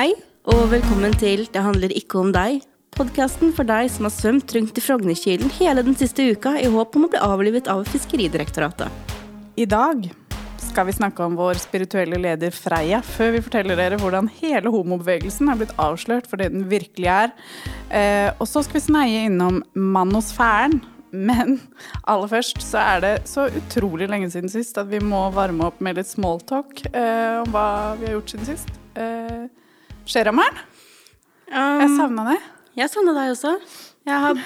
Hei, 0.00 0.14
og 0.48 0.70
velkommen 0.70 1.12
til 1.20 1.42
Det 1.52 1.60
handler 1.60 1.92
ikke 1.92 2.16
om 2.22 2.30
deg. 2.32 2.62
Podkasten 2.96 3.50
for 3.52 3.68
deg 3.68 3.90
som 3.92 4.06
har 4.06 4.12
svømt 4.14 4.54
rundt 4.56 4.78
i 4.80 4.80
Frognerkilen 4.80 5.52
hele 5.58 5.82
den 5.84 5.98
siste 6.00 6.24
uka 6.24 6.54
i 6.56 6.70
håp 6.72 6.96
om 6.96 7.04
å 7.04 7.10
bli 7.12 7.20
avlivet 7.20 7.68
av 7.68 7.82
Fiskeridirektoratet. 7.84 8.88
I 9.60 9.66
dag 9.68 10.08
skal 10.70 10.88
vi 10.88 10.96
snakke 10.96 11.26
om 11.26 11.36
vår 11.36 11.60
spirituelle 11.60 12.16
leder 12.16 12.56
Freia, 12.56 13.02
før 13.04 13.34
vi 13.36 13.44
forteller 13.44 13.76
dere 13.76 14.00
hvordan 14.00 14.32
hele 14.38 14.72
homobevegelsen 14.72 15.52
er 15.52 15.60
blitt 15.60 15.76
avslørt 15.76 16.32
for 16.32 16.40
det 16.40 16.48
den 16.56 16.64
virkelig 16.72 17.12
er. 17.18 17.36
Eh, 17.92 18.32
og 18.38 18.48
så 18.48 18.64
skal 18.64 18.80
vi 18.80 18.86
sneie 18.86 19.28
innom 19.28 19.60
manosfæren. 19.76 20.80
Men 21.12 21.58
aller 22.08 22.36
først 22.38 22.64
så 22.64 22.80
er 22.86 23.04
det 23.04 23.14
så 23.28 23.50
utrolig 23.52 24.08
lenge 24.08 24.32
siden 24.32 24.48
sist 24.48 24.80
at 24.80 24.88
vi 24.88 25.04
må 25.04 25.26
varme 25.36 25.68
opp 25.68 25.84
med 25.84 26.00
litt 26.00 26.08
smalltalk 26.08 26.86
eh, 26.88 27.42
om 27.44 27.52
hva 27.52 27.98
vi 28.00 28.08
har 28.08 28.16
gjort 28.22 28.38
siden 28.38 28.54
sist. 28.54 28.78
Eh, 28.96 29.50
Skjerrammeren, 30.10 30.58
jeg 31.50 31.86
Um, 31.90 31.96
savna 31.98 32.24
det. 32.30 32.36
jeg 32.78 32.90
savna 32.92 33.12
deg 33.16 33.32
også. 33.32 33.50
Jeg 34.06 34.18
har 34.22 34.36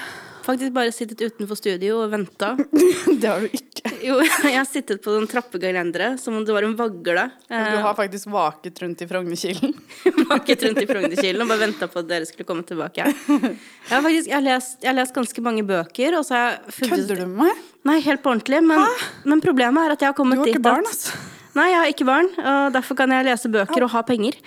faktisk 0.45 0.71
bare 0.73 0.91
sittet 0.93 1.19
utenfor 1.21 1.57
studio 1.57 1.99
og 2.03 2.09
venta. 2.13 2.55
Det 3.21 3.27
har 3.29 3.41
du 3.45 3.49
ikke. 3.53 3.91
Jo, 4.05 4.15
jeg 4.49 4.55
har 4.57 4.65
sittet 4.65 5.01
på 5.05 5.13
den 5.13 5.27
trappegelenderet 5.29 6.17
som 6.21 6.33
om 6.39 6.45
det 6.45 6.53
var 6.55 6.65
en 6.65 6.73
vagle. 6.77 7.27
Du 7.45 7.53
Eh, 7.53 7.77
har 7.83 7.93
faktisk 7.97 8.29
vaket 8.33 8.81
rundt 8.81 9.03
i 9.05 9.07
Frognerkilen. 9.09 9.75
vaket 10.31 10.65
rundt 10.65 10.81
i 10.81 10.87
Frognerkilen 10.89 11.45
og 11.45 11.51
bare 11.53 11.61
venta 11.67 11.89
på 11.93 12.01
at 12.01 12.09
dere 12.09 12.25
skulle 12.29 12.49
komme 12.49 12.65
tilbake. 12.65 13.05
Jeg 13.05 13.93
har 13.93 14.01
faktisk 14.05 14.29
jeg 14.31 14.37
har 14.39 14.45
lest, 14.49 14.77
jeg 14.81 14.89
har 14.91 14.97
lest 14.97 15.13
ganske 15.17 15.45
mange 15.45 15.61
bøker, 15.69 16.17
og 16.17 16.25
så 16.25 16.33
har 16.39 16.45
jeg 16.55 16.75
funnet 16.79 16.95
Kødder 17.05 17.21
du 17.21 17.25
med 17.29 17.39
meg? 17.45 17.63
Nei, 17.85 17.99
helt 18.05 18.25
på 18.25 18.33
ordentlig. 18.33 18.63
Men, 18.65 18.81
men 19.29 19.45
problemet 19.45 19.85
er 19.85 19.93
at 19.97 20.01
jeg 20.01 20.09
har 20.09 20.17
Du 20.17 20.23
kommet 20.23 20.41
har 20.41 20.49
dit 20.49 20.57
ikke 20.57 20.65
barn, 20.71 20.89
altså. 20.89 21.13
Nei, 21.55 21.69
jeg 21.71 21.79
har 21.83 21.93
ikke 21.93 22.09
barn, 22.09 22.33
og 22.41 22.73
derfor 22.75 22.97
kan 22.99 23.13
jeg 23.13 23.29
lese 23.29 23.53
bøker 23.53 23.85
og 23.85 23.93
ha 23.93 24.01
penger. 24.09 24.41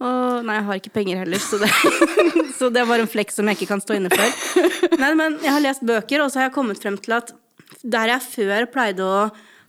Og 0.00 0.46
nei, 0.48 0.56
jeg 0.56 0.66
har 0.66 0.80
ikke 0.80 0.92
penger 0.94 1.20
heller, 1.20 1.42
så 1.44 1.58
det, 1.60 1.68
så 2.58 2.70
det 2.72 2.86
bare 2.88 3.04
en 3.04 3.10
flekk 3.10 3.34
som 3.34 3.48
jeg 3.50 3.58
ikke 3.58 3.72
kan 3.74 3.82
stå 3.84 3.98
inne 3.98 4.12
for. 4.12 4.96
Nei, 4.96 5.12
men 5.18 5.36
jeg 5.44 5.52
har 5.52 5.64
lest 5.64 5.84
bøker, 5.84 6.24
og 6.24 6.32
så 6.32 6.40
har 6.40 6.48
jeg 6.48 6.56
kommet 6.56 6.80
frem 6.80 6.96
til 7.00 7.18
at 7.18 7.34
der 7.84 8.14
jeg 8.14 8.24
før 8.24 8.68
pleide 8.72 9.04
å 9.04 9.18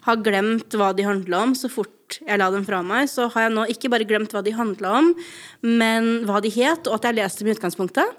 ha 0.08 0.16
glemt 0.18 0.74
hva 0.78 0.92
de 0.98 1.06
handla 1.06 1.44
om 1.46 1.52
så 1.58 1.70
fort 1.70 1.98
jeg 2.20 2.40
la 2.42 2.50
dem 2.52 2.64
fra 2.68 2.82
meg, 2.84 3.08
så 3.08 3.30
har 3.32 3.48
jeg 3.48 3.54
nå 3.56 3.66
ikke 3.72 3.92
bare 3.92 4.08
glemt 4.08 4.34
hva 4.36 4.42
de 4.44 4.52
handla 4.56 4.96
om, 5.00 5.12
men 5.64 6.10
hva 6.28 6.42
de 6.44 6.52
het, 6.52 6.90
og 6.90 6.98
at 6.98 7.08
jeg 7.08 7.20
leste 7.22 7.44
dem 7.44 7.52
i 7.52 7.56
utgangspunktet. 7.56 8.18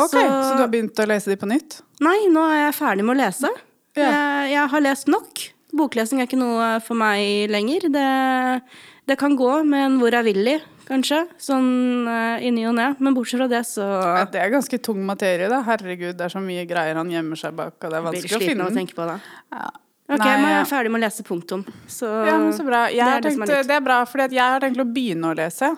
Ok, 0.00 0.12
så, 0.12 0.24
du 0.56 0.62
har 0.62 0.68
begynt 0.72 1.00
å 1.00 1.06
lese 1.08 1.32
dem 1.32 1.40
på 1.40 1.48
nytt? 1.48 1.80
Nei, 2.04 2.18
nå 2.32 2.44
er 2.48 2.66
jeg 2.66 2.76
ferdig 2.76 3.06
med 3.06 3.16
å 3.16 3.20
lese. 3.20 3.52
Ja. 3.98 4.10
Jeg, 4.10 4.52
jeg 4.54 4.66
har 4.74 4.84
lest 4.84 5.10
nok. 5.12 5.44
Boklesing 5.76 6.20
er 6.20 6.28
ikke 6.28 6.40
noe 6.40 6.68
for 6.84 6.98
meg 6.98 7.50
lenger. 7.52 7.88
Det, 7.92 8.06
det 9.08 9.16
kan 9.20 9.36
gå 9.38 9.50
men 9.68 9.98
hvor 10.00 10.14
er 10.16 10.28
i, 10.30 10.58
kanskje. 10.90 11.20
Sånn 11.40 11.68
uh, 12.10 12.42
i 12.42 12.50
ny 12.54 12.66
og 12.70 12.74
ne. 12.76 12.88
Men 12.98 13.14
bortsett 13.16 13.40
fra 13.40 13.48
det, 13.50 13.62
så 13.68 13.86
Ja, 13.86 14.24
det 14.30 14.42
er 14.42 14.50
ganske 14.52 14.80
tung 14.82 15.00
materie, 15.08 15.48
da. 15.52 15.62
Herregud, 15.66 16.16
det 16.18 16.26
er 16.26 16.34
så 16.34 16.42
mye 16.44 16.66
greier 16.68 16.98
han 17.00 17.10
gjemmer 17.12 17.38
seg 17.40 17.54
bak, 17.58 17.76
og 17.78 17.86
det 17.94 18.00
er 18.00 18.08
vanskelig 18.08 18.36
å 18.40 18.42
finne 18.42 18.68
den. 18.74 18.90
på 18.96 19.06
det. 19.12 19.18
Ja. 19.54 19.68
Ok, 20.10 20.18
Nei, 20.24 20.30
men 20.42 20.48
jeg 20.50 20.58
er 20.64 20.66
ferdig 20.66 20.90
med 20.90 20.98
å 20.98 21.04
lese 21.06 21.22
punktum. 21.22 21.60
Så, 21.86 22.08
Ja, 22.26 22.34
men 22.42 22.50
så 22.56 22.64
bra. 22.66 22.88
Jeg 22.90 22.98
det 22.98 23.12
er 23.14 23.20
det 23.22 23.30
tenkt, 23.30 23.52
er 23.54 23.68
det 23.68 23.76
er 23.76 23.84
bra, 23.84 24.00
for 24.10 24.24
jeg 24.26 24.42
har 24.42 24.58
tenkt 24.64 24.80
å 24.82 24.86
begynne 24.90 25.30
å 25.30 25.36
lese. 25.38 25.68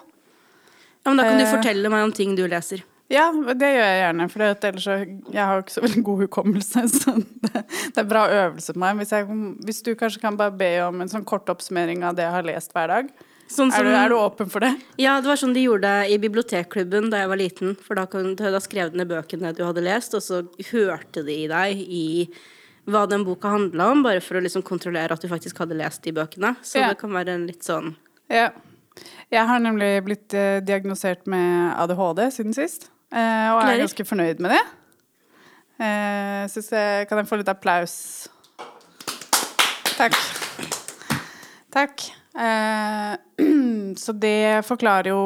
Ja, 1.03 1.11
men 1.11 1.19
da 1.21 1.27
kan 1.29 1.37
du 1.37 1.45
Eh. 1.45 1.51
fortelle 1.53 1.91
meg 1.93 2.05
om 2.07 2.13
ting 2.17 2.33
du 2.39 2.47
leser. 2.49 2.81
Ja, 3.13 3.27
det 3.31 3.69
gjør 3.75 3.85
jeg 3.85 3.99
gjerne, 4.01 4.27
for 4.33 4.41
ellers 4.41 4.85
så 4.87 4.95
Jeg 5.05 5.45
har 5.45 5.61
ikke 5.61 5.75
så 5.75 5.83
veldig 5.85 6.03
god 6.07 6.21
hukommelse, 6.25 6.85
så 6.97 7.13
det, 7.21 7.65
det 7.93 8.01
er 8.01 8.09
bra 8.09 8.23
øvelse 8.31 8.73
på 8.73 8.81
meg. 8.81 8.97
Hvis, 9.03 9.13
jeg, 9.13 9.27
hvis 9.69 9.83
du 9.85 9.93
kanskje 10.01 10.23
kan 10.23 10.39
bare 10.41 10.55
be 10.57 10.71
om 10.87 11.03
en 11.05 11.13
sånn 11.13 11.27
kort 11.29 11.53
oppsummering 11.53 12.01
av 12.03 12.17
det 12.17 12.25
jeg 12.25 12.33
har 12.33 12.49
lest 12.49 12.73
hver 12.73 12.89
dag. 12.89 13.13
Sånn 13.53 13.73
Er 13.77 13.85
du, 13.85 13.91
er 13.93 14.09
du 14.09 14.17
åpen 14.17 14.49
for 14.49 14.65
det? 14.65 14.71
Ja, 15.03 15.19
det 15.21 15.29
var 15.29 15.37
sånn 15.41 15.53
de 15.53 15.67
gjorde 15.67 15.85
det 15.91 16.15
i 16.15 16.19
bibliotekklubben 16.23 17.11
da 17.13 17.21
jeg 17.21 17.29
var 17.33 17.41
liten. 17.41 17.75
For 17.85 17.99
da, 17.99 18.07
kan, 18.09 18.33
da 18.39 18.61
skrev 18.65 18.93
de 18.95 19.03
ned 19.03 19.11
bøkene 19.11 19.53
du 19.57 19.61
hadde 19.67 19.85
lest, 19.85 20.15
og 20.17 20.25
så 20.25 20.41
hørte 20.71 21.25
de 21.27 21.37
deg 21.51 21.83
i 21.85 22.05
hva 22.89 23.05
den 23.07 23.23
boka 23.27 23.53
handla 23.53 23.91
om, 23.93 24.01
bare 24.03 24.23
for 24.25 24.41
å 24.41 24.43
liksom 24.43 24.65
kontrollere 24.67 25.15
at 25.15 25.23
du 25.23 25.29
faktisk 25.31 25.61
hadde 25.63 25.77
lest 25.79 26.03
de 26.03 26.15
bøkene. 26.17 26.55
Så 26.65 26.81
Ja. 26.81 26.89
det 26.91 26.99
kan 26.99 27.13
være 27.13 27.35
en 27.37 27.47
litt 27.47 27.63
sånn 27.63 27.95
Ja. 28.31 28.51
Jeg 29.31 29.47
har 29.49 29.59
nemlig 29.61 30.05
blitt 30.05 30.35
eh, 30.35 30.61
diagnosert 30.61 31.27
med 31.27 31.73
ADHD 31.81 32.27
siden 32.31 32.53
sist, 32.55 32.91
eh, 33.13 33.49
og 33.53 33.63
er 33.63 33.79
ganske 33.81 34.05
fornøyd 34.05 34.41
med 34.41 34.51
det. 34.53 34.63
Eh, 35.81 36.47
synes 36.49 36.71
jeg, 36.71 37.09
kan 37.09 37.19
jeg 37.19 37.27
få 37.29 37.39
litt 37.41 37.49
applaus? 37.49 38.29
Takk. 39.97 40.13
Takk. 41.73 42.13
Eh, 42.33 43.15
så 44.03 44.13
det 44.17 44.65
forklarer 44.65 45.11
jo 45.13 45.23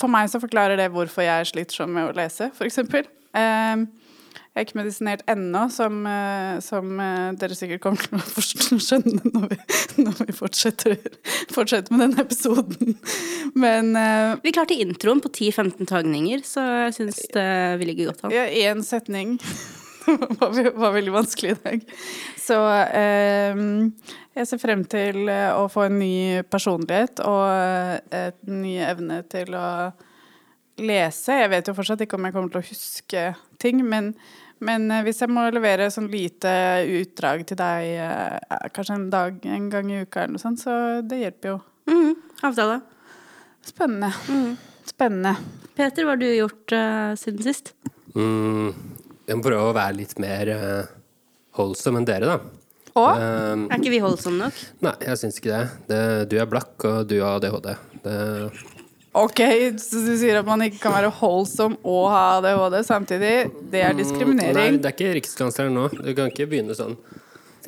For 0.00 0.10
meg 0.10 0.30
så 0.30 0.40
forklarer 0.42 0.80
det 0.80 0.88
hvorfor 0.90 1.22
jeg 1.22 1.52
sliter 1.52 1.82
sånn 1.82 1.92
med 1.94 2.10
å 2.10 2.14
lese, 2.16 2.50
eksempel. 2.66 3.06
Eh, 3.36 3.84
jeg 4.52 4.60
er 4.60 4.66
ikke 4.66 4.76
medisinert 4.82 5.22
ennå, 5.32 5.62
som, 5.72 6.02
eh, 6.04 6.58
som 6.60 6.98
dere 7.40 7.56
sikkert 7.56 7.80
kommer 7.86 8.02
til 8.04 8.18
å 8.20 8.80
skjønne 8.86 9.30
når 9.32 9.46
vi, 9.54 9.60
når 10.04 10.18
vi 10.28 10.34
fortsetter, 10.36 10.98
fortsetter 11.54 11.94
med 11.94 12.04
denne 12.04 12.26
episoden. 12.26 12.98
Men 13.56 13.94
Vi 14.44 14.52
klarte 14.52 14.76
introen 14.76 15.22
på 15.24 15.32
10-15 15.32 15.88
tagninger, 15.88 16.42
så 16.44 16.66
jeg 16.88 16.98
syns 16.98 17.22
det 17.32 17.48
vi 17.80 17.88
ligger 17.88 18.12
godt 18.12 18.26
an. 18.26 18.36
ja, 18.36 18.44
én 18.66 18.84
setning 18.84 19.38
var, 20.40 20.72
var 20.76 20.92
veldig 20.98 21.12
vanskelig 21.14 21.54
i 21.54 21.58
dag. 21.64 21.84
Så 22.40 22.58
eh, 22.98 23.62
jeg 24.32 24.48
ser 24.48 24.60
frem 24.60 24.84
til 24.88 25.26
eh, 25.28 25.50
å 25.52 25.66
få 25.72 25.86
en 25.86 25.98
ny 26.00 26.42
personlighet 26.48 27.20
og 27.26 27.44
et 28.14 28.38
en 28.48 28.62
ny 28.62 28.78
evne 28.84 29.20
til 29.32 29.52
å 29.58 29.66
lese. 30.80 31.36
Jeg 31.42 31.50
vet 31.52 31.68
jo 31.68 31.74
fortsatt 31.76 32.04
ikke 32.04 32.16
om 32.16 32.28
jeg 32.28 32.34
kommer 32.36 32.52
til 32.54 32.62
å 32.62 32.70
huske 32.70 33.24
ting, 33.62 33.82
men, 33.84 34.12
men 34.64 34.88
eh, 34.90 35.02
hvis 35.06 35.20
jeg 35.24 35.32
må 35.32 35.44
levere 35.52 35.90
sånn 35.92 36.08
lite 36.12 36.52
utdrag 37.02 37.44
til 37.48 37.60
deg 37.60 37.90
eh, 38.06 38.70
kanskje 38.72 38.96
en 38.98 39.10
dag, 39.12 39.36
en 39.44 39.68
gang 39.72 39.92
i 39.92 40.00
uka 40.06 40.24
eller 40.24 40.38
noe 40.38 40.44
sånt, 40.44 40.64
så 40.64 40.76
det 41.04 41.20
hjelper 41.22 41.54
jo. 41.54 41.58
Mm, 41.92 42.14
avtale. 42.48 42.80
Spennende. 43.66 44.10
Spennende. 44.88 45.36
Peter, 45.76 46.04
hva 46.04 46.16
har 46.16 46.20
du 46.20 46.26
gjort 46.28 46.74
uh, 46.74 47.12
siden 47.16 47.44
sist? 47.46 47.70
Mm, 48.16 48.72
jeg 49.28 49.38
må 49.38 49.44
prøve 49.44 49.70
å 49.70 49.76
være 49.76 49.96
litt 50.00 50.16
mer 50.20 50.50
uh, 50.52 50.90
holdsom 51.56 52.00
enn 52.00 52.08
dere, 52.08 52.34
da. 52.34 52.61
Og 52.98 53.08
Um, 53.16 53.66
Er 53.70 53.78
ikke 53.80 53.90
vi 53.94 54.02
holdsomme 54.04 54.38
nok? 54.46 54.58
nei, 54.84 54.92
jeg 55.06 55.16
syns 55.22 55.38
ikke 55.40 55.52
det. 55.54 55.64
det. 55.88 56.02
Du 56.28 56.36
er 56.42 56.46
blakk, 56.50 56.74
og 56.84 57.06
du 57.08 57.18
har 57.22 57.38
ADHD. 57.40 57.72
Det, 58.04 58.16
Ok, 59.12 59.40
så 59.76 60.00
du 60.06 60.14
sier 60.16 60.38
at 60.40 60.46
man 60.48 60.62
ikke 60.64 60.78
kan 60.86 60.94
være 60.94 61.10
holdsom 61.18 61.74
og 61.84 62.06
ha 62.08 62.20
ADHD 62.38 62.78
samtidig. 62.88 63.32
Det 63.72 63.82
er 63.84 63.92
diskriminering 63.96 64.56
nei, 64.56 64.80
det 64.80 64.88
er 64.88 64.94
ikke 64.96 65.10
rikskansleren 65.18 65.74
nå. 65.76 65.88
Du 65.98 66.12
kan 66.16 66.30
ikke 66.32 66.46
begynne 66.48 66.72
sånn. 66.76 66.94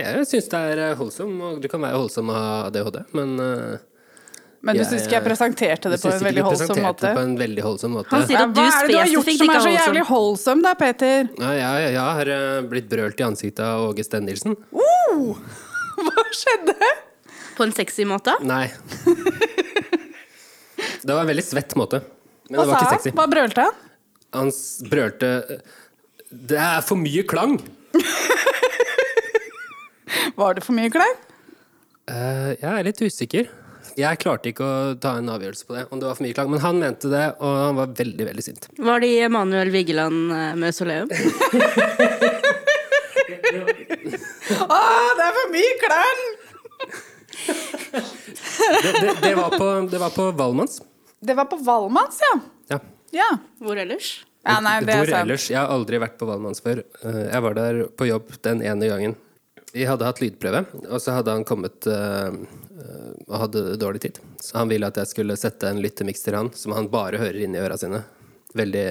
Jeg 0.01 0.25
syns 0.27 0.49
det 0.51 0.61
er 0.73 0.81
eh, 0.89 0.95
holdsom, 0.99 1.35
og 1.45 1.59
du 1.62 1.69
kan 1.71 1.85
være 1.85 2.01
holdsom 2.01 2.33
og 2.33 2.39
ha 2.39 2.47
ADHD, 2.71 2.97
men 3.12 3.37
uh, 3.39 3.77
Men 4.65 4.81
du 4.81 4.87
syns 4.89 5.05
ikke 5.05 5.19
jeg 5.19 5.27
presenterte 5.29 5.93
det 5.93 6.01
på 6.01 6.09
en 6.15 6.25
veldig 6.25 6.47
holdsom 6.49 6.81
måte? 6.81 7.05
det 7.05 7.12
på 7.15 7.27
en 7.29 7.37
veldig 7.45 7.62
holdsom 7.69 7.93
måte. 7.99 8.09
Han 8.17 8.25
sier 8.25 8.41
at 8.41 8.56
du 8.56 8.62
hva 8.62 8.71
er 8.73 8.89
det 8.89 8.95
du 8.95 8.99
har 9.03 9.12
gjort 9.12 9.31
som 9.37 9.53
er 9.53 9.61
så 9.69 9.75
jævlig 9.77 10.05
holdsom. 10.09 10.65
da, 10.65 10.73
Peter? 10.81 11.29
Ja, 11.37 11.53
jeg, 11.61 11.93
jeg 11.93 12.01
har 12.01 12.33
eh, 12.39 12.61
blitt 12.73 12.89
brølt 12.89 13.21
i 13.21 13.29
ansiktet 13.29 13.61
av 13.69 13.85
Åge 13.91 14.09
Stenilsen. 14.09 14.56
Hva 16.05 16.25
skjedde? 16.35 16.75
På 17.57 17.63
en 17.67 17.73
sexy 17.77 18.05
måte? 18.09 18.35
Nei. 18.43 18.67
Det 21.05 21.13
var 21.13 21.21
en 21.23 21.29
veldig 21.31 21.45
svett 21.47 21.75
måte. 21.79 22.01
Men 22.51 22.59
Hva 22.59 22.65
det 22.65 22.71
var 22.71 22.75
sa 22.75 22.79
ikke 22.81 22.89
han? 22.91 22.99
sexy. 23.03 23.11
Hva 23.19 23.27
brølte 23.31 23.61
han? 23.69 23.75
Han 24.35 24.49
s- 24.51 24.83
brølte 24.91 25.29
Det 26.35 26.59
er 26.59 26.81
for 26.83 26.97
mye 26.99 27.23
klang! 27.31 27.59
Var 30.35 30.55
det 30.59 30.65
for 30.67 30.75
mye 30.75 30.91
klang? 30.91 31.13
Eh, 32.11 32.51
jeg 32.59 32.67
er 32.73 32.83
litt 32.89 32.99
usikker. 33.05 33.47
Jeg 33.95 34.19
klarte 34.19 34.50
ikke 34.50 34.67
å 34.67 34.94
ta 34.99 35.12
en 35.21 35.29
avgjørelse 35.31 35.69
på 35.69 35.77
det, 35.77 35.85
om 35.94 36.00
det 36.03 36.09
var 36.09 36.17
for 36.19 36.25
mye 36.27 36.35
klang. 36.35 36.50
Men 36.50 36.62
han 36.65 36.81
mente 36.83 37.06
det, 37.12 37.23
og 37.38 37.53
han 37.69 37.79
var 37.79 37.93
veldig, 38.00 38.27
veldig 38.33 38.43
sint. 38.49 38.67
Var 38.83 39.05
det 39.05 39.12
i 39.15 39.21
Emanuel 39.29 39.71
Vigeland 39.71 40.35
eh, 40.35 40.55
Mausoleum? 40.59 41.09
Å, 44.44 44.79
det 45.19 45.25
er 45.29 45.37
for 45.38 45.52
mye 45.55 45.76
klang! 45.82 46.25
Det, 47.44 48.93
det, 49.00 49.14
det, 49.23 49.35
var, 49.38 49.50
på, 49.58 49.69
det 49.91 49.99
var 50.02 50.11
på 50.14 50.26
Valmanns. 50.37 50.81
Det 51.25 51.35
var 51.38 51.49
på 51.50 51.56
Valmanns, 51.64 52.20
ja. 52.23 52.35
Ja. 52.75 52.79
Ja, 53.14 53.31
Hvor 53.62 53.79
ellers? 53.79 54.25
ja 54.44 54.58
nei, 54.61 54.75
det 54.85 54.93
er 54.93 54.99
Hvor 55.00 55.11
sant. 55.12 55.23
ellers? 55.25 55.44
Jeg 55.52 55.56
har 55.61 55.70
aldri 55.73 56.00
vært 56.02 56.17
på 56.20 56.26
Valmanns 56.29 56.61
før. 56.64 56.82
Eh, 57.06 57.20
Jeg 57.32 57.43
var 57.46 57.55
der 57.56 57.79
på 57.96 58.08
jobb 58.08 58.32
den 58.44 58.61
ene 58.67 58.88
gangen. 58.91 59.14
Vi 59.75 59.87
hadde 59.88 60.06
hatt 60.06 60.20
lydprøve, 60.23 60.61
og 60.87 61.00
så 61.02 61.17
hadde 61.17 61.32
han 61.35 61.47
kommet 61.49 61.87
eh, 61.90 62.29
eh, 62.31 63.14
og 63.26 63.38
hadde 63.47 63.62
dårlig 63.81 64.05
tid. 64.05 64.20
Så 64.43 64.58
han 64.61 64.69
ville 64.70 64.87
at 64.90 65.00
jeg 65.00 65.11
skulle 65.11 65.38
sette 65.40 65.70
en 65.73 65.81
lyttemiks 65.82 66.23
til 66.26 66.37
han, 66.38 66.52
som 66.55 66.76
han 66.76 66.90
bare 66.93 67.19
hører 67.23 67.40
inni 67.47 67.58
øra 67.62 67.79
sine. 67.81 68.02
Veldig, 68.55 68.85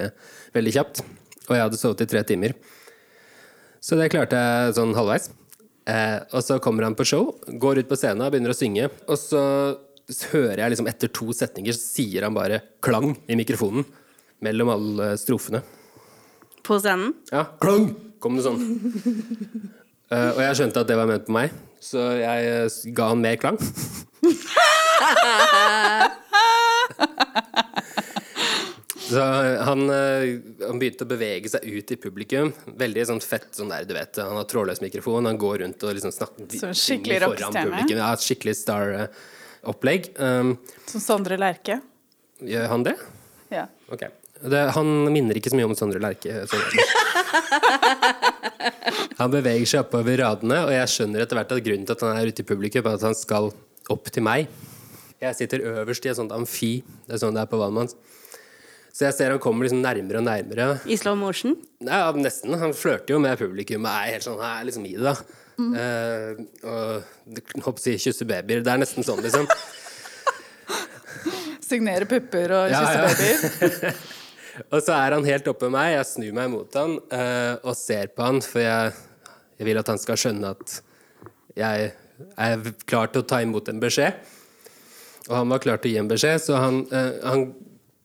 veldig 0.56 0.74
kjapt. 0.76 1.04
Og 1.46 1.54
jeg 1.56 1.62
hadde 1.68 1.80
sovet 1.80 2.02
i 2.04 2.10
tre 2.10 2.24
timer. 2.28 2.52
Så 3.84 3.96
det 4.00 4.10
klarte 4.12 4.36
jeg 4.40 4.74
sånn 4.76 4.92
halvveis. 4.96 5.30
Eh, 5.84 6.18
og 6.32 6.40
så 6.44 6.56
kommer 6.64 6.86
han 6.86 6.96
på 6.96 7.04
show, 7.08 7.34
går 7.60 7.82
ut 7.82 7.90
på 7.90 7.98
scenen 8.00 8.24
og 8.24 8.32
begynner 8.32 8.54
å 8.54 8.56
synge. 8.56 8.88
Og 9.08 9.18
så 9.20 9.42
hører 10.32 10.58
jeg 10.64 10.74
liksom 10.74 10.88
etter 10.90 11.08
to 11.12 11.26
setninger, 11.36 11.76
så 11.76 11.84
sier 11.98 12.26
han 12.26 12.36
bare 12.36 12.62
klang 12.84 13.14
i 13.28 13.36
mikrofonen 13.38 13.84
mellom 14.44 14.68
alle 14.74 15.06
strofene. 15.20 15.60
På 16.64 16.74
scenen. 16.80 17.10
Ja, 17.32 17.44
klang! 17.60 17.90
Kom 18.24 18.38
det 18.38 18.44
sånn. 18.46 18.60
Eh, 20.12 20.30
og 20.34 20.40
jeg 20.40 20.56
skjønte 20.58 20.80
at 20.84 20.88
det 20.88 20.96
var 21.00 21.06
ment 21.08 21.24
på 21.24 21.32
meg, 21.32 21.50
så 21.80 21.98
jeg 22.20 22.48
eh, 22.48 22.68
ga 22.96 23.04
han 23.10 23.22
mer 23.24 23.36
klang. 23.40 23.58
Så 29.04 29.20
han, 29.68 29.84
eh, 29.90 30.40
han 30.64 30.78
begynte 30.80 31.04
å 31.04 31.08
bevege 31.10 31.50
seg 31.52 31.64
ut 31.68 31.92
i 31.92 31.96
publikum. 32.00 32.52
Veldig 32.80 33.04
sånn 33.10 33.20
fett 33.24 33.50
sånn 33.58 33.72
der, 33.72 33.84
du 33.88 33.92
vet. 33.96 34.16
Han 34.22 34.38
har 34.40 34.46
trådløs 34.48 34.80
mikrofon, 34.84 35.28
han 35.28 35.38
går 35.40 35.58
rundt 35.64 35.84
og 35.84 35.96
liksom 35.98 36.14
snakker 36.14 36.56
Så 36.56 36.72
skikkelig 36.72 37.20
foran 37.20 37.34
rockestjerne. 37.34 37.84
Ja, 37.98 38.10
skikkelig 38.16 38.56
star-opplegg. 38.62 40.10
Um, 40.18 40.54
Som 40.88 41.04
Sondre 41.04 41.38
Lerche. 41.40 41.80
gjør 42.40 42.68
han 42.72 42.86
det? 42.88 42.96
Ja. 43.52 43.66
Ok. 43.92 44.06
Det, 44.44 44.62
han 44.76 44.88
minner 45.12 45.38
ikke 45.38 45.52
så 45.52 45.56
mye 45.60 45.68
om 45.68 45.76
Sondre 45.78 46.00
Lerche. 46.02 46.44
Han 49.20 49.30
beveger 49.30 49.68
seg 49.68 49.84
oppover 49.84 50.18
radene, 50.18 50.56
og 50.66 50.72
jeg 50.74 50.90
skjønner 50.90 51.22
etter 51.22 51.38
hvert 51.38 51.52
at 51.54 51.62
grunnen 51.64 51.86
til 51.86 51.94
at 51.94 52.02
han 52.02 52.16
er 52.18 52.30
ute 52.30 52.42
i 52.42 52.46
publikum, 52.48 52.86
er 52.88 52.96
at 52.98 53.04
han 53.06 53.14
skal 53.16 53.50
opp 53.92 54.10
til 54.12 54.24
meg. 54.26 54.48
Jeg 55.22 55.36
sitter 55.38 55.62
øverst 55.70 56.04
i 56.04 56.10
et 56.10 56.18
sånt 56.18 56.34
amfi. 56.34 56.72
Det 57.06 57.14
er 57.16 57.22
sånn 57.22 57.36
det 57.36 57.44
er 57.44 57.50
på 57.50 57.60
Valmanns. 57.60 57.94
Så 58.94 59.08
jeg 59.08 59.16
ser 59.16 59.32
han 59.34 59.40
kommer 59.42 59.66
liksom 59.66 59.80
nærmere 59.82 60.20
og 60.20 60.26
nærmere. 60.28 60.66
I 60.86 60.96
slow 61.00 61.16
motion. 61.18 61.56
Ja, 61.82 62.12
nesten. 62.14 62.54
Han 62.60 62.74
flørter 62.78 63.16
jo 63.16 63.22
med 63.22 63.40
publikum 63.40 63.88
og 63.88 63.90
er 63.90 64.12
helt 64.14 64.26
sånn 64.26 64.38
her, 64.38 64.60
liksom 64.68 64.86
i 64.86 64.94
det, 64.94 65.08
da. 65.08 65.40
Eh, 65.54 66.42
og 66.66 67.40
håper 67.64 67.80
å 67.80 67.82
si 67.82 67.96
kysse 68.04 68.26
babyer. 68.28 68.62
Det 68.62 68.70
er 68.70 68.78
nesten 68.82 69.06
sånn, 69.06 69.22
liksom. 69.24 69.48
Signere 71.68 72.06
pupper 72.06 72.54
og 72.54 72.70
kysse 72.70 73.00
ja. 73.00 73.08
babyer. 73.10 73.98
Og 74.70 74.78
så 74.86 74.94
er 74.94 75.16
han 75.16 75.24
helt 75.26 75.48
oppe 75.50 75.66
med 75.66 75.74
meg. 75.74 75.96
Jeg 75.96 76.06
snur 76.12 76.34
meg 76.36 76.50
mot 76.52 76.76
han 76.78 76.92
uh, 77.10 77.54
og 77.66 77.74
ser 77.74 78.12
på 78.14 78.22
han, 78.22 78.36
for 78.38 78.62
jeg, 78.62 78.92
jeg 79.58 79.66
vil 79.66 79.80
at 79.80 79.90
han 79.90 79.98
skal 79.98 80.20
skjønne 80.20 80.52
at 80.54 80.76
jeg 81.58 81.88
er 82.38 82.68
klar 82.86 83.10
til 83.10 83.24
å 83.24 83.26
ta 83.26 83.40
imot 83.42 83.72
en 83.72 83.82
beskjed. 83.82 84.14
Og 85.26 85.34
han 85.40 85.50
var 85.50 85.62
klar 85.64 85.82
til 85.82 85.90
å 85.90 85.94
gi 85.96 86.02
en 86.04 86.12
beskjed, 86.12 86.38
så 86.44 86.60
han, 86.62 86.84
uh, 86.94 87.18
han 87.26 87.48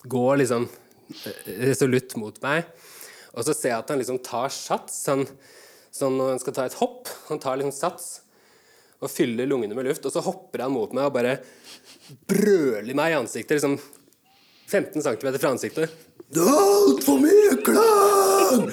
går 0.10 0.42
liksom 0.44 0.66
eh, 0.68 1.52
resolutt 1.68 2.16
mot 2.22 2.42
meg. 2.46 2.70
Og 3.36 3.46
så 3.46 3.54
ser 3.54 3.74
jeg 3.74 3.84
at 3.84 3.94
han 3.94 4.02
liksom 4.02 4.22
tar 4.26 4.50
sats, 4.54 5.04
han, 5.12 5.26
sånn 5.94 6.18
når 6.18 6.34
han 6.34 6.42
skal 6.44 6.58
ta 6.58 6.66
et 6.70 6.80
hopp. 6.82 7.12
Han 7.30 7.42
tar 7.42 7.60
liksom 7.62 7.76
sats 7.76 8.10
og 9.00 9.12
fyller 9.12 9.48
lungene 9.48 9.78
med 9.78 9.88
luft, 9.88 10.04
og 10.04 10.12
så 10.12 10.24
hopper 10.26 10.66
han 10.66 10.74
mot 10.76 10.92
meg 10.96 11.08
og 11.08 11.16
bare 11.16 11.38
brøler 12.28 12.98
meg 12.98 13.14
i 13.14 13.20
ansiktet. 13.22 13.56
liksom 13.60 13.78
15 14.70 15.02
cm 15.02 15.38
fra 15.40 15.54
ansiktet. 15.54 15.94
Det 16.30 16.44
er 16.44 16.58
altfor 16.60 17.22
mye 17.24 17.56
klang! 17.66 18.68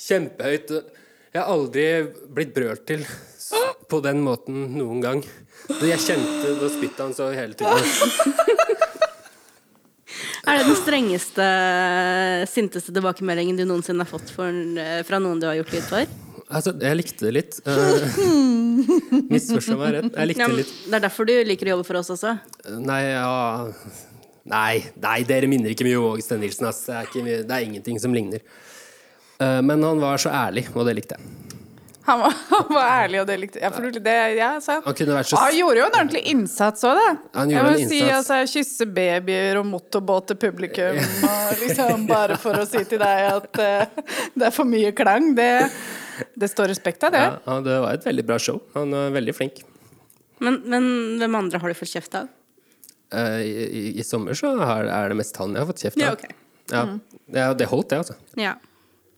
Kjempehøyt. 0.00 0.70
Jeg 1.34 1.42
har 1.42 1.50
aldri 1.52 1.84
blitt 2.32 2.54
brølt 2.56 2.86
til 2.88 3.04
på 3.90 4.00
den 4.04 4.22
måten 4.24 4.70
noen 4.78 5.02
gang. 5.04 5.20
Jeg 5.82 5.98
kjente 6.02 6.56
Da 6.60 6.70
spyttet 6.70 7.02
han 7.02 7.14
så 7.16 7.30
hele 7.34 7.58
tiden. 7.58 8.36
Er 10.46 10.60
det 10.60 10.68
den 10.68 10.76
strengeste, 10.78 11.46
sinteste 12.52 12.92
tilbakemeldingen 12.94 13.58
du 13.58 13.64
noensinne 13.66 14.04
har 14.04 14.10
fått 14.10 14.30
for, 14.30 14.46
eh, 14.78 15.02
fra 15.06 15.18
noen 15.18 15.40
du 15.42 15.46
har 15.48 15.56
gjort 15.58 15.72
lyd 15.74 15.86
for? 15.88 16.12
Altså, 16.46 16.70
jeg 16.78 16.98
likte 17.00 17.26
det 17.26 17.32
litt. 17.34 17.56
Uh, 17.66 17.72
Misforstå 19.32 19.74
meg 19.80 19.96
rett. 19.96 20.12
Jeg 20.14 20.30
likte 20.30 20.44
Ja, 20.44 20.50
litt. 20.54 20.70
det 20.86 20.94
er 21.00 21.04
derfor 21.08 21.26
du 21.26 21.34
liker 21.48 21.66
å 21.66 21.74
jobbe 21.74 21.86
for 21.88 21.98
oss 21.98 22.12
også. 22.14 22.36
Nei, 22.78 23.00
ja 23.16 23.32
Nei, 24.46 24.84
nei, 25.02 25.16
dere 25.26 25.48
minner 25.50 25.72
ikke 25.74 25.82
mye 25.88 25.98
om 25.98 26.12
August 26.12 26.30
Nilsen. 26.38 26.68
Altså. 26.68 26.92
Det, 26.92 26.98
er 27.00 27.08
ikke, 27.10 27.38
det 27.48 27.56
er 27.56 27.64
ingenting 27.66 27.98
som 27.98 28.14
ligner. 28.14 28.44
Uh, 29.42 29.58
men 29.66 29.82
han 29.82 29.98
var 29.98 30.22
så 30.22 30.30
ærlig, 30.30 30.68
og 30.70 30.86
det 30.86 30.94
likte 31.00 31.18
jeg. 31.18 31.65
Han 32.06 32.20
var, 32.20 32.34
han 32.52 32.68
var 32.70 32.88
ærlig, 33.02 33.20
og 33.22 33.26
det 33.28 33.36
likte 33.42 33.60
jeg. 33.62 33.72
For 33.74 33.98
det, 34.06 34.14
ja. 34.38 34.50
Han 34.86 34.96
kunne 34.98 35.16
vært 35.18 35.30
så 35.30 35.40
Han 35.40 35.56
gjorde 35.56 35.80
jo 35.80 35.86
en 35.88 35.96
ordentlig 35.98 36.22
innsats 36.32 36.86
òg, 36.86 37.00
da. 37.00 37.08
Han 37.40 37.50
jeg 37.50 37.58
gjorde 37.58 37.72
må 37.72 37.82
en 37.82 37.92
si 37.92 38.00
altså, 38.06 38.38
Kysse 38.52 38.88
babyer 38.96 39.60
og 39.60 39.66
motorbåt 39.70 40.30
til 40.30 40.40
publikum, 40.46 41.00
og 41.30 41.62
liksom 41.64 42.06
bare 42.10 42.38
for 42.42 42.62
å 42.62 42.66
si 42.68 42.84
til 42.86 43.02
deg 43.02 43.26
at 43.32 43.60
uh, 43.62 44.06
det 44.36 44.48
er 44.50 44.54
for 44.54 44.68
mye 44.70 44.94
klang. 44.96 45.32
Det, 45.38 45.50
det 46.38 46.50
står 46.52 46.70
respekt 46.74 47.04
av 47.08 47.16
det. 47.16 47.26
ja, 47.26 47.58
Det 47.66 47.80
var 47.84 47.98
et 47.98 48.06
veldig 48.06 48.26
bra 48.30 48.38
show. 48.42 48.62
Han 48.78 48.94
var 48.94 49.12
veldig 49.18 49.36
flink. 49.36 49.62
Men, 50.44 50.62
men 50.68 50.88
hvem 51.20 51.38
andre 51.42 51.60
har 51.62 51.72
du 51.72 51.78
fått 51.78 51.94
kjeft 51.96 52.18
av? 52.22 52.30
Uh, 53.14 53.38
i, 53.42 53.52
i, 53.66 53.84
I 53.98 54.06
sommer 54.06 54.36
så 54.36 54.54
har, 54.62 54.86
er 54.90 55.10
det 55.10 55.18
mest 55.18 55.38
han 55.42 55.54
jeg 55.54 55.64
har 55.64 55.70
fått 55.74 55.86
kjeft 55.86 56.02
av. 56.02 56.06
Ja, 56.06 56.16
okay. 56.16 56.42
Ja, 56.70 56.82
det, 57.30 57.44
det 57.60 57.70
holdt, 57.70 57.90
det, 57.90 58.02
altså. 58.02 58.16
Ja. 58.38 58.56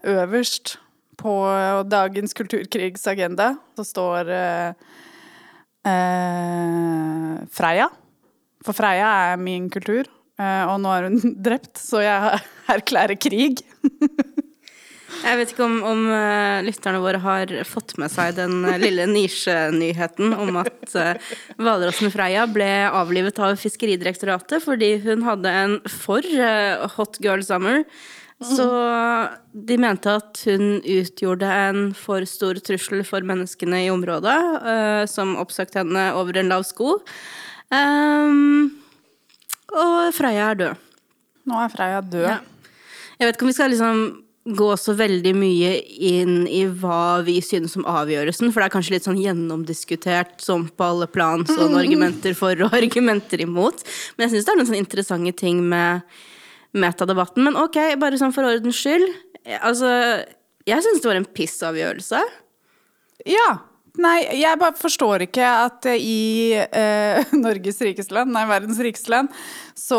Øverst 0.08 0.76
på 1.18 1.34
dagens 1.90 2.34
kulturkrigs 2.36 3.06
agenda 3.10 3.52
så 3.76 3.84
står 3.86 4.30
eh, 4.30 4.68
eh, 5.88 7.34
Freia. 7.54 7.88
For 8.66 8.76
Freia 8.76 9.10
er 9.32 9.40
min 9.42 9.68
kultur, 9.72 10.08
eh, 10.38 10.64
og 10.66 10.78
nå 10.82 10.94
er 10.94 11.08
hun 11.08 11.34
drept, 11.46 11.76
så 11.80 12.02
jeg 12.04 12.42
erklærer 12.78 13.18
krig. 13.20 13.64
Jeg 15.18 15.38
vet 15.40 15.50
ikke 15.50 15.64
om, 15.64 15.78
om 15.88 16.02
eh, 16.12 16.60
lytterne 16.66 17.00
våre 17.02 17.18
har 17.22 17.50
fått 17.66 17.94
med 17.98 18.12
seg 18.12 18.36
den 18.36 18.60
lille 18.78 19.06
nisjenyheten 19.08 20.34
om 20.36 20.60
at 20.60 20.92
uh, 20.94 21.30
Freya 21.58 22.10
Freia 22.12 22.44
ble 22.46 22.68
avlivet 22.86 23.40
av 23.42 23.56
Fiskeridirektoratet 23.58 24.62
fordi 24.62 24.92
hun 25.02 25.24
hadde 25.26 25.54
en 25.64 25.74
for 25.90 26.22
uh, 26.22 26.84
hot 26.94 27.18
girl 27.24 27.42
summer. 27.42 27.82
Så 28.38 28.66
de 29.50 29.76
mente 29.82 30.12
at 30.20 30.38
hun 30.46 30.78
utgjorde 30.78 31.48
en 31.50 31.88
for 31.98 32.22
stor 32.28 32.60
trussel 32.62 33.02
for 33.06 33.26
menneskene 33.26 33.80
i 33.86 33.90
området, 33.90 34.36
uh, 34.62 35.02
som 35.10 35.34
oppsøkte 35.42 35.82
henne 35.82 36.04
over 36.14 36.38
en 36.38 36.52
lav 36.52 36.62
sko. 36.68 37.00
Um, 37.74 38.78
og 39.74 40.14
Freya 40.14 40.52
er 40.52 40.62
død. 40.62 40.86
Nå 41.50 41.58
er 41.64 41.74
Freya 41.74 41.98
død. 42.04 42.28
Ja. 42.28 42.38
Jeg 43.18 43.26
vet 43.26 43.36
ikke 43.36 43.48
om 43.48 43.50
vi 43.50 43.58
skal 43.58 43.74
liksom 43.74 44.00
gå 44.48 44.68
så 44.80 44.94
veldig 44.96 45.34
mye 45.36 45.74
inn 46.08 46.46
i 46.46 46.62
hva 46.80 47.20
vi 47.26 47.36
synes 47.44 47.74
om 47.76 47.84
avgjørelsen, 47.90 48.52
for 48.52 48.62
det 48.62 48.68
er 48.68 48.74
kanskje 48.76 48.94
litt 48.94 49.08
sånn 49.08 49.20
gjennomdiskutert 49.20 50.38
sånn 50.40 50.68
på 50.72 50.86
alle 50.86 51.08
plan, 51.10 51.44
sånn 51.48 51.76
argumenter 51.76 52.38
for 52.38 52.64
og 52.64 52.76
argumenter 52.80 53.42
imot. 53.44 53.82
Men 54.16 54.28
jeg 54.28 54.36
syns 54.36 54.46
det 54.46 54.54
er 54.54 54.60
noen 54.60 54.70
sånne 54.70 54.84
interessante 54.86 55.34
ting 55.42 55.60
med 55.68 56.06
metadebatten. 56.80 57.44
Men 57.46 57.58
ok, 57.60 57.78
bare 58.00 58.20
sånn 58.20 58.34
for 58.34 58.48
ordens 58.48 58.78
skyld. 58.80 59.06
Altså, 59.60 59.90
jeg 60.68 60.84
syns 60.84 61.02
det 61.02 61.10
var 61.10 61.20
en 61.20 61.30
pissavgjørelse. 61.38 62.22
Ja. 63.28 63.48
Nei, 63.98 64.18
jeg 64.38 64.58
bare 64.60 64.76
forstår 64.78 65.24
ikke 65.24 65.42
at 65.42 65.88
i 65.90 66.54
eh, 66.54 67.32
Norges 67.44 67.80
rikeste 67.82 68.14
land, 68.14 68.30
nei, 68.30 68.44
verdens 68.46 68.78
rikeste 68.82 69.10
land, 69.10 69.32
så 69.74 69.98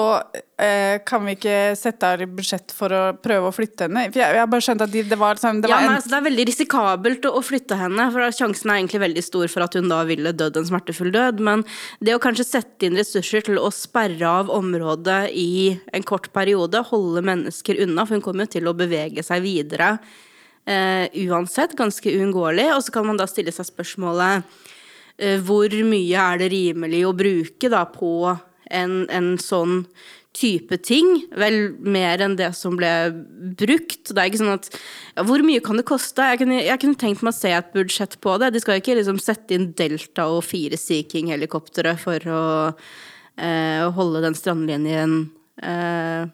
eh, 0.56 1.02
kan 1.08 1.26
vi 1.28 1.34
ikke 1.36 1.56
sette 1.76 2.08
av 2.08 2.24
budsjett 2.32 2.72
for 2.76 2.96
å 2.96 3.02
prøve 3.20 3.50
å 3.50 3.56
flytte 3.56 3.90
henne. 3.90 4.06
For 4.08 4.22
jeg, 4.22 4.38
jeg 4.38 4.42
har 4.44 4.52
bare 4.54 4.64
skjønt 4.64 4.86
at 4.86 4.94
de, 4.94 5.04
det 5.10 5.18
var, 5.20 5.36
liksom, 5.36 5.60
det 5.66 5.72
Ja, 5.72 5.82
men 5.84 5.92
en 5.92 5.98
altså, 5.98 6.14
det 6.14 6.20
er 6.22 6.28
veldig 6.30 6.46
risikabelt 6.48 7.28
å, 7.28 7.34
å 7.36 7.44
flytte 7.44 7.80
henne, 7.82 8.06
for 8.16 8.38
sjansen 8.40 8.72
er 8.72 8.80
egentlig 8.80 9.04
veldig 9.04 9.26
stor 9.28 9.52
for 9.52 9.68
at 9.68 9.76
hun 9.76 9.92
da 9.92 10.00
ville 10.08 10.36
dødd 10.44 10.62
en 10.62 10.70
smertefull 10.72 11.12
død. 11.16 11.44
Men 11.50 11.66
det 12.00 12.16
å 12.16 12.24
kanskje 12.24 12.48
sette 12.48 12.88
inn 12.88 13.00
ressurser 13.00 13.44
til 13.50 13.60
å 13.60 13.68
sperre 13.76 14.32
av 14.32 14.54
området 14.56 15.22
i 15.36 15.76
en 15.92 16.08
kort 16.08 16.32
periode, 16.36 16.86
holde 16.94 17.26
mennesker 17.34 17.84
unna, 17.84 18.08
for 18.08 18.16
hun 18.16 18.24
kommer 18.24 18.48
jo 18.48 18.56
til 18.56 18.72
å 18.72 18.78
bevege 18.80 19.28
seg 19.28 19.44
videre 19.44 19.98
uansett, 20.68 21.78
ganske 21.78 22.12
uunngåelig. 22.18 22.68
Og 22.76 22.84
så 22.86 22.94
kan 22.94 23.08
man 23.08 23.20
da 23.20 23.28
stille 23.30 23.54
seg 23.56 23.70
spørsmålet 23.70 24.46
eh, 25.18 25.40
hvor 25.46 25.74
mye 25.88 26.30
er 26.32 26.42
det 26.42 26.52
rimelig 26.54 27.04
å 27.08 27.16
bruke 27.18 27.72
da 27.72 27.86
på 27.90 28.14
en, 28.70 29.04
en 29.10 29.36
sånn 29.42 29.84
type 30.36 30.78
ting. 30.86 31.08
Vel 31.40 31.74
mer 31.82 32.22
enn 32.24 32.38
det 32.40 32.52
som 32.58 32.78
ble 32.80 32.92
brukt. 33.60 34.12
Det 34.12 34.18
er 34.18 34.30
ikke 34.30 34.42
sånn 34.44 34.56
at 34.56 34.70
ja, 34.72 35.26
Hvor 35.28 35.44
mye 35.46 35.64
kan 35.66 35.80
det 35.80 35.88
koste? 35.90 36.28
Jeg 36.32 36.42
kunne, 36.44 36.62
jeg 36.62 36.82
kunne 36.82 37.00
tenkt 37.02 37.24
meg 37.26 37.34
å 37.34 37.40
se 37.40 37.54
et 37.56 37.74
budsjett 37.76 38.18
på 38.24 38.38
det. 38.42 38.54
De 38.54 38.64
skal 38.64 38.82
ikke 38.82 38.98
liksom 39.00 39.20
sette 39.22 39.58
inn 39.58 39.72
Delta 39.78 40.30
og 40.32 40.44
fire 40.48 40.80
Sea 40.80 41.06
King-helikoptre 41.10 41.96
for 42.00 42.30
å 42.30 42.44
eh, 42.70 43.86
holde 43.98 44.24
den 44.26 44.38
strandlinjen 44.38 45.20
eh, 45.66 46.30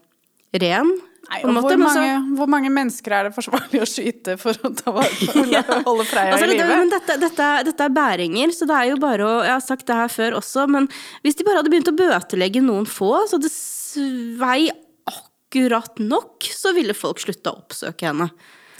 ren. 0.66 0.96
Nei, 1.26 1.40
og 1.44 1.54
måte, 1.56 1.62
hvor, 1.66 1.78
men 1.82 1.90
så- 1.90 2.02
mange, 2.04 2.36
hvor 2.38 2.50
mange 2.54 2.70
mennesker 2.74 3.16
er 3.18 3.24
det 3.30 3.34
forsvarlig 3.36 3.80
å 3.82 3.88
skyte 3.90 4.36
for 4.42 4.54
å 4.68 4.72
ta 4.78 4.92
vare 4.94 5.10
på 5.20 5.46
å 5.78 5.80
holde 5.88 6.06
Freia 6.10 6.36
Altså, 6.36 6.46
i 6.46 6.58
live? 6.58 6.78
dette, 6.94 7.18
dette, 7.24 7.48
dette 7.72 7.88
er 7.88 7.94
bæringer, 7.98 8.54
så 8.54 8.68
det 8.70 8.76
er 8.78 8.92
jo 8.92 8.98
bare 9.02 9.26
å 9.26 9.32
Jeg 9.46 9.54
har 9.56 9.64
sagt 9.66 9.86
det 9.90 9.96
her 9.98 10.12
før 10.14 10.38
også, 10.42 10.68
men 10.70 10.90
hvis 11.26 11.40
de 11.40 11.48
bare 11.48 11.62
hadde 11.64 11.72
begynt 11.74 11.90
å 11.90 11.96
bøtelegge 11.98 12.62
noen 12.66 12.86
få, 12.90 13.14
så 13.32 13.40
det 13.42 13.50
svei 13.54 14.68
akkurat 15.10 15.98
nok, 16.04 16.46
så 16.52 16.74
ville 16.76 16.94
folk 16.98 17.20
slutta 17.24 17.54
å 17.54 17.60
oppsøke 17.64 18.10
henne. 18.10 18.30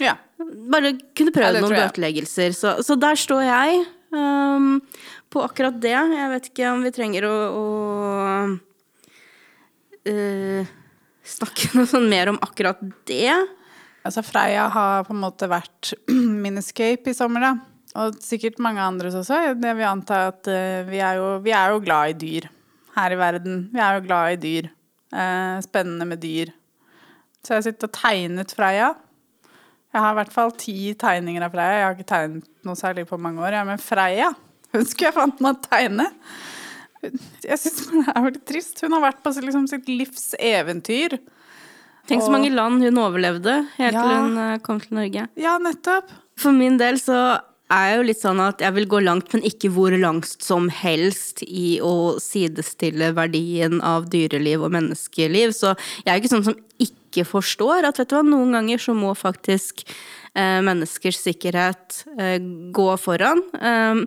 Ja. 0.02 0.14
Bare 0.38 0.90
kunne 1.16 1.32
Ja, 1.32 1.36
prøvd 1.40 1.56
ja, 1.56 1.60
noen 1.64 1.78
bøteleggelser. 1.80 2.52
Så, 2.52 2.74
så 2.84 2.98
der 3.00 3.16
står 3.16 3.42
jeg 3.48 3.78
um, 4.12 4.74
på 5.32 5.40
akkurat 5.46 5.78
det. 5.80 5.94
Jeg 5.96 6.32
vet 6.34 6.50
ikke 6.52 6.72
om 6.74 6.84
vi 6.84 6.92
trenger 6.92 7.24
å, 7.30 7.36
å 7.56 7.64
eh, 10.04 10.66
snakke 11.28 11.72
noe 11.76 11.88
sånn 11.90 12.08
mer 12.10 12.30
om 12.32 12.40
akkurat 12.44 12.80
det. 13.08 13.32
Altså 14.06 14.22
Freia 14.22 14.68
har 14.72 15.06
på 15.06 15.14
en 15.14 15.22
måte 15.22 15.48
vært 15.50 15.94
min 16.44 16.60
escape 16.60 17.10
i 17.10 17.16
sommer, 17.16 17.42
da. 17.42 17.54
Og 17.96 18.18
sikkert 18.20 18.60
mange 18.62 18.82
andres 18.84 19.16
også. 19.16 19.54
Det 19.56 19.72
vil 19.78 19.88
anta 19.88 20.26
at 20.30 20.48
eh, 20.52 20.84
vi, 20.88 21.00
er 21.00 21.20
jo, 21.20 21.30
vi 21.44 21.54
er 21.56 21.72
jo 21.72 21.80
glad 21.82 22.12
i 22.12 22.18
dyr 22.20 22.50
her 22.96 23.12
i 23.12 23.18
verden. 23.20 23.66
Vi 23.72 23.80
er 23.82 23.96
jo 23.96 24.04
glad 24.04 24.34
i 24.34 24.40
dyr. 24.40 24.68
Eh, 25.12 25.56
spennende 25.64 26.08
med 26.08 26.20
dyr. 26.20 26.52
Så 27.40 27.54
jeg 27.54 27.60
har 27.60 27.66
sittet 27.68 27.88
og 27.88 27.96
tegnet 27.96 28.54
Freia. 28.56 28.92
Jeg 29.94 30.02
har 30.02 30.12
i 30.12 30.18
hvert 30.18 30.34
fall 30.34 30.52
ti 30.60 30.92
tegninger 30.98 31.46
av 31.46 31.54
Freia. 31.54 31.78
Jeg 31.78 31.86
har 31.86 31.96
ikke 31.96 32.10
tegnet 32.10 32.48
noe 32.66 32.78
særlig 32.78 33.06
på 33.08 33.18
mange 33.20 33.40
år. 33.44 33.56
Ja, 33.56 33.64
men 33.68 33.80
Freia, 33.80 34.32
hun 34.74 34.84
skulle 34.84 35.10
jeg 35.10 35.16
fant 35.16 35.42
meg 35.44 35.56
å 35.56 35.68
tegne. 35.70 36.10
Jeg 37.02 37.58
syns 37.60 37.82
det 37.90 38.04
er 38.12 38.22
veldig 38.28 38.44
trist. 38.48 38.80
Hun 38.84 38.96
har 38.96 39.04
vært 39.08 39.24
på 39.24 39.32
liksom, 39.38 39.66
sitt 39.70 39.90
livs 39.90 40.30
eventyr. 40.38 41.18
Tenk 42.06 42.22
så 42.22 42.30
mange 42.30 42.52
land 42.54 42.84
hun 42.84 43.02
overlevde 43.02 43.58
helt 43.80 43.98
til 43.98 44.14
hun 44.14 44.38
eh, 44.38 44.56
kom 44.62 44.78
til 44.82 44.94
Norge. 45.00 45.26
Ja, 45.40 45.56
nettopp. 45.62 46.12
For 46.38 46.54
min 46.54 46.78
del 46.78 47.00
så 47.02 47.18
er 47.72 47.88
jeg 47.88 47.96
jo 47.98 48.04
litt 48.06 48.20
sånn 48.20 48.40
at 48.44 48.62
jeg 48.62 48.74
vil 48.76 48.86
gå 48.90 49.00
langt, 49.02 49.32
men 49.34 49.42
ikke 49.46 49.72
hvor 49.74 49.94
langt 49.98 50.44
som 50.44 50.68
helst 50.70 51.42
i 51.42 51.80
å 51.82 52.14
sidestille 52.22 53.10
verdien 53.16 53.80
av 53.82 54.06
dyreliv 54.12 54.68
og 54.68 54.74
menneskeliv. 54.76 55.54
Så 55.56 55.72
jeg 56.04 56.12
er 56.12 56.14
jo 56.14 56.22
ikke 56.22 56.34
sånn 56.36 56.46
som 56.46 56.60
ikke 56.82 57.26
forstår 57.26 57.88
at 57.88 57.98
vet 57.98 58.12
du 58.12 58.18
hva, 58.18 58.22
noen 58.26 58.54
ganger 58.54 58.82
så 58.82 58.94
må 58.94 59.10
faktisk 59.18 59.82
eh, 59.88 60.60
menneskers 60.62 61.18
sikkerhet 61.26 62.04
eh, 62.14 62.38
gå 62.76 62.88
foran. 63.02 63.42
Um, 63.58 64.04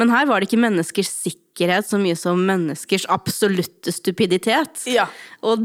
men 0.00 0.14
her 0.14 0.28
var 0.30 0.40
det 0.40 0.48
ikke 0.48 0.64
menneskers 0.64 1.12
sikkerhet 1.12 1.41
så 1.86 1.98
mye 2.00 2.16
som 2.16 2.40
menneskers 2.46 3.04
absolutte 3.08 3.92
stupiditet. 3.92 4.86
Ja. 4.86 5.06
Og 5.42 5.58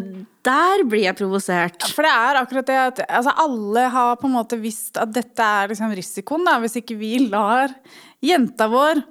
der 0.43 0.83
blir 0.83 1.05
jeg 1.05 1.17
provosert. 1.17 1.83
For 1.95 2.03
det 2.03 2.11
er 2.11 2.39
akkurat 2.41 2.67
det 2.67 2.77
at 2.77 3.03
altså 3.07 3.33
alle 3.37 3.87
har 3.89 4.15
på 4.17 4.27
en 4.27 4.35
måte 4.35 4.59
visst 4.59 4.97
at 4.97 5.13
dette 5.13 5.39
er 5.41 5.69
liksom 5.69 5.93
risikoen, 5.95 6.45
da, 6.45 6.59
hvis 6.59 6.79
ikke 6.81 6.97
vi 6.99 7.29
lar 7.29 7.73
jenta 8.21 8.67
vår 8.67 9.03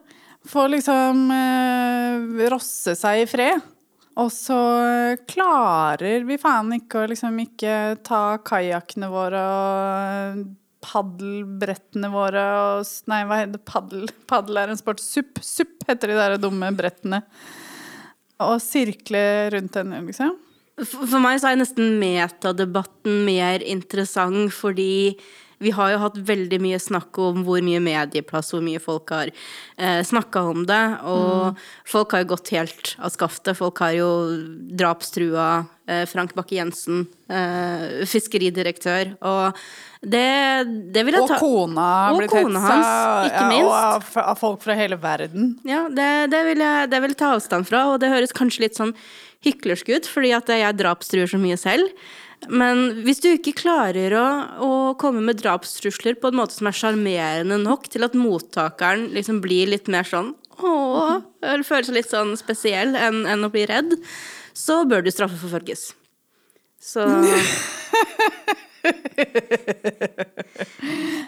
få 0.46 0.66
liksom 0.70 1.30
eh, 1.34 2.46
rosse 2.50 2.94
seg 2.98 3.24
i 3.24 3.26
fred. 3.30 3.64
Og 4.16 4.30
så 4.32 4.60
klarer 5.28 6.24
vi 6.24 6.38
faen 6.40 6.70
ikke 6.78 7.02
å 7.02 7.08
liksom 7.10 7.36
ikke 7.42 7.98
ta 8.06 8.38
kajakkene 8.40 9.10
våre 9.12 9.42
og 9.44 10.46
paddelbrettene 10.86 12.10
våre 12.12 12.46
og 12.60 12.90
Nei, 13.10 13.22
hva 13.26 13.40
heter 13.42 13.56
det? 13.56 13.62
Paddel, 13.68 14.10
paddel 14.30 14.60
er 14.62 14.72
en 14.72 14.80
sport. 14.80 15.02
Supp, 15.02 15.40
supp 15.44 15.86
heter 15.90 16.12
de 16.12 16.18
der 16.18 16.36
dumme 16.40 16.70
brettene. 16.76 17.22
Og 18.46 18.58
sirkle 18.62 19.22
rundt 19.54 19.78
den, 19.78 19.94
liksom. 20.06 20.36
For 20.84 21.20
meg 21.24 21.40
så 21.40 21.50
er 21.50 21.60
nesten 21.60 21.96
metadebatten 22.00 23.22
mer 23.24 23.64
interessant, 23.64 24.52
fordi 24.52 25.16
vi 25.58 25.72
har 25.72 25.92
jo 25.94 26.00
hatt 26.02 26.16
veldig 26.28 26.58
mye 26.60 26.78
snakk 26.80 27.16
om 27.22 27.40
hvor 27.46 27.62
mye 27.64 27.80
medieplass, 27.80 28.52
hvor 28.52 28.64
mye 28.64 28.80
folk 28.82 29.12
har 29.14 29.30
eh, 29.32 30.02
snakka 30.04 30.42
om 30.52 30.66
det. 30.68 30.82
Og 31.08 31.56
folk 31.88 32.12
har 32.12 32.24
jo 32.24 32.32
gått 32.34 32.52
helt 32.52 32.92
av 33.00 33.14
skaftet. 33.14 33.56
Folk 33.56 33.80
har 33.80 33.94
jo 33.96 34.10
drapstrua 34.76 35.48
eh, 35.88 36.04
Frank 36.10 36.34
Bakke-Jensen, 36.36 37.06
eh, 37.32 38.04
fiskeridirektør. 38.08 39.14
Og 39.24 39.56
det, 40.04 40.28
det 40.92 41.06
vil 41.08 41.16
jeg 41.16 41.24
Og 41.24 41.40
kona 41.40 41.88
blitt 42.18 42.34
kona 42.34 42.60
tetsa, 42.60 42.74
hans, 42.74 43.30
ikke 43.30 43.40
ja, 43.40 43.48
minst. 43.54 44.12
Og 44.12 44.20
av 44.26 44.42
folk 44.42 44.60
fra 44.66 44.76
hele 44.76 45.00
verden. 45.00 45.54
Ja, 45.64 45.86
det, 45.88 46.10
det, 46.34 46.44
vil 46.50 46.66
jeg, 46.66 46.92
det 46.92 47.00
vil 47.00 47.16
jeg 47.16 47.22
ta 47.24 47.32
avstand 47.38 47.68
fra, 47.70 47.86
og 47.94 48.02
det 48.04 48.12
høres 48.12 48.36
kanskje 48.36 48.68
litt 48.68 48.76
sånn 48.76 48.92
hyklersk 49.46 49.88
ut, 49.94 50.08
fordi 50.10 50.36
at 50.36 50.52
jeg 50.52 50.78
drapstruer 50.78 51.30
så 51.30 51.40
mye 51.40 51.56
selv. 51.60 51.88
Men 52.52 53.02
hvis 53.06 53.18
du 53.24 53.28
ikke 53.32 53.54
klarer 53.58 54.12
å, 54.18 54.24
å 54.62 54.70
komme 55.00 55.22
med 55.24 55.38
drapstrusler 55.40 56.14
på 56.20 56.28
en 56.30 56.36
måte 56.38 56.54
som 56.54 56.68
er 56.70 56.76
sjarmerende 56.76 57.56
nok 57.62 57.88
til 57.90 58.04
at 58.06 58.14
mottakeren 58.18 59.08
liksom 59.16 59.40
blir 59.44 59.66
litt 59.72 59.88
mer 59.90 60.06
sånn 60.06 60.34
åh, 60.60 61.18
eller 61.44 61.64
føler 61.68 61.84
seg 61.88 61.96
litt 61.98 62.08
sånn 62.12 62.36
spesiell 62.40 62.94
enn, 62.96 63.22
enn 63.28 63.44
å 63.44 63.50
bli 63.52 63.66
redd, 63.68 63.96
så 64.56 64.82
bør 64.88 65.02
du 65.04 65.10
straffeforfølges. 65.12 65.90
Så 66.80 67.02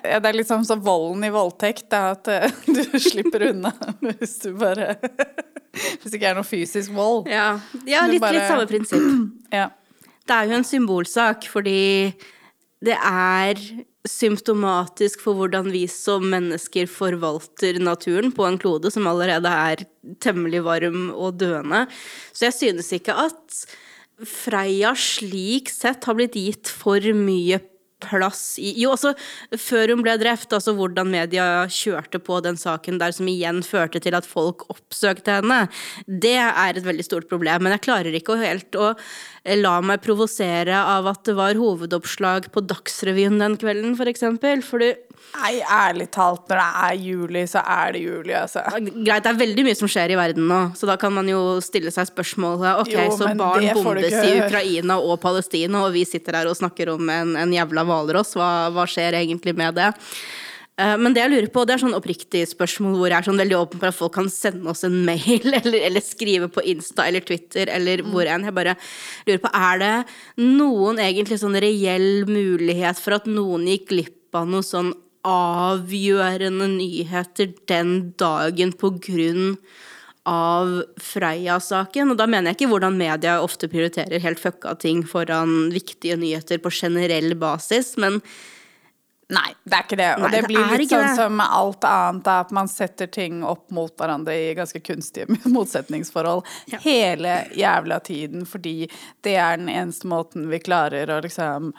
Ja, 0.09 0.19
det 0.23 0.29
er 0.31 0.37
litt 0.39 0.49
sånn 0.49 0.65
som 0.67 0.81
volden 0.85 1.25
i 1.27 1.31
voldtekt, 1.35 1.89
det 1.91 1.99
er 1.99 2.15
at 2.15 2.31
eh, 2.33 2.61
du 2.95 2.99
slipper 3.03 3.49
unna 3.51 3.73
hvis 4.05 4.37
du 4.45 4.53
bare 4.59 4.95
Hvis 5.75 6.09
det 6.13 6.17
ikke 6.21 6.31
er 6.33 6.39
noe 6.39 6.47
fysisk 6.49 6.95
vold. 6.97 7.29
ja, 7.31 7.51
ja 7.89 8.05
litt, 8.09 8.23
bare- 8.23 8.39
litt 8.39 8.49
samme 8.51 8.69
prinsipp. 8.71 9.05
Ja. 9.59 9.69
Det 10.29 10.37
er 10.37 10.51
jo 10.51 10.59
en 10.59 10.67
symbolsak, 10.67 11.47
fordi 11.49 12.13
det 12.85 12.95
er 12.95 13.59
symptomatisk 14.09 15.23
for 15.25 15.37
hvordan 15.39 15.71
vi 15.73 15.87
som 15.91 16.27
mennesker 16.33 16.89
forvalter 16.91 17.81
naturen 17.83 18.33
på 18.35 18.47
en 18.47 18.59
klode 18.61 18.93
som 18.95 19.09
allerede 19.11 19.51
er 19.51 19.85
temmelig 20.23 20.63
varm 20.67 21.09
og 21.11 21.41
døende. 21.41 21.87
Så 22.33 22.49
jeg 22.49 22.59
synes 22.61 22.93
ikke 22.97 23.17
at 23.27 23.63
Freia 24.19 24.97
slik 24.99 25.69
sett 25.71 26.09
har 26.09 26.17
blitt 26.19 26.35
gitt 26.35 26.71
for 26.75 27.05
mye 27.15 27.61
plass 28.03 28.59
i 28.63 28.73
Jo, 28.79 28.93
altså, 28.95 29.13
før 29.59 29.93
hun 29.93 30.03
ble 30.05 30.15
drept, 30.21 30.53
altså 30.55 30.75
hvordan 30.77 31.11
media 31.11 31.47
kjørte 31.73 32.21
på 32.23 32.41
den 32.45 32.59
saken 32.59 33.01
der, 33.01 33.15
som 33.15 33.29
igjen 33.31 33.63
førte 33.67 34.03
til 34.03 34.17
at 34.19 34.29
folk 34.29 34.67
oppsøkte 34.73 35.41
henne, 35.41 35.65
det 36.07 36.37
er 36.39 36.79
et 36.79 36.87
veldig 36.87 37.07
stort 37.07 37.29
problem. 37.31 37.65
Men 37.65 37.77
jeg 37.77 37.87
klarer 37.89 38.15
ikke 38.15 38.37
å 38.37 38.43
helt 38.43 38.79
å 38.79 38.93
la 39.57 39.79
meg 39.81 40.03
provosere 40.05 40.77
av 40.77 41.09
at 41.11 41.25
det 41.29 41.35
var 41.39 41.59
hovedoppslag 41.59 42.51
på 42.53 42.63
Dagsrevyen 42.69 43.39
den 43.41 43.57
kvelden, 43.61 43.95
for 43.99 44.11
eksempel. 44.11 44.65
Fordi 44.67 44.95
Nei, 45.29 45.59
ærlig 45.61 46.07
talt, 46.15 46.47
når 46.49 46.57
det 46.57 46.67
er 46.87 46.95
juli, 47.05 47.43
så 47.51 47.61
er 47.61 47.93
det 47.95 48.01
juli, 48.01 48.33
altså. 48.39 48.63
Greit, 48.79 49.25
det 49.27 49.31
er 49.33 49.41
veldig 49.43 49.65
mye 49.67 49.77
som 49.77 49.91
skjer 49.91 50.15
i 50.15 50.19
verden 50.19 50.47
nå, 50.49 50.61
så 50.79 50.89
da 50.89 50.97
kan 51.01 51.13
man 51.15 51.29
jo 51.29 51.59
stille 51.65 51.93
seg 51.95 52.09
spørsmålet 52.09 52.81
Ok, 52.81 52.93
Jo, 52.95 53.05
så 53.13 53.33
barn 53.37 53.67
ikke 53.67 54.25
i. 54.25 54.39
Ukraina 54.47 54.99
og 55.03 55.19
Palestina, 55.23 55.85
og 55.85 55.93
vi 55.97 56.07
sitter 56.09 56.41
her 56.41 56.51
og 56.51 56.57
snakker 56.59 56.95
om 56.95 57.13
en, 57.13 57.35
en 57.39 57.55
jævla 57.55 57.85
hvalross. 57.87 58.37
Hva, 58.39 58.51
hva 58.75 58.87
skjer 58.89 59.19
egentlig 59.21 59.57
med 59.59 59.77
det? 59.79 59.91
Eh, 60.79 60.97
Men 60.99 61.15
det 61.15 61.25
jeg 61.25 61.33
lurer 61.33 61.51
på, 61.53 61.65
det 61.67 61.75
er 61.75 61.83
sånn 61.83 61.97
oppriktig 61.99 62.45
spørsmål 62.53 62.97
hvor 62.99 63.11
jeg 63.11 63.19
er 63.19 63.29
sånn 63.29 63.43
veldig 63.43 63.59
åpen 63.59 63.83
for 63.83 63.91
at 63.91 63.99
folk 63.99 64.15
kan 64.15 64.31
sende 64.33 64.71
oss 64.71 64.85
en 64.87 65.01
mail, 65.07 65.51
eller, 65.59 65.81
eller 65.91 66.05
skrive 66.05 66.51
på 66.53 66.65
Insta 66.71 67.09
eller 67.09 67.27
Twitter, 67.27 67.71
eller 67.73 68.05
hvor 68.07 68.29
enn. 68.29 68.47
Jeg 68.47 68.57
bare 68.57 68.79
lurer 69.27 69.43
på, 69.43 69.53
er 69.53 69.83
det 69.83 69.93
noen 70.45 71.03
egentlig 71.03 71.41
sånn 71.43 71.59
reell 71.59 72.25
mulighet 72.31 73.03
for 73.03 73.19
at 73.19 73.29
noen 73.31 73.67
gikk 73.73 73.91
glipp 73.93 74.39
av 74.39 74.49
noe 74.51 74.67
sånn 74.67 74.95
avgjørende 75.29 76.69
nyheter 76.71 77.51
den 77.69 78.13
dagen 78.21 78.71
på 78.79 78.93
grunn 79.03 79.57
av 80.29 80.71
Freia-saken. 81.03 82.13
Og 82.13 82.21
da 82.21 82.29
mener 82.31 82.53
jeg 82.53 82.61
ikke 82.61 82.71
hvordan 82.75 82.97
media 83.01 83.39
ofte 83.43 83.69
prioriterer 83.73 84.23
helt 84.23 84.41
fucka 84.41 84.77
ting 84.81 85.03
foran 85.09 85.73
viktige 85.75 86.19
nyheter 86.21 86.61
på 86.63 86.73
generell 86.73 87.35
basis, 87.41 87.97
men 88.01 88.21
Nei, 89.29 89.51
det 89.69 89.77
er 89.77 89.85
ikke 89.85 89.97
det. 90.01 90.09
Og 90.17 90.23
Nei, 90.25 90.31
det 90.33 90.41
blir 90.47 90.63
det 90.71 90.77
litt 90.81 90.93
sånn 90.95 91.05
det. 91.05 91.17
som 91.19 91.41
alt 91.45 91.85
annet, 91.85 92.31
at 92.33 92.53
man 92.57 92.71
setter 92.73 93.11
ting 93.13 93.43
opp 93.45 93.67
mot 93.77 93.93
hverandre 94.01 94.33
i 94.33 94.55
ganske 94.57 94.81
kunstige 94.81 95.29
motsetningsforhold 95.57 96.47
hele 96.85 97.35
jævla 97.57 98.01
tiden, 98.07 98.47
fordi 98.49 98.89
det 99.27 99.37
er 99.37 99.61
den 99.61 99.69
eneste 99.69 100.09
måten 100.09 100.49
vi 100.49 100.63
klarer 100.65 101.13
å 101.13 101.21
liksom 101.25 101.75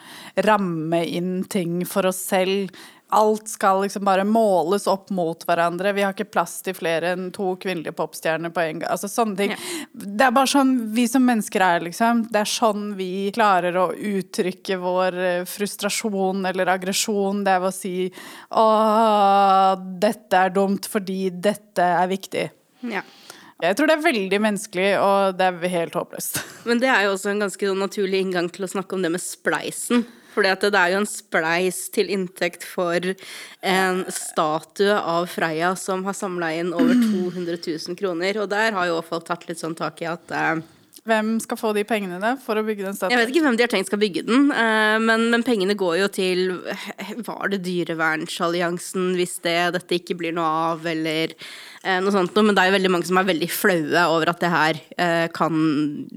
ramme 0.46 1.01
inn 1.08 1.41
ting 1.50 1.82
for 1.89 2.12
oss 2.12 2.22
selv. 2.29 2.70
Alt 3.09 3.47
skal 3.49 3.81
liksom 3.81 4.03
bare 4.05 4.23
måles 4.27 4.85
opp 4.87 5.09
mot 5.09 5.41
hverandre. 5.47 5.95
Vi 5.97 6.03
har 6.05 6.13
ikke 6.13 6.29
plass 6.29 6.59
til 6.65 6.75
flere 6.77 7.15
enn 7.15 7.31
to 7.33 7.55
kvinnelige 7.61 7.95
popstjerner 7.97 8.53
på 8.53 8.61
en 8.61 8.81
gang. 8.83 8.91
Altså 8.93 9.09
sånne 9.09 9.39
ting. 9.39 9.53
Det 9.93 10.27
er 10.27 10.35
bare 10.35 10.51
sånn 10.51 10.75
vi 10.93 11.07
som 11.09 11.25
mennesker 11.25 11.65
er, 11.65 11.85
liksom. 11.87 12.27
Det 12.29 12.43
er 12.43 12.51
sånn 12.51 12.91
vi 12.99 13.29
klarer 13.33 13.79
å 13.81 13.87
uttrykke 13.93 14.77
vår 14.83 15.17
eh, 15.25 15.47
frustrasjon 15.49 16.45
eller 16.51 16.69
aggresjon. 16.75 17.41
Det 17.47 17.55
er 17.55 17.63
ved 17.63 17.73
å 17.73 17.79
si 17.79 17.95
å, 18.53 18.67
dette 20.05 20.43
er 20.45 20.53
dumt 20.53 20.85
fordi 20.89 21.21
dette 21.33 21.89
er 22.03 22.13
viktig. 22.13 22.45
ja. 22.93 23.05
Jeg 23.59 23.75
tror 23.75 23.89
det 23.89 23.95
er 23.97 24.03
veldig 24.05 24.37
menneskelig, 24.39 24.91
og 25.03 25.33
det 25.35 25.49
er 25.49 25.71
helt 25.73 25.95
håpløst. 25.99 26.37
Men 26.69 26.79
det 26.79 26.87
er 26.93 27.01
jo 27.03 27.17
også 27.17 27.33
en 27.33 27.41
ganske 27.43 27.67
sånn 27.67 27.81
naturlig 27.83 28.21
inngang 28.23 28.47
til 28.55 28.63
å 28.63 28.69
snakke 28.71 28.95
om 28.95 29.03
det 29.03 29.11
med 29.11 29.19
spleisen. 29.19 30.05
For 30.33 30.45
det 30.45 30.69
er 30.69 30.93
jo 30.93 31.01
en 31.01 31.09
spleis 31.09 31.86
til 31.93 32.12
inntekt 32.13 32.65
for 32.67 33.13
en 33.65 34.03
statue 34.13 34.98
av 34.98 35.29
Freia 35.31 35.74
som 35.79 36.05
har 36.07 36.17
samla 36.17 36.53
inn 36.59 36.74
over 36.74 36.93
200 37.12 37.57
000 37.65 38.00
kroner. 38.00 38.43
Og 38.43 38.51
der 38.51 38.75
har 38.77 38.91
jo 38.91 39.00
folk 39.05 39.27
tatt 39.29 39.48
litt 39.50 39.62
sånn 39.62 39.77
tak 39.77 40.03
i 40.05 40.12
at 40.12 40.36
eh, 40.36 40.59
Hvem 41.07 41.38
skal 41.41 41.57
få 41.57 41.71
de 41.74 41.83
pengene 41.88 42.19
da, 42.21 42.33
for 42.41 42.59
å 42.59 42.63
bygge 42.65 42.83
den 42.86 42.98
statuen? 42.98 43.13
Jeg 43.15 43.21
vet 43.21 43.31
ikke 43.31 43.43
hvem 43.45 43.57
de 43.57 43.63
har 43.63 43.71
tenkt 43.71 43.89
skal 43.89 44.01
bygge 44.01 44.24
den, 44.27 44.50
eh, 44.51 44.98
men, 45.01 45.29
men 45.33 45.45
pengene 45.48 45.75
går 45.79 45.95
jo 46.01 46.09
til 46.13 46.43
Var 47.25 47.53
det 47.53 47.62
Dyrevernsalliansen 47.65 49.13
hvis 49.17 49.38
det, 49.45 49.57
dette 49.77 50.00
ikke 50.00 50.17
blir 50.19 50.36
noe 50.36 50.50
av, 50.74 50.86
eller 50.91 51.33
eh, 51.33 52.00
noe 52.03 52.13
sånt 52.13 52.36
noe. 52.36 52.50
Men 52.50 52.57
det 52.57 52.63
er 52.63 52.71
jo 52.71 52.77
veldig 52.77 52.93
mange 52.93 53.09
som 53.09 53.21
er 53.21 53.29
veldig 53.29 53.51
flaue 53.53 54.07
over 54.12 54.33
at 54.33 54.43
det 54.43 54.51
her 54.53 54.81
eh, 54.98 55.27
kan 55.36 55.63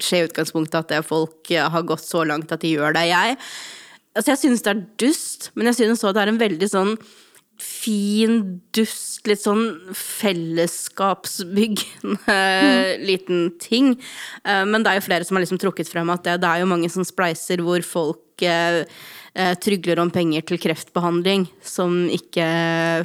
skje 0.02 0.23
i 0.23 0.26
utgangspunktet, 0.28 0.83
at 0.83 1.09
folk 1.09 1.52
eh, 1.54 1.69
har 1.73 1.87
gått 1.88 2.04
så 2.04 2.26
langt 2.28 2.52
at 2.52 2.64
de 2.64 2.75
gjør 2.75 2.99
det. 2.99 3.07
Jeg, 3.12 3.38
altså 4.14 4.28
jeg 4.35 4.40
synes 4.45 4.62
det 4.64 4.71
er 4.73 4.87
dust, 5.00 5.40
men 5.54 5.66
jeg 5.71 5.76
synes 5.81 6.00
også 6.02 6.14
det 6.16 6.23
er 6.25 6.31
en 6.33 6.42
veldig 6.42 6.69
sånn 6.73 6.92
fin, 7.62 8.35
dust, 8.75 9.21
litt 9.28 9.42
sånn 9.42 9.64
fellesskapsbyggende 9.95 12.38
liten 13.09 13.40
ting. 13.62 13.87
Eh, 14.42 14.64
Men 14.66 14.83
det 14.83 14.90
er 14.90 14.97
jo 14.99 15.07
flere 15.07 15.25
som 15.28 15.37
har 15.37 15.42
liksom 15.45 15.61
trukket 15.62 15.88
frem 15.92 16.09
at 16.11 16.25
det, 16.26 16.35
det 16.42 16.49
er 16.50 16.59
jo 16.62 16.71
mange 16.73 16.90
som 16.92 17.04
spleiser 17.07 17.59
hvor 17.62 17.81
folk 17.87 18.42
eh, 18.42 18.83
eh, 19.35 19.54
trygler 19.62 19.99
om 20.02 20.11
penger 20.14 20.42
til 20.49 20.59
kreftbehandling, 20.62 21.42
som 21.62 21.90
ikke 22.11 22.47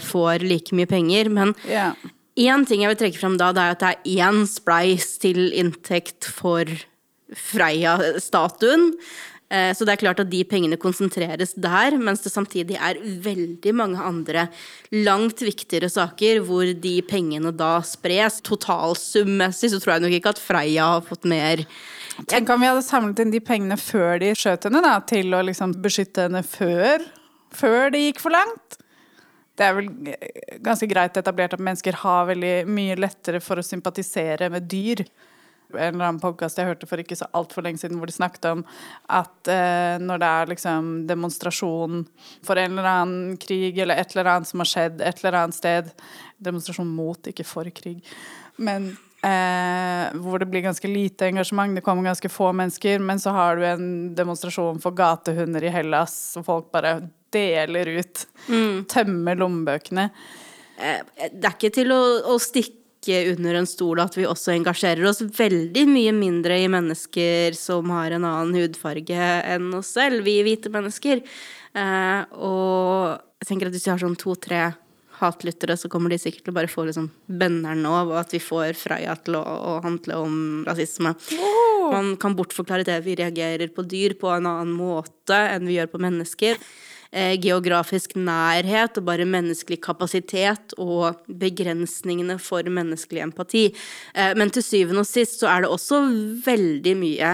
får 0.08 0.38
like 0.48 0.72
mye 0.78 0.90
penger. 0.90 1.30
Men 1.34 1.50
én 2.38 2.66
ting 2.70 2.82
jeg 2.84 2.92
vil 2.94 3.02
trekke 3.04 3.22
frem 3.22 3.38
da, 3.40 3.48
det 3.54 3.62
er 3.64 3.72
at 3.76 3.84
det 3.84 3.90
er 3.94 4.02
én 4.26 4.38
spleis 4.50 5.08
til 5.22 5.40
inntekt 5.54 6.22
for 6.34 6.66
Freia-statuen. 7.36 8.84
Eh, 9.50 9.72
Så 9.74 9.86
det 9.86 9.94
er 9.96 10.01
klart 10.01 10.20
at 10.20 10.30
de 10.30 10.44
pengene 10.44 10.77
konsentreres 10.77 11.54
der, 11.56 11.96
mens 11.98 12.22
det 12.22 12.34
samtidig 12.34 12.75
er 12.75 13.00
veldig 13.00 13.74
mange 13.74 14.01
andre 14.04 14.50
langt 14.92 15.39
viktigere 15.39 15.89
saker 15.89 16.42
hvor 16.44 16.68
de 16.68 17.01
pengene 17.08 17.54
da 17.56 17.77
spres. 17.82 18.42
Totalsummessig 18.44 19.72
så 19.72 19.80
tror 19.80 19.96
jeg 19.96 20.04
nok 20.04 20.18
ikke 20.18 20.36
at 20.36 20.44
Freia 20.44 20.89
har 20.98 21.06
fått 21.08 21.25
mer 21.25 21.66
Tenk 22.25 22.50
om 22.50 22.63
vi 22.63 22.66
hadde 22.66 22.82
samlet 22.82 23.20
inn 23.22 23.30
de 23.30 23.38
pengene 23.46 23.75
før 23.77 24.18
de 24.18 24.32
skjøt 24.34 24.63
henne, 24.66 24.80
da, 24.82 24.96
til 25.06 25.36
å 25.38 25.44
liksom 25.46 25.75
beskytte 25.84 26.24
henne 26.25 26.42
før, 26.42 27.04
før 27.54 27.92
det 27.94 28.01
gikk 28.08 28.24
for 28.24 28.34
langt. 28.34 28.80
Det 29.54 29.66
er 29.68 29.75
vel 29.77 29.92
ganske 30.66 30.89
greit 30.89 31.18
etablert 31.18 31.54
at 31.54 31.62
mennesker 31.62 32.00
har 32.01 32.25
veldig 32.32 32.56
mye 32.74 32.98
lettere 32.98 33.38
for 33.38 33.62
å 33.62 33.66
sympatisere 33.66 34.50
med 34.50 34.66
dyr. 34.66 35.06
En 35.74 35.96
eller 35.96 36.06
annen 36.08 36.22
podkast 36.24 36.58
jeg 36.60 36.70
hørte 36.70 36.88
for 36.88 37.02
ikke 37.02 37.18
så 37.20 37.28
altfor 37.36 37.66
lenge 37.66 37.82
siden, 37.82 37.98
hvor 38.00 38.08
de 38.08 38.16
snakket 38.16 38.46
om 38.54 38.62
at 39.12 39.50
eh, 39.52 39.98
når 40.00 40.22
det 40.22 40.30
er 40.30 40.52
liksom 40.54 40.88
demonstrasjon 41.10 42.06
for 42.48 42.62
en 42.62 42.78
eller 42.78 42.88
annen 42.88 43.34
krig 43.42 43.82
eller 43.84 44.00
et 44.00 44.16
eller 44.16 44.30
annet 44.32 44.48
som 44.48 44.64
har 44.64 44.70
skjedd 44.72 45.04
et 45.04 45.20
eller 45.24 45.42
annet 45.42 45.58
sted 45.58 45.92
Demonstrasjon 46.38 46.88
mot, 46.94 47.18
ikke 47.32 47.44
for 47.48 47.68
krig. 47.74 48.04
Men 48.62 48.92
eh, 49.26 50.16
hvor 50.22 50.38
det 50.40 50.48
blir 50.52 50.62
ganske 50.68 50.88
lite 50.88 51.32
engasjement, 51.32 51.74
det 51.74 51.82
kommer 51.86 52.06
ganske 52.06 52.30
få 52.30 52.52
mennesker, 52.54 53.02
men 53.02 53.20
så 53.20 53.34
har 53.34 53.58
du 53.58 53.66
en 53.66 53.88
demonstrasjon 54.16 54.78
for 54.84 54.94
gatehunder 54.98 55.66
i 55.66 55.74
Hellas, 55.74 56.16
og 56.38 56.46
folk 56.46 56.70
bare 56.72 57.00
deler 57.34 57.90
ut. 57.98 58.28
Tømmer 58.94 59.42
lommebøkene. 59.42 60.12
Eh, 60.78 61.02
Det 61.34 61.50
er 61.50 61.56
ikke 61.58 61.74
til 61.82 61.92
å, 61.92 62.02
å 62.30 62.38
stikke 62.40 62.86
under 63.08 63.60
en 63.60 63.68
stol 63.70 64.01
at 64.01 64.18
vi 64.18 64.25
også 64.27 64.56
engasjerer 64.56 65.06
oss 65.08 65.22
veldig 65.22 65.86
mye 65.89 66.13
mindre 66.16 66.58
i 66.63 66.72
mennesker 66.72 67.56
som 67.58 67.94
har 67.94 68.16
en 68.16 68.25
annen 68.27 68.58
hudfarge 68.58 69.30
enn 69.54 69.70
oss 69.77 69.94
selv, 69.98 70.25
vi 70.25 70.39
hvite 70.46 70.72
mennesker. 70.74 71.22
Eh, 71.77 72.22
og 72.34 73.18
jeg 73.42 73.50
tenker 73.51 73.70
at 73.70 73.77
hvis 73.77 73.88
vi 73.88 73.94
har 73.94 74.01
sånn 74.01 74.20
to-tre 74.20 74.66
hatlyttere, 75.18 75.77
så 75.77 75.89
kommer 75.89 76.13
de 76.13 76.20
sikkert 76.22 76.46
til 76.46 76.54
å 76.54 76.58
bare 76.58 76.70
få 76.70 76.86
liksom 76.88 77.08
benneren 77.25 77.82
nå, 77.86 77.94
og 78.10 78.18
at 78.20 78.34
vi 78.36 78.42
får 78.44 78.77
Freia 78.77 79.16
til 79.22 79.39
å, 79.39 79.42
å 79.42 79.77
handle 79.86 80.20
om 80.22 80.36
rasisme. 80.68 81.16
Man 81.88 82.13
kan 82.22 82.36
bortforklare 82.38 82.86
det 82.86 83.00
vi 83.06 83.16
reagerer 83.18 83.72
på 83.74 83.86
dyr 83.88 84.18
på 84.20 84.30
en 84.34 84.50
annen 84.50 84.75
måte 84.77 85.38
enn 85.54 85.66
vi 85.70 85.80
gjør 85.80 85.89
på 85.94 86.04
mennesker 86.04 86.60
geografisk 87.12 88.16
nærhet 88.20 88.98
og 89.00 89.06
bare 89.08 89.28
menneskelig 89.28 89.80
kapasitet 89.86 90.76
og 90.78 91.22
begrensningene 91.28 92.38
for 92.42 92.68
menneskelig 92.68 93.24
empati. 93.28 93.66
Eh, 94.14 94.34
men 94.38 94.52
til 94.52 94.66
syvende 94.66 95.04
og 95.06 95.10
sist 95.10 95.42
så 95.42 95.52
er 95.52 95.64
det 95.64 95.72
også 95.72 96.02
veldig 96.46 96.96
mye 97.00 97.34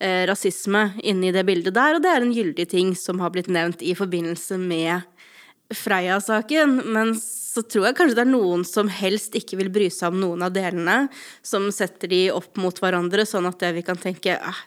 eh, 0.00 0.22
rasisme 0.30 0.90
inni 1.02 1.32
det 1.34 1.46
bildet 1.48 1.76
der, 1.76 1.96
og 1.96 2.04
det 2.04 2.12
er 2.12 2.24
en 2.24 2.34
gyldig 2.34 2.68
ting 2.70 2.94
som 2.98 3.20
har 3.20 3.34
blitt 3.34 3.50
nevnt 3.52 3.82
i 3.82 3.96
forbindelse 3.98 4.58
med 4.60 5.06
Freia-saken, 5.70 6.80
men 6.90 7.14
så 7.50 7.62
tror 7.66 7.88
jeg 7.88 7.96
kanskje 7.98 8.16
det 8.18 8.22
er 8.22 8.30
noen 8.30 8.62
som 8.66 8.90
helst 8.92 9.34
ikke 9.38 9.58
vil 9.58 9.70
bry 9.74 9.88
seg 9.90 10.12
om 10.12 10.20
noen 10.22 10.44
av 10.46 10.52
delene, 10.54 11.08
som 11.42 11.66
setter 11.74 12.12
de 12.12 12.20
opp 12.30 12.60
mot 12.60 12.76
hverandre, 12.78 13.24
sånn 13.26 13.48
at 13.48 13.64
vi 13.74 13.82
kan 13.86 13.98
tenke 13.98 14.36
ah, 14.38 14.62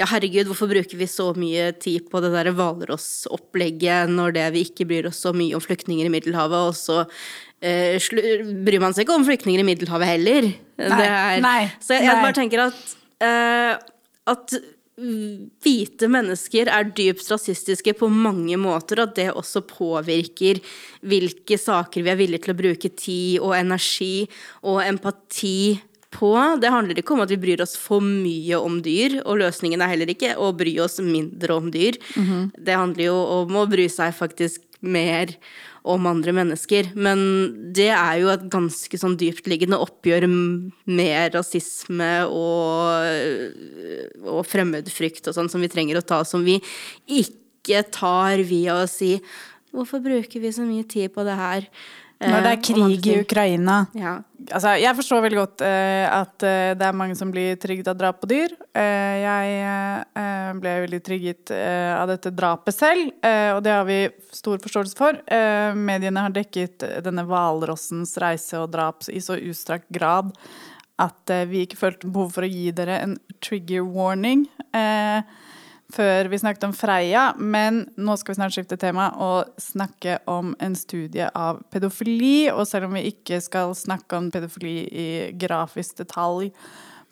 Ja, 0.00 0.08
herregud, 0.10 0.48
hvorfor 0.50 0.70
bruker 0.72 0.98
vi 0.98 1.08
så 1.10 1.30
mye 1.38 1.70
tid 1.78 2.08
på 2.10 2.22
det 2.24 2.32
der 2.34 2.50
Hvalross-opplegget 2.56 4.10
når 4.10 4.34
det 4.38 4.48
vi 4.56 4.64
ikke 4.66 4.88
bryr 4.90 5.10
oss 5.12 5.22
så 5.22 5.34
mye 5.36 5.54
om 5.54 5.62
flyktninger 5.62 6.10
i 6.10 6.14
Middelhavet, 6.16 6.72
og 6.72 6.74
så 6.74 7.04
eh, 7.62 8.02
bryr 8.66 8.82
man 8.82 8.96
seg 8.96 9.06
ikke 9.06 9.18
om 9.20 9.26
flyktninger 9.30 9.62
i 9.62 9.68
Middelhavet 9.70 10.14
heller. 10.16 10.50
det 10.80 11.06
er, 11.06 11.40
nei, 11.44 11.60
så 11.78 11.98
jeg, 12.00 12.08
jeg 12.10 12.24
bare 12.26 12.38
tenker 12.42 12.66
at 12.66 12.94
eh, 13.22 13.90
at 14.24 14.54
hvite 14.94 16.06
mennesker 16.10 16.68
er 16.70 16.86
dypt 16.94 17.26
rasistiske 17.32 17.96
på 17.98 18.06
mange 18.12 18.58
måter, 18.60 19.02
at 19.02 19.16
det 19.18 19.32
også 19.32 19.64
påvirker 19.66 20.60
hvilke 21.02 21.58
saker 21.58 22.04
vi 22.04 22.12
er 22.12 22.20
villige 22.20 22.44
til 22.46 22.54
å 22.54 22.60
bruke 22.60 22.92
tid 22.94 23.40
og 23.40 23.56
energi 23.58 24.28
og 24.62 24.84
empati 24.84 25.80
på. 26.14 26.30
Det 26.62 26.70
handler 26.70 27.00
ikke 27.00 27.16
om 27.16 27.24
at 27.24 27.32
vi 27.34 27.40
bryr 27.42 27.64
oss 27.64 27.74
for 27.80 28.04
mye 28.04 28.60
om 28.60 28.78
dyr, 28.84 29.18
og 29.24 29.40
løsningen 29.42 29.82
er 29.82 29.94
heller 29.96 30.14
ikke 30.14 30.36
å 30.38 30.52
bry 30.54 30.76
oss 30.84 31.00
mindre 31.02 31.58
om 31.58 31.72
dyr. 31.74 31.98
Det 32.54 32.78
handler 32.78 33.08
jo 33.08 33.18
om 33.40 33.58
å 33.58 33.66
bry 33.70 33.88
seg 33.90 34.14
faktisk 34.14 34.62
mer 34.84 35.32
om 35.84 36.06
andre 36.08 36.32
mennesker. 36.32 36.90
Men 36.96 37.20
det 37.76 37.90
er 37.92 38.20
jo 38.22 38.30
et 38.32 38.46
ganske 38.52 39.00
sånn 39.00 39.18
dyptliggende 39.20 39.80
oppgjør 39.84 40.26
med 40.28 41.36
rasisme 41.36 42.12
og, 42.28 43.10
og 44.24 44.44
fremmedfrykt 44.48 45.28
og 45.28 45.36
sånn 45.36 45.52
som 45.52 45.64
vi 45.64 45.72
trenger 45.72 46.00
å 46.00 46.06
ta, 46.06 46.22
som 46.24 46.46
vi 46.46 46.56
ikke 47.04 47.84
tar 47.92 48.44
via 48.48 48.80
å 48.82 48.88
si 48.90 49.18
Hvorfor 49.74 49.98
bruker 49.98 50.38
vi 50.38 50.52
så 50.54 50.62
mye 50.62 50.84
tid 50.86 51.10
på 51.10 51.24
det 51.26 51.34
her? 51.34 51.64
Når 52.24 52.44
det 52.44 52.52
er 52.52 52.58
Eh, 52.58 52.62
krig 52.64 53.06
i. 53.06 53.20
Ukraina. 53.20 53.86
Ja. 53.94 54.14
Altså, 54.52 54.74
jeg 54.76 54.96
forstår 54.98 55.22
veldig 55.24 55.38
godt 55.38 55.62
uh, 55.64 56.04
at 56.20 56.44
uh, 56.44 56.72
det 56.76 56.84
er 56.84 56.96
mange 56.96 57.16
som 57.16 57.30
blir 57.32 57.56
trygget 57.56 57.88
av 57.88 57.96
drap 57.96 58.20
på 58.20 58.28
dyr. 58.28 58.52
Uh, 58.76 59.14
jeg 59.24 59.54
eh, 59.64 60.50
ble 60.60 60.74
veldig 60.84 61.00
trygget 61.04 61.52
eh, 61.54 61.92
av 61.96 62.10
dette 62.10 62.32
drapet 62.34 62.76
selv, 62.76 63.10
eh, 63.24 63.50
og 63.54 63.62
det 63.64 63.72
har 63.72 63.86
vi 63.88 63.98
stor 64.34 64.60
forståelse 64.62 64.98
for. 64.98 65.18
Eh, 65.26 65.72
mediene 65.78 66.26
har 66.26 66.34
dekket 66.34 66.84
denne 67.04 67.24
hvalrossens 67.28 68.14
reise 68.22 68.60
og 68.60 68.70
drap 68.74 69.06
i 69.10 69.22
så 69.24 69.38
utstrakt 69.38 69.88
grad 69.94 70.32
at 71.02 71.30
eh, 71.32 71.46
vi 71.50 71.64
ikke 71.64 71.80
følte 71.80 72.10
behov 72.10 72.34
for 72.36 72.46
å 72.46 72.50
gi 72.50 72.68
dere 72.76 73.00
en 73.02 73.16
trigger 73.42 73.86
warning. 73.86 74.46
Eh, 74.74 75.24
før 75.94 76.28
vi 76.30 76.38
snakket 76.40 76.66
om 76.68 76.74
Freia, 76.76 77.28
men 77.38 77.84
nå 77.96 78.16
skal 78.18 78.34
vi 78.34 78.38
snart 78.38 78.56
skifte 78.56 78.78
tema 78.80 79.10
og 79.22 79.54
snakke 79.62 80.18
om 80.30 80.54
en 80.62 80.74
studie 80.78 81.28
av 81.38 81.62
pedofili. 81.72 82.50
Og 82.52 82.66
selv 82.68 82.88
om 82.88 82.98
vi 82.98 83.06
ikke 83.12 83.40
skal 83.44 83.74
snakke 83.78 84.18
om 84.18 84.32
pedofili 84.34 84.80
i 84.90 85.08
grafisk 85.38 86.02
detalj 86.02 86.50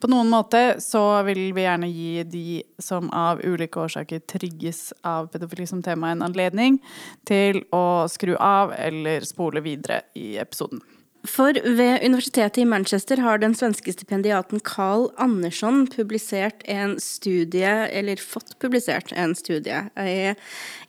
på 0.03 0.11
noen 0.11 0.31
måte, 0.33 0.81
så 0.83 1.23
vil 1.29 1.53
vi 1.55 1.63
gjerne 1.63 1.91
gi 1.93 2.25
de 2.27 2.47
som 2.83 3.07
av 3.15 3.43
ulike 3.47 3.85
årsaker 3.85 4.25
trigges 4.27 4.89
av 5.07 5.31
pedofili 5.31 5.69
som 5.71 5.83
tema, 5.85 6.11
en 6.11 6.27
anledning 6.27 6.81
til 7.29 7.63
å 7.71 8.09
skru 8.11 8.35
av 8.35 8.75
eller 8.75 9.23
spole 9.29 9.63
videre 9.63 10.03
i 10.19 10.35
episoden. 10.43 10.83
For 11.23 11.55
ved 11.55 12.03
universitetet 12.03 12.65
i 12.65 12.67
Manchester 12.67 13.21
har 13.23 13.39
den 13.39 13.55
svenske 13.55 13.93
stipendiaten 13.95 14.59
Carl 14.67 15.07
Andersson 15.23 15.85
publisert 15.87 16.65
en 16.67 16.97
studie, 16.99 17.71
eller 17.95 18.19
fått 18.19 18.57
publisert 18.59 19.15
en 19.15 19.37
studie, 19.39 19.85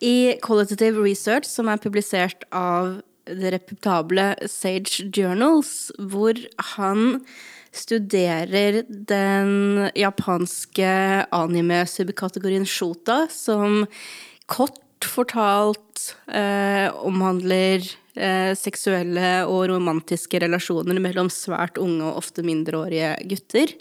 i, 0.02 0.34
Qualitative 0.42 1.06
Research, 1.06 1.46
som 1.46 1.70
er 1.70 1.78
publisert 1.78 2.48
av 2.50 3.04
det 3.30 3.54
reputable 3.54 4.34
Sage 4.50 5.06
Journals, 5.14 5.92
hvor 6.02 6.42
han 6.74 7.22
studerer 7.74 8.82
den 8.90 9.90
japanske 9.94 10.94
anime-subkategorien 11.30 12.66
shota, 12.66 13.28
som 13.30 13.86
kort 14.50 14.82
fortalt 15.14 16.14
eh, 16.32 16.90
omhandler 17.06 17.86
seksuelle 18.58 19.30
og 19.50 19.68
romantiske 19.72 20.40
relasjoner 20.44 21.00
mellom 21.02 21.32
svært 21.34 21.80
unge 21.82 22.06
og 22.06 22.20
ofte 22.22 22.44
mindreårige 22.46 23.16
gutter 23.32 23.74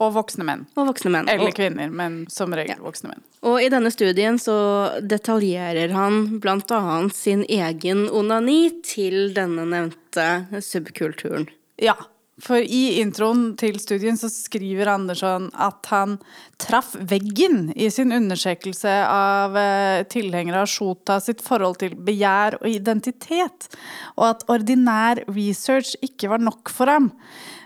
Og 0.00 0.14
voksne 0.16 0.46
menn. 0.48 0.66
og 0.74 0.88
voksne 0.88 1.12
menn. 1.12 1.28
Eller 1.28 1.52
kvinner, 1.54 1.90
men 1.92 2.24
som 2.32 2.50
regel 2.56 2.80
voksne 2.82 3.12
menn. 3.12 3.22
og 3.42 3.62
i 3.62 3.68
denne 3.68 3.90
studien 3.92 4.38
så 4.40 4.98
detaljerer 5.02 5.92
han 5.94 6.40
annet 6.42 7.14
sin 7.14 7.44
egen 7.48 8.08
onani 8.10 8.82
til 8.82 9.34
denne 9.36 9.64
nevnte 9.68 10.46
subkulturen. 10.60 11.48
Ja. 11.80 11.94
For 12.40 12.62
i 12.64 13.00
introen 13.02 13.52
til 13.60 13.76
studien 13.82 14.16
så 14.16 14.30
skriver 14.32 14.88
Andersson 14.94 15.50
at 15.60 15.88
han 15.92 16.16
traff 16.60 16.94
veggen 16.96 17.68
i 17.76 17.90
sin 17.92 18.14
undersøkelse 18.16 18.94
av 19.04 19.58
eh, 19.60 20.06
tilhengere 20.08 20.64
av 20.64 20.70
Shota 20.70 21.18
sitt 21.20 21.44
forhold 21.44 21.80
til 21.82 21.98
begjær 22.00 22.60
og 22.62 22.68
identitet, 22.70 23.68
og 24.16 24.30
at 24.30 24.46
ordinær 24.52 25.20
research 25.28 25.96
ikke 26.04 26.32
var 26.32 26.44
nok 26.44 26.72
for 26.72 26.88
ham. 26.92 27.12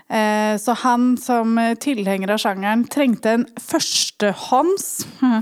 Eh, 0.09 0.57
Så 0.57 0.71
han 0.71 1.17
som 1.17 1.57
tilhenger 1.81 2.31
av 2.31 2.37
sjangeren 2.37 2.83
trengte 2.87 3.31
en 3.31 3.45
førstehånds 3.59 4.85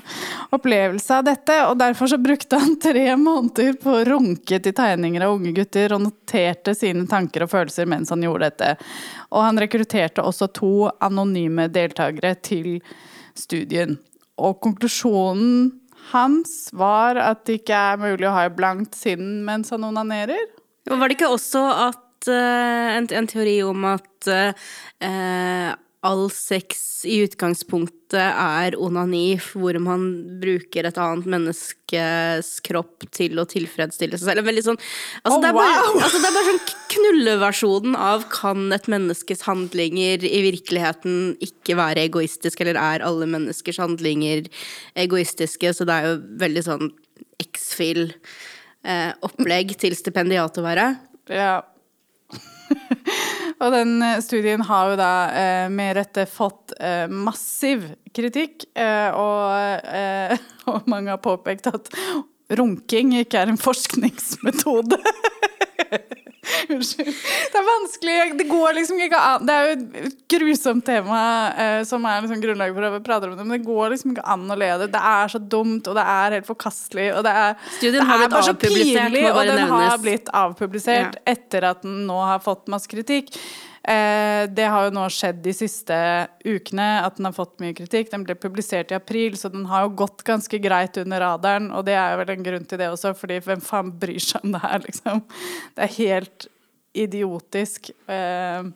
opplevelse 0.56 1.18
av 1.18 1.28
dette, 1.28 1.58
og 1.68 1.78
derfor 1.82 2.08
så 2.10 2.18
brukte 2.18 2.58
han 2.62 2.78
tre 2.82 3.04
måneder 3.20 3.76
på 3.84 3.92
å 3.92 4.06
runke 4.08 4.62
til 4.64 4.74
tegninger 4.74 5.26
av 5.26 5.36
unge 5.36 5.52
gutter 5.58 5.94
og 5.94 6.06
noterte 6.06 6.74
sine 6.78 7.06
tanker 7.12 7.46
og 7.46 7.52
følelser 7.52 7.90
mens 7.92 8.14
han 8.16 8.24
gjorde 8.24 8.50
dette. 8.50 8.72
Og 9.36 9.44
han 9.44 9.60
rekrutterte 9.62 10.24
også 10.24 10.50
to 10.56 10.74
anonyme 11.04 11.68
deltakere 11.68 12.34
til 12.42 12.80
studien. 13.38 14.00
Og 14.40 14.62
konklusjonen 14.64 15.72
hans 16.12 16.70
var 16.76 17.20
at 17.22 17.46
det 17.48 17.62
ikke 17.62 17.78
er 17.94 18.02
mulig 18.02 18.28
å 18.28 18.36
ha 18.36 18.48
et 18.48 18.58
blankt 18.58 18.98
sinn 18.98 19.44
mens 19.46 19.72
han 19.76 19.86
onanerer. 19.88 20.50
Var 20.90 21.08
det 21.08 21.16
ikke 21.16 21.32
også 21.32 21.62
at 21.88 22.03
en, 22.32 23.10
en 23.10 23.30
teori 23.30 23.60
om 23.66 23.90
at 23.92 24.34
eh, 24.34 25.74
all 26.04 26.28
sex 26.32 27.06
i 27.08 27.22
utgangspunktet 27.24 28.20
er 28.20 28.76
onani, 28.82 29.38
hvor 29.40 29.80
man 29.82 30.02
bruker 30.42 30.86
et 30.88 30.98
annet 31.00 31.26
menneskes 31.32 32.60
kropp 32.68 33.06
til 33.16 33.40
å 33.40 33.46
tilfredsstille 33.50 34.18
seg 34.20 34.26
selv? 34.28 34.40
En 34.44 34.50
Veldig 34.50 34.66
sånn 34.68 34.80
altså, 34.80 35.38
Oh, 35.38 35.42
det, 35.42 35.48
er 35.50 35.54
bare, 35.56 35.80
wow! 35.80 36.02
altså, 36.04 36.18
det 36.20 36.28
er 36.28 36.36
bare 36.36 36.50
sånn 36.50 36.66
knulleversjonen 36.94 37.96
av 37.96 38.20
kan 38.34 38.60
et 38.76 38.88
menneskes 38.92 39.42
handlinger 39.48 40.18
i 40.28 40.40
virkeligheten 40.50 41.14
ikke 41.44 41.74
være 41.80 42.04
egoistisk, 42.10 42.58
eller 42.64 42.78
er 42.80 43.00
alle 43.08 43.26
menneskers 43.38 43.80
handlinger 43.82 44.40
egoistiske? 45.00 45.68
Så 45.72 45.82
det 45.88 45.94
er 45.96 46.04
jo 46.12 46.16
veldig 46.44 46.64
sånn 46.68 46.86
X-fil-opplegg 47.48 49.68
til 49.80 49.94
stipendiat 49.98 50.54
å 50.60 50.68
være. 50.68 50.86
Ja. 51.32 51.64
Og 53.64 53.72
den 53.72 53.96
eh, 54.04 54.20
studien 54.24 54.64
har 54.68 54.92
jo 54.92 55.00
da 55.00 55.14
eh, 55.32 55.66
med 55.72 55.96
rette 55.98 56.26
fått 56.30 56.76
eh, 56.80 57.08
massiv 57.08 57.88
kritikk, 58.14 58.68
og, 59.18 59.88
og 60.70 60.90
mange 60.92 61.10
har 61.10 61.22
påpekt 61.24 61.66
at 61.72 61.90
runking 62.54 63.16
ikke 63.18 63.40
er 63.42 63.50
en 63.50 63.58
forskningsmetode. 63.58 65.00
Unnskyld. 66.70 67.08
Det 67.54 67.60
er 67.60 67.66
vanskelig. 67.68 68.16
Det 68.40 68.46
går 68.50 68.76
liksom 68.78 69.00
ikke 69.06 69.20
an. 69.20 69.46
Det 69.48 69.56
er 69.56 69.68
jo 69.70 69.76
et 70.10 70.18
grusomt 70.34 70.86
tema 70.88 71.20
eh, 71.64 71.82
som 71.88 72.04
er 72.10 72.24
liksom 72.26 72.42
grunnlaget 72.44 72.76
for 72.78 72.88
å 73.00 73.02
prate 73.06 73.30
om 73.30 73.36
det, 73.38 73.46
men 73.48 73.58
det 73.58 73.68
går 73.68 73.94
liksom 73.96 74.14
ikke 74.14 74.26
an 74.36 74.46
å 74.52 74.58
le 74.60 74.70
det. 74.84 74.90
Det 74.94 75.04
er 75.14 75.34
så 75.34 75.42
dumt, 75.56 75.88
og 75.88 75.98
det 76.00 76.06
er 76.16 76.38
helt 76.38 76.50
forkastelig, 76.50 77.10
og 77.18 77.24
det 77.28 77.36
er, 77.44 77.60
Studien 77.80 78.00
det 78.02 78.08
har 78.12 78.26
er 78.28 78.34
bare 78.36 78.48
så 78.50 78.56
pinlig, 78.60 79.26
og 79.32 79.42
den 79.48 79.62
den 79.64 79.72
har 79.72 80.02
blitt 80.04 80.32
avpublisert 80.36 81.16
Ja. 81.20 81.24
etter 81.36 81.70
at 81.72 81.86
den 81.86 82.04
nå 82.10 82.20
har 82.28 82.44
fått 82.44 82.68
masse 82.72 82.92
kritikk. 82.92 83.32
Eh, 83.84 84.46
det 84.48 84.64
har 84.72 84.86
jo 84.86 84.94
nå 84.96 85.04
skjedd 85.12 85.42
de 85.44 85.52
siste 85.56 85.96
ukene 86.48 86.86
at 87.04 87.18
den 87.18 87.28
har 87.28 87.36
fått 87.36 87.58
mye 87.60 87.76
kritikk. 87.76 88.14
Den 88.14 88.24
ble 88.24 88.38
publisert 88.40 88.94
i 88.94 88.98
april, 88.98 89.36
så 89.40 89.52
den 89.52 89.66
har 89.68 89.88
jo 89.88 89.98
gått 90.04 90.24
ganske 90.28 90.60
greit 90.64 91.00
under 91.02 91.24
radaren. 91.26 91.68
Og 91.76 91.84
det 91.88 91.98
er 92.00 92.14
jo 92.14 92.22
vel 92.22 92.32
en 92.36 92.48
grunn 92.48 92.70
til 92.70 92.80
det 92.80 92.88
også, 92.94 93.12
fordi 93.20 93.42
hvem 93.44 93.64
faen 93.64 93.92
bryr 94.00 94.24
seg 94.24 94.46
om 94.46 94.56
det 94.56 94.64
her, 94.64 94.80
liksom? 94.88 95.26
Det 95.76 95.84
er 95.88 95.98
helt 95.98 96.48
idiotisk. 97.04 97.92
Eh, 98.08 98.72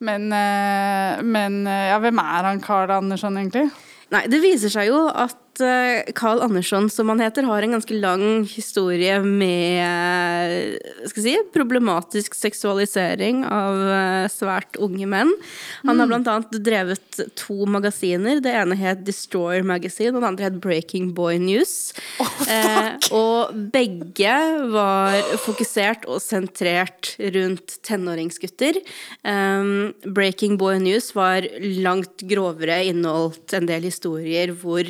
men, 0.00 0.32
eh, 0.32 1.20
men 1.20 1.62
ja, 1.68 2.00
hvem 2.00 2.24
er 2.24 2.48
han 2.48 2.64
Carl 2.64 2.96
Andersson, 2.96 3.36
egentlig? 3.36 3.68
Nei, 4.10 4.24
det 4.32 4.40
viser 4.42 4.72
seg 4.72 4.88
jo 4.88 5.04
at 5.12 5.36
eh, 5.64 6.12
Carl 6.16 6.42
Andersson, 6.44 6.88
som 6.90 7.08
han 7.12 7.20
heter, 7.20 7.46
har 7.48 7.62
en 7.62 7.76
ganske 7.76 7.96
lang 8.00 8.44
historie 8.48 9.18
med 9.22 9.80
eh, 9.84 11.06
skal 11.10 11.24
si, 11.24 11.34
problematisk 11.54 12.36
seksualisering 12.36 13.44
av 13.46 13.80
eh, 13.96 14.26
svært 14.32 14.78
unge 14.82 15.08
menn. 15.10 15.32
Han 15.84 16.00
har 16.00 16.10
blant 16.10 16.30
annet 16.30 16.58
drevet 16.64 17.22
to 17.38 17.66
magasiner. 17.70 18.42
Det 18.44 18.52
ene 18.62 18.78
het 18.80 19.04
Destroyer 19.06 19.66
Magazine, 19.66 20.14
og 20.14 20.22
det 20.22 20.30
andre 20.30 20.48
het 20.48 20.60
Breaking 20.62 21.12
Boy 21.16 21.40
News. 21.42 21.92
eh, 22.48 22.96
og 23.16 23.54
begge 23.74 24.36
var 24.72 25.18
fokusert 25.44 26.06
og 26.10 26.20
sentrert 26.24 27.14
rundt 27.34 27.78
tenåringsgutter. 27.86 28.80
Um, 29.24 29.92
Breaking 30.04 30.58
Boy 30.60 30.78
News 30.82 31.12
var 31.16 31.46
langt 31.80 32.24
grovere, 32.30 32.82
inneholdt 32.90 33.54
en 33.56 33.68
del 33.70 33.88
historier 33.88 34.54
hvor 34.60 34.88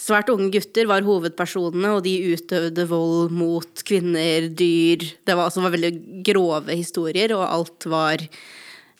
svært 0.00 0.30
unge 0.32 0.50
gutter 0.54 0.88
var 0.90 1.06
hovedpersonene, 1.06 1.94
og 1.96 2.04
de 2.06 2.14
utøvde 2.34 2.86
vold 2.90 3.34
mot 3.34 3.82
kvinner, 3.86 4.48
dyr 4.48 5.04
Det 5.26 5.34
var, 5.34 5.48
altså, 5.48 5.64
veldig 5.64 6.22
grove 6.26 6.76
historier, 6.76 7.34
og 7.36 7.46
alt 7.46 7.88
var 7.90 8.24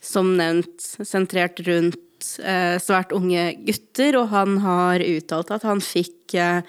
som 0.02 0.36
nevnt 0.38 0.82
sentrert 1.02 1.60
rundt 1.66 2.28
eh, 2.42 2.76
svært 2.82 3.14
unge 3.16 3.48
gutter, 3.66 4.20
og 4.20 4.30
han 4.34 4.60
har 4.64 5.04
uttalt 5.04 5.50
at 5.54 5.66
han 5.66 5.82
fikk 5.84 6.36
eh, 6.38 6.62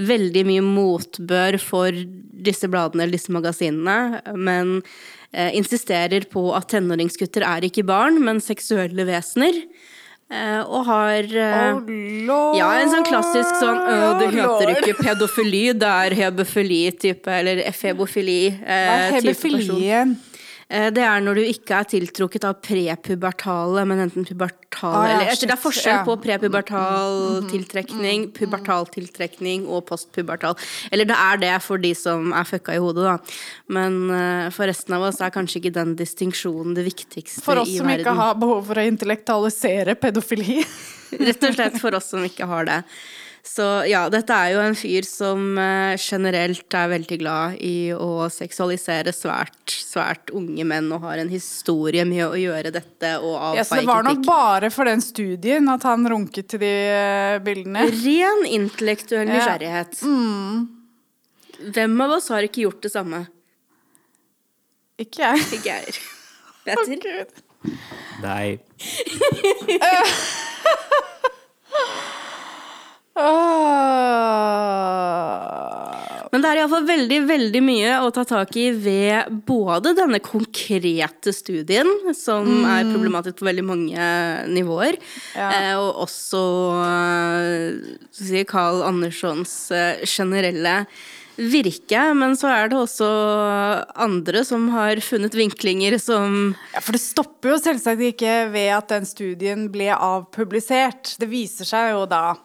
veldig 0.00 0.44
mye 0.48 0.64
motbør 0.64 1.58
for 1.62 1.94
disse 2.40 2.68
bladene 2.70 3.04
eller 3.04 3.18
disse 3.18 3.32
magasinene, 3.34 4.20
men 4.34 4.78
eh, 5.32 5.52
insisterer 5.58 6.26
på 6.30 6.50
at 6.56 6.70
tenåringsgutter 6.72 7.46
er 7.46 7.66
ikke 7.66 7.86
barn, 7.88 8.20
men 8.24 8.42
seksuelle 8.44 9.06
vesener. 9.08 9.64
Eh, 10.30 10.60
og 10.62 10.84
har 10.86 11.24
eh, 11.26 11.74
Oh, 11.74 11.80
lord. 12.26 12.56
ja, 12.56 12.68
en 12.78 12.90
sånn 12.92 13.02
klassisk 13.08 13.56
sånn 13.58 13.80
øh, 13.82 14.18
Det 14.20 14.28
heter 14.30 14.46
lord. 14.46 14.76
ikke 14.78 14.94
pedofili, 15.02 15.62
det 15.74 15.88
er 15.90 16.14
hebofili-type, 16.20 17.26
eller 17.40 17.62
efebofili. 17.66 18.52
Hva 18.60 18.68
er 18.70 19.00
Eh, 19.08 19.10
type 19.10 19.26
hebefili 19.26 19.58
person. 19.58 19.80
igjen? 19.82 20.12
Eh, 20.70 20.88
Det 20.94 21.02
er 21.02 21.20
når 21.20 21.40
du 21.40 21.42
ikke 21.42 21.80
er 21.80 21.88
tiltrukket 21.90 22.44
av 22.46 22.60
prepubertale, 22.62 23.84
men 23.90 24.04
enten 24.06 24.26
pubertale 24.28 24.58
Ah, 24.80 25.08
ja, 25.10 25.14
eller 25.26 25.34
Det 25.34 25.50
er 25.50 25.58
forskjell 25.58 25.96
ja. 25.96 26.02
på 26.06 26.14
prepubertal 26.22 27.42
tiltrekning, 27.50 28.28
pubertal 28.36 28.86
tiltrekning 28.86 29.66
og 29.66 29.82
postpubertal. 29.88 30.54
Eller 30.92 31.08
det 31.10 31.16
er 31.18 31.40
det 31.42 31.56
for 31.64 31.82
de 31.82 31.90
som 31.98 32.30
er 32.32 32.46
fucka 32.46 32.76
i 32.76 32.78
hodet, 32.78 33.02
da. 33.02 33.16
Men 33.74 33.98
uh, 34.14 34.46
for 34.54 34.70
resten 34.70 34.94
av 34.94 35.08
oss 35.08 35.18
er 35.20 35.34
kanskje 35.34 35.58
ikke 35.58 35.74
den 35.74 35.96
distinksjonen 35.98 36.78
det 36.78 36.86
viktigste 36.86 37.42
For 37.42 37.58
oss 37.64 37.74
som 37.74 37.90
verden. 37.90 38.06
ikke 38.06 38.14
har 38.22 38.38
behov 38.38 38.62
for 38.70 38.78
å 38.78 38.86
intellektualisere 38.86 39.98
pedofili. 39.98 40.62
Rett 41.18 41.42
og 41.50 41.56
slett 41.58 41.80
for 41.82 41.98
oss 41.98 42.12
som 42.14 42.22
ikke 42.24 42.46
har 42.46 42.70
det. 42.70 42.78
Så 43.42 43.62
ja, 43.88 44.02
dette 44.12 44.34
er 44.36 44.50
jo 44.52 44.60
en 44.62 44.74
fyr 44.76 45.02
som 45.08 45.56
eh, 45.58 45.96
generelt 45.98 46.74
er 46.76 46.88
veldig 46.92 47.18
glad 47.22 47.54
i 47.64 47.90
å 47.96 48.28
seksualisere 48.30 49.12
svært, 49.16 49.70
svært 49.72 50.30
unge 50.36 50.64
menn, 50.68 50.92
og 50.92 51.00
har 51.06 51.18
en 51.22 51.30
historie 51.32 52.04
med 52.08 52.26
å 52.26 52.34
gjøre 52.36 52.70
dette 52.74 53.14
og 53.24 53.56
Ja, 53.56 53.64
så 53.64 53.76
det 53.80 53.86
var 53.88 54.02
nok 54.04 54.20
bare 54.28 54.70
for 54.74 54.84
den 54.90 55.00
studien 55.04 55.68
at 55.72 55.82
han 55.88 56.04
runket 56.12 56.48
til 56.52 56.60
de 56.62 56.72
eh, 56.92 57.38
bildene. 57.44 57.80
Ren 57.88 58.40
intellektuell 58.60 59.24
Ja. 59.24 59.28
Mm. 59.32 59.36
nysgjerrighet. 59.40 59.92
Hvem 61.74 61.94
av 62.04 62.10
oss 62.18 62.26
har 62.32 62.42
ikke 62.44 62.64
gjort 62.66 62.82
det 62.84 62.92
samme? 62.92 63.20
Ikke 65.00 65.20
jeg. 65.24 65.36
Geir. 65.64 65.94
Petter? 66.68 66.96
Gud. 67.00 67.30
Nei. 68.20 68.60
Men 76.30 76.44
det 76.44 76.50
er 76.52 76.60
iallfall 76.60 76.84
veldig, 76.86 77.16
veldig 77.26 77.60
mye 77.66 77.94
å 78.04 78.10
ta 78.14 78.22
tak 78.28 78.54
i 78.60 78.68
ved 78.70 79.32
både 79.48 79.92
denne 79.98 80.20
konkrete 80.22 81.32
studien, 81.34 81.88
som 82.14 82.46
er 82.70 82.86
problematisk 82.92 83.40
på 83.40 83.48
veldig 83.48 83.64
mange 83.66 84.10
nivåer, 84.54 84.98
Ja. 85.34 85.48
eh, 85.50 85.74
og 85.80 86.04
også 86.06 86.42
eh, 86.86 87.96
si, 88.14 88.44
Carl 88.46 88.82
Anderssons 88.86 89.54
eh, 89.74 90.04
generelle 90.06 90.84
virke. 91.40 92.04
Men 92.14 92.36
så 92.38 92.46
er 92.52 92.68
det 92.70 92.78
også 92.78 93.08
andre 94.06 94.44
som 94.46 94.68
har 94.74 95.00
funnet 95.02 95.34
vinklinger 95.34 95.98
som 95.98 96.54
Ja, 96.74 96.80
for 96.84 96.92
det 96.94 97.02
stopper 97.02 97.54
jo 97.56 97.58
selvsagt 97.64 98.06
ikke 98.12 98.36
ved 98.54 98.70
at 98.76 98.88
den 98.94 99.08
studien 99.08 99.66
ble 99.72 99.90
avpublisert. 99.96 101.16
Det 101.18 101.26
viser 101.30 101.66
seg 101.66 101.90
jo 101.96 102.06
da 102.06 102.36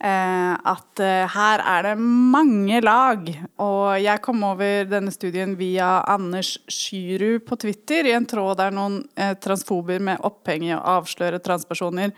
at 0.00 1.00
eh, 1.00 1.24
her 1.32 1.62
er 1.64 1.86
det 1.88 1.94
mange 2.00 2.82
lag. 2.84 3.22
Og 3.64 3.96
jeg 4.02 4.22
kom 4.24 4.42
over 4.44 4.84
denne 4.90 5.12
studien 5.14 5.54
via 5.56 6.02
Anders 6.12 6.56
Skyrud 6.68 7.46
på 7.46 7.56
Twitter, 7.62 8.08
i 8.08 8.16
en 8.16 8.28
tråd 8.28 8.60
der 8.60 8.76
noen 8.76 9.00
eh, 9.16 9.32
transfober 9.40 10.02
med 10.02 10.20
oppheng 10.26 10.68
i 10.68 10.74
å 10.76 10.82
avsløre 10.98 11.40
transpersoner 11.44 12.12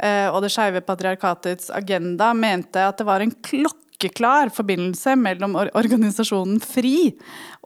eh, 0.00 0.28
og 0.30 0.40
det 0.44 0.52
skeive 0.54 0.82
patriarkatets 0.84 1.70
agenda 1.76 2.32
mente 2.36 2.82
at 2.86 2.98
det 3.00 3.08
var 3.08 3.24
en 3.24 3.34
klokke 3.44 3.78
klokkeklar 4.00 4.48
forbindelse 4.54 5.14
mellom 5.20 5.56
organisasjonen 5.56 6.60
FRI 6.60 7.12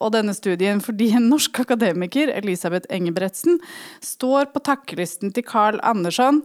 og 0.02 0.12
denne 0.14 0.34
studien, 0.34 0.80
fordi 0.82 1.12
en 1.14 1.28
norsk 1.30 1.60
akademiker, 1.62 2.32
Elisabeth 2.34 2.86
Engebretsen, 2.92 3.60
står 4.02 4.50
på 4.52 4.62
takkelisten 4.66 5.32
til 5.34 5.44
Carl 5.46 5.78
Andersson 5.82 6.42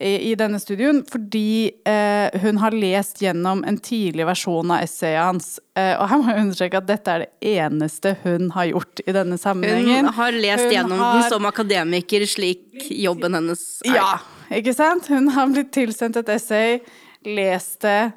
i, 0.00 0.32
denne 0.40 0.56
studien 0.58 1.02
fordi 1.04 1.70
eh, 1.86 2.32
hun 2.42 2.58
har 2.62 2.72
lest 2.74 3.20
gjennom 3.22 3.60
en 3.68 3.76
tidlig 3.78 4.24
versjon 4.26 4.70
av 4.72 4.82
essayet 4.86 5.20
hans. 5.20 5.50
Eh, 5.76 5.92
og 6.00 6.08
her 6.08 6.20
må 6.22 6.32
jeg 6.32 6.44
understreke 6.46 6.80
at 6.80 6.88
dette 6.88 7.12
er 7.12 7.24
det 7.26 7.52
eneste 7.60 8.14
hun 8.24 8.50
har 8.56 8.70
gjort 8.70 9.02
i 9.06 9.12
denne 9.14 9.38
sammenhengen. 9.40 10.08
Hun 10.08 10.16
har 10.16 10.32
lest 10.36 10.64
Hun 10.66 10.74
gjennom 10.76 10.98
har- 11.04 11.20
den 11.20 11.30
som 11.30 11.48
akademiker, 11.48 12.26
slik 12.26 12.88
jobben 12.90 13.36
hennes 13.36 13.64
er. 13.84 13.96
Ja, 14.00 14.12
ikke 14.50 14.74
sant? 14.76 15.08
Hun 15.12 15.28
har 15.36 15.52
blitt 15.52 15.72
tilsendt 15.76 16.16
et 16.20 16.28
essay, 16.28 16.80
lest 17.24 17.80
det 17.84 18.12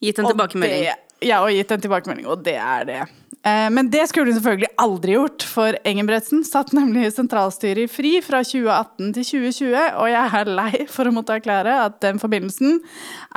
Gitt 0.00 0.18
en 0.18 0.30
tilbakemelding. 0.30 0.84
Det, 0.88 1.26
ja, 1.26 1.40
og 1.42 1.50
gitt 1.54 1.72
en 1.74 1.82
tilbakemelding, 1.82 2.28
og 2.30 2.44
det 2.46 2.58
er 2.62 2.86
det. 2.86 3.00
Eh, 3.46 3.68
men 3.70 3.86
det 3.90 4.04
skulle 4.08 4.32
hun 4.32 4.36
selvfølgelig 4.36 4.70
aldri 4.82 5.14
gjort, 5.14 5.44
for 5.46 5.76
Engebretsen 5.86 6.42
satt 6.46 6.72
nemlig 6.74 7.04
i 7.06 7.12
sentralstyret 7.14 7.84
i 7.84 7.90
FRI 7.90 8.12
fra 8.24 8.40
2018 8.46 9.12
til 9.14 9.26
2020, 9.28 9.76
og 10.02 10.10
jeg 10.10 10.40
er 10.40 10.50
lei 10.58 10.82
for 10.90 11.08
å 11.08 11.14
måtte 11.14 11.36
erklære 11.38 11.76
at 11.84 12.00
den 12.02 12.18
forbindelsen 12.22 12.80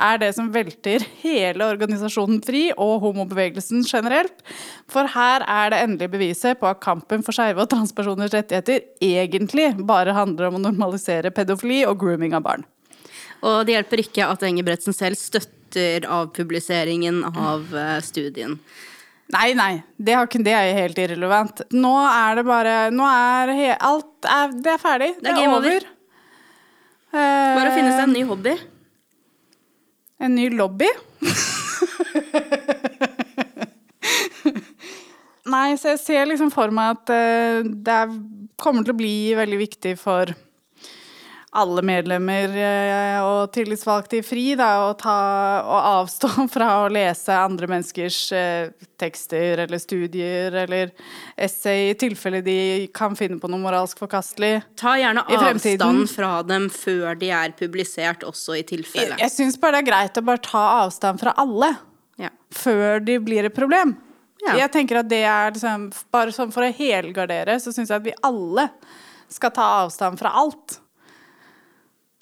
er 0.02 0.18
det 0.22 0.32
som 0.36 0.50
velter 0.54 1.06
hele 1.22 1.70
organisasjonen 1.70 2.42
FRI 2.46 2.64
og 2.74 3.06
homobevegelsen 3.06 3.86
generelt. 3.86 4.42
For 4.90 5.10
her 5.14 5.46
er 5.46 5.72
det 5.72 5.82
endelige 5.86 6.14
beviset 6.16 6.60
på 6.60 6.70
at 6.70 6.82
kampen 6.82 7.22
for 7.22 7.36
skeive 7.36 7.62
og 7.62 7.70
transpersoners 7.70 8.34
rettigheter 8.34 8.82
egentlig 9.02 9.70
bare 9.86 10.18
handler 10.18 10.50
om 10.50 10.58
å 10.58 10.66
normalisere 10.66 11.34
pedofili 11.34 11.82
og 11.86 11.98
grooming 12.02 12.34
av 12.38 12.46
barn. 12.46 12.68
Og 13.42 13.64
det 13.66 13.74
hjelper 13.74 14.02
ikke 14.02 14.26
at 14.30 14.42
Engebretsen 14.46 14.94
selv 14.94 15.18
støtter 15.18 15.61
avpubliseringen 15.76 17.22
av 17.28 17.74
eh, 17.76 17.98
studien. 18.04 18.58
Nei, 19.32 19.54
nei, 19.56 19.82
det, 19.96 20.12
har 20.18 20.28
ikke, 20.28 20.42
det 20.44 20.52
er 20.52 20.74
helt 20.76 20.98
irrelevant. 21.00 21.62
Nå 21.72 21.94
er 22.04 22.36
det 22.36 22.44
bare 22.44 22.74
Nå 22.92 23.06
er 23.08 23.52
he, 23.56 23.70
alt 23.80 24.28
er, 24.28 24.52
Det 24.52 24.74
er 24.74 24.82
ferdig. 24.82 25.10
Det 25.22 25.30
er 25.30 25.38
game 25.38 25.56
over. 25.56 25.86
Bare 27.12 27.70
å 27.70 27.74
finne 27.76 27.94
seg 27.94 28.04
en 28.04 28.14
ny 28.16 28.24
hobby. 28.28 28.52
En 30.22 30.36
ny 30.36 30.50
lobby? 30.54 30.88
Nei, 35.52 35.74
så 35.76 35.92
jeg 35.92 36.00
ser 36.00 36.28
liksom 36.30 36.52
for 36.54 36.70
meg 36.74 36.94
at 36.96 37.10
eh, 37.12 37.64
det 37.66 37.94
er, 38.04 38.12
kommer 38.62 38.86
til 38.86 38.94
å 38.94 39.00
bli 39.00 39.14
veldig 39.36 39.58
viktig 39.60 39.96
for 40.00 40.30
alle 41.52 41.82
medlemmer 41.84 42.54
eh, 42.56 43.18
og 43.20 43.50
tillitsvalgte 43.52 44.18
i 44.18 44.22
FRI 44.24 44.44
da, 44.56 44.70
å 44.86 44.94
ta 44.96 45.16
og 45.60 45.88
avstå 45.90 46.30
fra 46.54 46.68
å 46.82 46.90
lese 46.92 47.36
andre 47.36 47.68
menneskers 47.68 48.20
eh, 48.36 48.70
tekster 49.00 49.64
eller 49.66 49.82
studier 49.82 50.54
eller 50.62 50.94
essay, 51.36 51.90
i 51.90 51.98
tilfelle 51.98 52.40
de 52.44 52.56
kan 52.94 53.16
finne 53.18 53.36
på 53.42 53.50
noe 53.52 53.60
moralsk 53.60 54.00
forkastelig. 54.00 54.62
Ta 54.80 54.94
gjerne 55.00 55.26
avstand 55.28 56.06
fra 56.12 56.34
dem 56.46 56.70
før 56.72 57.18
de 57.20 57.32
er 57.36 57.52
publisert, 57.58 58.24
også 58.24 58.56
i 58.56 58.64
tilfelle. 58.68 59.18
Jeg 59.20 59.34
syns 59.34 59.60
bare 59.60 59.80
det 59.80 59.84
er 59.84 59.90
greit 59.90 60.20
å 60.20 60.24
bare 60.24 60.44
ta 60.44 60.66
avstand 60.82 61.20
fra 61.20 61.36
alle. 61.40 61.74
Ja. 62.20 62.28
før 62.54 63.00
de 63.00 63.16
blir 63.24 63.46
et 63.48 63.54
problem. 63.56 63.94
Ja. 64.44 64.52
Jeg 64.60 64.70
tenker 64.74 65.00
at 65.00 65.08
det 65.10 65.22
er 65.24 65.54
liksom, 65.54 65.88
Bare 66.12 66.34
sånn 66.34 66.52
for 66.54 66.66
å 66.66 66.70
helgardere, 66.76 67.56
så 67.58 67.72
syns 67.72 67.90
jeg 67.90 67.98
at 67.98 68.04
vi 68.04 68.14
alle 68.26 68.68
skal 69.32 69.52
ta 69.56 69.66
avstand 69.80 70.20
fra 70.20 70.34
alt. 70.42 70.76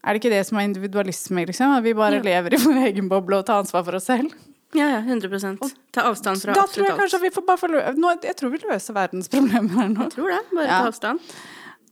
Er 0.05 0.15
det 0.15 0.23
ikke 0.23 0.33
det 0.33 0.47
som 0.49 0.59
er 0.59 0.69
individualisme, 0.69 1.45
liksom? 1.47 1.77
At 1.77 1.83
vi 1.85 1.93
bare 1.95 2.17
Ja. 2.17 2.23
lever 2.23 2.55
i 2.55 2.57
vår 2.63 2.87
egen 2.89 3.09
boble 3.09 3.39
og 3.39 3.47
tar 3.47 3.63
ansvar 3.63 3.85
for 3.85 3.95
oss 3.97 4.07
selv? 4.07 4.33
Ja, 4.73 4.87
ja, 4.87 5.01
100% 5.03 5.59
Ta 5.93 6.03
avstand 6.07 6.41
fra 6.41 6.53
Da 6.55 6.63
tror 6.71 6.87
jeg 6.87 6.97
kanskje 6.97 7.21
vi 7.21 7.31
får 7.35 7.45
bare 7.47 7.59
få 7.59 7.69
lø 7.73 7.81
Jeg 8.23 8.37
tror 8.37 8.51
vi 8.53 8.59
løser 8.71 8.95
verdens 8.95 9.29
problemer 9.29 9.69
her 9.81 9.89
nå. 9.89 10.03
Jeg 10.07 10.13
Tror 10.13 10.29
det. 10.31 10.43
Bare 10.55 10.67
Ja. 10.67 10.79
ta 10.83 10.87
avstand. 10.89 11.21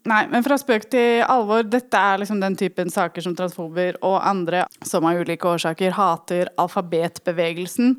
Nei, 0.06 0.26
men 0.30 0.42
fra 0.44 0.54
spøk 0.56 0.88
til 0.88 1.22
alvor, 1.26 1.68
dette 1.68 1.92
er 1.98 2.18
liksom 2.18 2.40
den 2.40 2.54
typen 2.56 2.88
saker 2.88 3.20
som 3.20 3.34
transfober 3.34 3.96
og 4.00 4.22
andre 4.24 4.64
som 4.82 5.04
av 5.04 5.18
ulike 5.20 5.42
årsaker 5.44 5.90
hater 5.92 6.48
alfabetbevegelsen, 6.56 7.96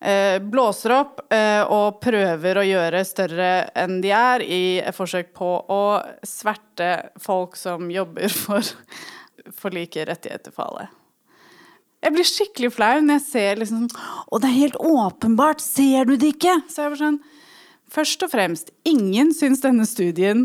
eh, 0.00 0.38
blåser 0.40 0.90
opp 0.98 1.20
eh, 1.32 1.62
og 1.62 2.00
prøver 2.00 2.56
å 2.56 2.64
gjøre 2.66 3.04
større 3.06 3.70
enn 3.76 4.00
de 4.00 4.10
er, 4.10 4.40
i 4.42 4.78
et 4.80 4.94
forsøk 4.96 5.32
på 5.36 5.52
å 5.68 6.02
sverte 6.26 7.10
folk 7.20 7.56
som 7.56 7.90
jobber 7.90 8.28
for, 8.44 8.62
for 9.56 9.74
like 9.74 10.04
rettigheter 10.08 10.54
for 10.54 10.68
alle. 10.68 10.88
Jeg 12.04 12.14
blir 12.14 12.28
skikkelig 12.30 12.70
flau 12.76 13.00
når 13.02 13.18
jeg 13.18 13.24
ser 13.26 13.58
liksom 13.58 13.88
Å, 13.90 14.38
det 14.38 14.46
er 14.46 14.54
helt 14.54 14.76
åpenbart! 14.78 15.62
Ser 15.64 16.06
du 16.06 16.14
det 16.14 16.36
ikke? 16.36 16.54
Så 16.70 16.84
jeg 16.84 16.92
var 16.94 17.00
sånn 17.00 17.18
Først 17.90 18.22
og 18.22 18.30
fremst, 18.30 18.70
ingen 18.86 19.32
syns 19.34 19.64
denne 19.64 19.86
studien 19.88 20.44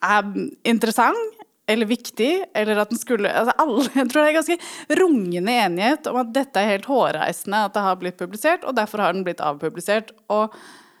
er 0.00 0.28
interessant 0.64 1.34
eller 1.68 1.84
viktig, 1.90 2.30
eller 2.56 2.78
at 2.80 2.92
den 2.92 3.00
skulle 3.00 3.28
altså 3.28 3.52
alle, 3.60 3.82
Jeg 3.98 4.08
tror 4.08 4.22
det 4.22 4.28
er 4.30 4.36
ganske 4.38 4.98
rungende 5.02 5.56
enighet 5.66 6.06
om 6.08 6.20
at 6.22 6.30
dette 6.32 6.62
er 6.62 6.70
helt 6.76 6.86
hårreisende 6.88 7.64
at 7.66 7.74
det 7.74 7.82
har 7.84 7.98
blitt 8.00 8.16
publisert, 8.20 8.64
og 8.64 8.78
derfor 8.78 9.02
har 9.04 9.12
den 9.12 9.26
blitt 9.26 9.42
avpublisert. 9.44 10.14
Og 10.32 10.54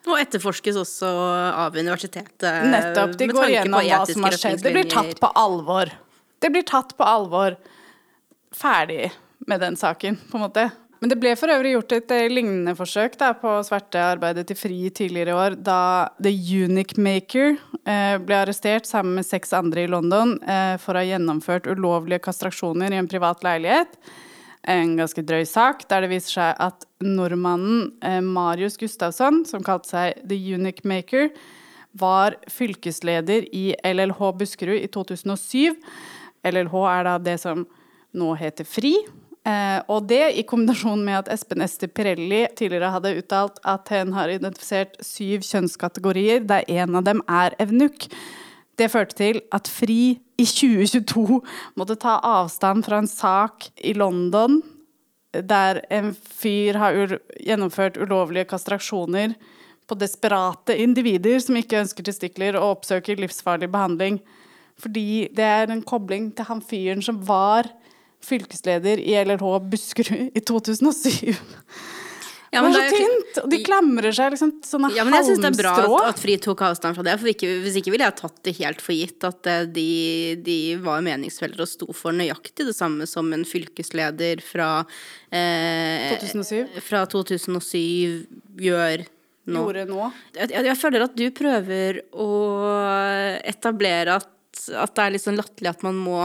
Og 0.08 0.16
etterforskes 0.18 0.76
også 0.80 1.08
av 1.08 1.74
universitetet. 1.78 2.68
nettopp, 2.74 3.16
de 3.20 3.30
går 3.30 3.54
gjennom 3.54 3.82
hva 3.86 4.02
som 4.08 4.24
har 4.24 4.36
skjedd. 4.40 4.62
Det 4.66 4.74
blir 4.76 4.88
tatt 4.88 5.18
på 5.20 5.32
alvor. 5.36 5.90
Det 6.38 6.50
blir 6.54 6.66
tatt 6.66 6.96
på 6.96 7.06
alvor. 7.06 7.56
Ferdig 8.54 9.10
med 9.48 9.60
den 9.60 9.76
saken, 9.76 10.16
på 10.30 10.38
en 10.38 10.46
måte. 10.46 10.70
Men 10.98 11.12
det 11.12 11.18
ble 11.22 11.34
for 11.38 11.50
øvrig 11.52 11.76
gjort 11.76 11.92
et 11.94 12.12
eh, 12.14 12.30
lignende 12.30 12.74
forsøk 12.74 13.14
da, 13.20 13.30
på 13.38 13.52
svertearbeidet 13.66 14.42
sverte 14.42 14.54
til 14.54 14.58
FRI 14.58 14.78
tidligere 14.90 15.30
i 15.30 15.36
år, 15.38 15.56
da 15.62 15.80
The 16.18 16.32
Unique 16.32 16.98
Maker 16.98 17.52
eh, 17.84 18.16
ble 18.18 18.40
arrestert 18.40 18.88
sammen 18.88 19.20
med 19.20 19.26
seks 19.28 19.54
andre 19.54 19.84
i 19.84 19.90
London 19.90 20.34
eh, 20.42 20.74
for 20.82 20.96
å 20.96 21.02
ha 21.02 21.06
gjennomført 21.06 21.70
ulovlige 21.70 22.24
kastraksjoner 22.26 22.94
i 22.94 22.98
en 22.98 23.10
privat 23.10 23.46
leilighet. 23.46 23.94
En 24.68 24.96
ganske 24.98 25.22
drøy 25.22 25.46
sak, 25.46 25.86
der 25.88 26.02
det 26.02 26.10
viser 26.16 26.34
seg 26.40 26.66
at 26.66 26.88
nordmannen 27.04 27.92
eh, 28.02 28.18
Marius 28.24 28.80
Gustavsson, 28.80 29.44
som 29.46 29.62
kalte 29.62 29.92
seg 29.94 30.26
The 30.26 30.38
Unique 30.58 30.82
Maker, 30.88 31.30
var 31.98 32.36
fylkesleder 32.50 33.46
i 33.54 33.70
LLH 33.86 34.32
Buskerud 34.40 34.82
i 34.82 34.90
2007. 34.92 35.78
LLH 36.46 36.76
er 36.92 37.08
da 37.08 37.16
det 37.22 37.38
som 37.42 37.64
nå 38.18 38.34
heter 38.38 38.66
FRI. 38.68 38.94
Eh, 39.48 39.78
og 39.88 40.08
det 40.10 40.34
i 40.36 40.44
kombinasjon 40.48 41.04
med 41.06 41.22
at 41.22 41.32
Espen 41.32 41.62
Ester 41.64 41.90
Pirelli 41.90 42.44
tidligere 42.58 42.92
hadde 42.94 43.14
uttalt 43.20 43.60
at 43.66 43.88
hun 43.94 44.12
har 44.16 44.32
identifisert 44.32 44.98
syv 45.04 45.46
kjønnskategorier, 45.46 46.42
der 46.44 46.66
en 46.68 46.98
av 46.98 47.06
dem 47.06 47.22
er 47.28 47.56
evnukk. 47.62 48.08
Det 48.78 48.90
førte 48.92 49.16
til 49.18 49.40
at 49.54 49.70
FRI 49.70 50.18
i 50.38 50.46
2022 50.46 51.40
måtte 51.78 51.98
ta 51.98 52.18
avstand 52.22 52.84
fra 52.86 53.00
en 53.02 53.10
sak 53.10 53.70
i 53.82 53.94
London 53.96 54.60
der 55.32 55.82
en 55.92 56.12
fyr 56.14 56.78
har 56.80 57.18
gjennomført 57.36 57.98
ulovlige 58.00 58.48
kastraksjoner 58.48 59.34
på 59.88 59.96
desperate 59.98 60.76
individer 60.80 61.40
som 61.42 61.58
ikke 61.58 61.82
ønsker 61.82 62.06
testikler 62.06 62.56
og 62.58 62.78
oppsøker 62.78 63.20
livsfarlig 63.20 63.70
behandling. 63.72 64.20
Fordi 64.78 65.28
det 65.34 65.44
er 65.44 65.72
en 65.74 65.84
kobling 65.86 66.30
til 66.36 66.48
han 66.48 66.62
fyren 66.64 67.02
som 67.04 67.20
var 67.26 67.70
fylkesleder 68.24 69.00
i 69.02 69.14
LRH 69.24 69.62
Buskerud 69.70 70.36
i 70.36 70.42
2007. 70.42 71.34
Ja, 72.48 72.62
men 72.64 72.72
det 72.72 72.80
er 72.80 72.92
så 72.92 73.00
tynt! 73.02 73.40
Og 73.42 73.50
de 73.52 73.58
klamrer 73.64 74.14
seg 74.16 74.32
liksom 74.32 74.52
sånne 74.64 74.88
sånne 74.88 74.90
Ja, 74.96 75.04
men 75.04 75.16
jeg 75.18 75.26
syns 75.26 75.42
det 75.42 75.50
er 75.50 75.58
bra 75.58 75.72
at, 75.82 76.14
at 76.14 76.22
Fri 76.22 76.36
tok 76.40 76.62
avstand 76.64 76.96
fra 76.96 77.04
det. 77.04 77.16
For 77.20 77.30
ikke, 77.32 77.50
hvis 77.64 77.76
ikke 77.80 77.92
ville 77.92 78.08
jeg 78.08 78.16
tatt 78.22 78.38
det 78.46 78.54
helt 78.60 78.80
for 78.84 78.96
gitt 78.96 79.26
at 79.28 79.50
eh, 79.52 79.66
de, 79.68 79.90
de 80.46 80.56
var 80.84 81.04
meningsfeller 81.04 81.60
og 81.64 81.68
sto 81.68 81.90
for 81.96 82.16
nøyaktig 82.16 82.70
det 82.70 82.76
samme 82.76 83.08
som 83.10 83.28
en 83.36 83.44
fylkesleder 83.48 84.40
fra 84.44 84.70
eh, 85.28 86.16
2007. 86.24 86.80
Fra 86.88 87.04
2007 87.12 88.64
gjør 88.64 89.04
nå. 89.04 89.60
Gjorde 89.60 89.84
nå. 89.90 90.08
Jeg, 90.32 90.48
jeg, 90.54 90.64
jeg 90.70 90.80
føler 90.80 91.04
at 91.04 91.20
du 91.20 91.26
prøver 91.36 92.02
å 92.16 92.32
etablere 93.48 94.18
at, 94.22 94.32
at 94.74 94.94
det 94.96 95.04
er 95.04 95.14
litt 95.14 95.24
sånn 95.24 95.38
latterlig 95.38 95.72
at 95.72 95.84
man 95.86 95.98
må 96.00 96.20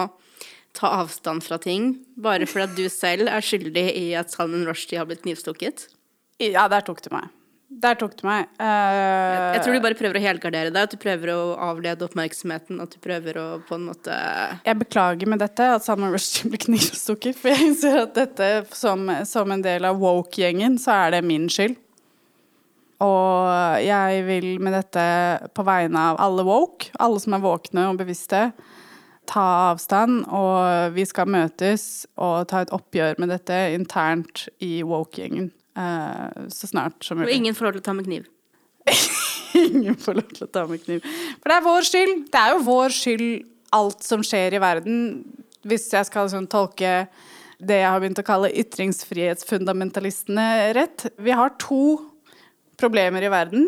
ta 0.73 0.89
avstand 1.03 1.45
fra 1.45 1.59
ting 1.61 1.93
bare 2.17 2.47
fordi 2.49 2.65
at 2.65 2.75
du 2.77 2.89
selv 2.89 3.29
er 3.29 3.45
skyldig 3.45 3.85
i 3.93 4.07
at 4.17 4.33
Salman 4.33 4.65
Rushdie 4.67 4.99
har 4.99 5.07
blitt 5.09 5.21
knivstukket. 5.25 5.87
Ja, 6.41 6.65
der 6.71 6.85
tok 6.85 7.03
det 7.05 7.13
meg. 7.13 7.29
Der 7.83 7.95
tok 7.97 8.13
det 8.19 8.25
meg. 8.27 8.49
Uh... 8.61 9.53
Jeg 9.55 9.63
tror 9.63 9.75
du 9.75 9.83
bare 9.83 9.97
prøver 9.97 10.19
å 10.19 10.23
helgardere 10.23 10.73
deg, 10.73 10.85
at 10.85 10.93
du 10.93 10.99
prøver 11.01 11.31
å 11.33 11.39
avlede 11.71 12.05
oppmerksomheten, 12.05 12.81
at 12.83 12.93
du 12.93 12.99
prøver 13.01 13.39
å 13.39 13.45
på 13.65 13.77
en 13.79 13.87
måte 13.89 14.17
Jeg 14.65 14.79
beklager 14.81 15.29
med 15.29 15.41
dette 15.41 15.69
at 15.77 15.85
Salman 15.85 16.13
Rushdie 16.13 16.51
ble 16.51 16.61
knivstukket, 16.61 17.37
for 17.39 17.53
jeg 17.53 17.71
innser 17.71 18.03
at 18.03 18.13
dette 18.17 18.51
som, 18.77 19.07
som 19.29 19.53
en 19.53 19.65
del 19.65 19.87
av 19.89 20.01
woke-gjengen, 20.01 20.77
så 20.81 20.99
er 21.05 21.17
det 21.17 21.23
min 21.25 21.49
skyld. 21.51 21.79
Og 23.03 23.83
jeg 23.83 24.23
vil 24.27 24.47
med 24.63 24.77
dette 24.77 25.03
på 25.55 25.65
vegne 25.67 26.05
av 26.13 26.21
alle 26.23 26.45
woke, 26.47 26.93
alle 27.03 27.19
som 27.19 27.35
er 27.35 27.43
våkne 27.43 27.89
og 27.91 27.99
bevisste, 27.99 28.47
ta 29.29 29.43
avstand, 29.71 30.25
og 30.35 30.93
vi 30.95 31.05
skal 31.07 31.29
møtes 31.31 32.05
og 32.19 32.47
ta 32.51 32.63
et 32.63 32.73
oppgjør 32.75 33.19
med 33.23 33.31
dette 33.31 33.55
internt 33.75 34.47
i 34.63 34.81
woke-gjengen 34.87 35.47
eh, 35.79 36.47
så 36.51 36.67
snart 36.67 37.05
som 37.05 37.19
mulig. 37.19 37.29
Og 37.29 37.37
ingen 37.37 37.55
får 37.55 37.67
lov 37.67 37.77
til 37.77 37.83
å 37.83 37.87
ta 37.87 37.95
med 37.97 38.09
kniv. 38.09 38.23
Ingen 39.53 39.95
får 40.01 40.17
lov 40.17 40.31
til 40.33 40.47
å 40.47 40.51
ta 40.51 40.63
med 40.67 40.81
kniv. 40.83 41.05
For 41.39 41.51
det 41.51 41.55
er 41.55 41.67
vår 41.67 41.85
skyld. 41.85 42.13
Det 42.33 42.39
er 42.39 42.55
jo 42.55 42.63
vår 42.65 42.95
skyld 42.97 43.27
alt 43.77 44.05
som 44.05 44.23
skjer 44.25 44.57
i 44.57 44.61
verden. 44.61 44.97
Hvis 45.63 45.85
jeg 45.93 46.09
skal 46.09 46.31
sånn, 46.31 46.49
tolke 46.51 47.05
det 47.63 47.77
jeg 47.79 47.87
har 47.87 48.01
begynt 48.01 48.19
å 48.19 48.25
kalle 48.27 48.51
ytringsfrihetsfundamentalistene 48.63 50.47
rett. 50.75 51.05
Vi 51.21 51.31
har 51.37 51.53
to 51.61 51.83
problemer 52.79 53.25
i 53.25 53.31
verden, 53.31 53.67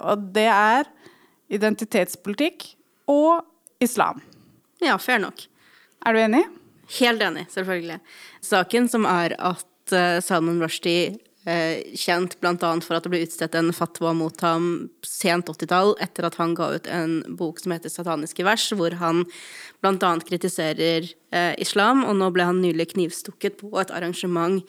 og 0.00 0.30
det 0.34 0.48
er 0.48 0.88
identitetspolitikk 1.52 2.70
og 3.10 3.42
islam. 3.82 4.22
Ja, 4.82 4.96
fair 4.98 5.20
nok. 5.22 5.44
Er 6.06 6.14
du 6.14 6.22
enig? 6.22 6.46
Helt 6.98 7.22
enig, 7.22 7.46
selvfølgelig. 7.52 8.00
Saken 8.44 8.88
som 8.90 9.06
er 9.08 9.36
at 9.38 9.94
eh, 9.94 10.18
Salman 10.24 10.60
Rushdie, 10.62 11.14
eh, 11.48 11.82
kjent 11.98 12.36
bl.a. 12.40 12.56
for 12.84 12.96
at 12.96 13.06
det 13.06 13.12
ble 13.12 13.22
utstedt 13.24 13.56
en 13.58 13.70
fatwa 13.76 14.12
mot 14.16 14.44
ham 14.44 14.66
sent 15.06 15.48
80-tall, 15.52 15.94
etter 16.04 16.28
at 16.28 16.38
han 16.40 16.56
ga 16.58 16.72
ut 16.76 16.90
en 16.90 17.20
bok 17.38 17.62
som 17.62 17.74
heter 17.74 17.92
Sataniske 17.92 18.44
vers, 18.46 18.66
hvor 18.76 18.98
han 19.00 19.24
bl.a. 19.84 20.12
kritiserer 20.28 21.08
eh, 21.32 21.54
islam, 21.62 22.04
og 22.08 22.18
nå 22.18 22.32
ble 22.34 22.48
han 22.50 22.60
nylig 22.64 22.92
knivstukket 22.96 23.60
på 23.62 23.72
et 23.80 23.94
arrangement 23.94 24.60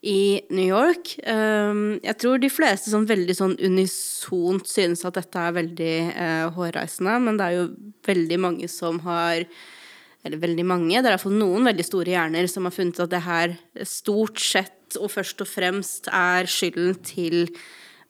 i 0.00 0.40
New 0.48 0.64
York. 0.64 1.12
Um, 1.28 1.98
jeg 2.00 2.16
tror 2.22 2.40
de 2.40 2.48
fleste 2.52 2.92
sånn 2.92 3.08
veldig 3.08 3.36
sånn 3.36 3.58
unisont 3.60 4.68
synes 4.68 5.04
at 5.04 5.18
dette 5.18 5.42
er 5.42 5.58
veldig 5.58 5.96
eh, 6.14 6.46
hårreisende, 6.56 7.18
men 7.26 7.36
det 7.36 7.48
er 7.48 7.58
jo 7.58 7.66
veldig 8.08 8.40
mange 8.40 8.70
som 8.72 9.02
har 9.04 9.44
eller 10.20 10.40
veldig 10.40 10.64
mange, 10.68 10.98
det 11.00 11.08
er 11.08 11.14
iallfall 11.14 11.32
noen 11.32 11.64
veldig 11.70 11.84
store 11.86 12.12
hjerner 12.12 12.48
som 12.50 12.66
har 12.68 12.74
funnet 12.74 12.98
at 13.00 13.12
det 13.12 13.22
her 13.24 13.54
stort 13.88 14.40
sett 14.42 14.98
og 15.00 15.08
først 15.14 15.40
og 15.40 15.48
fremst 15.48 16.10
er 16.12 16.48
skylden 16.50 16.98
til 17.06 17.46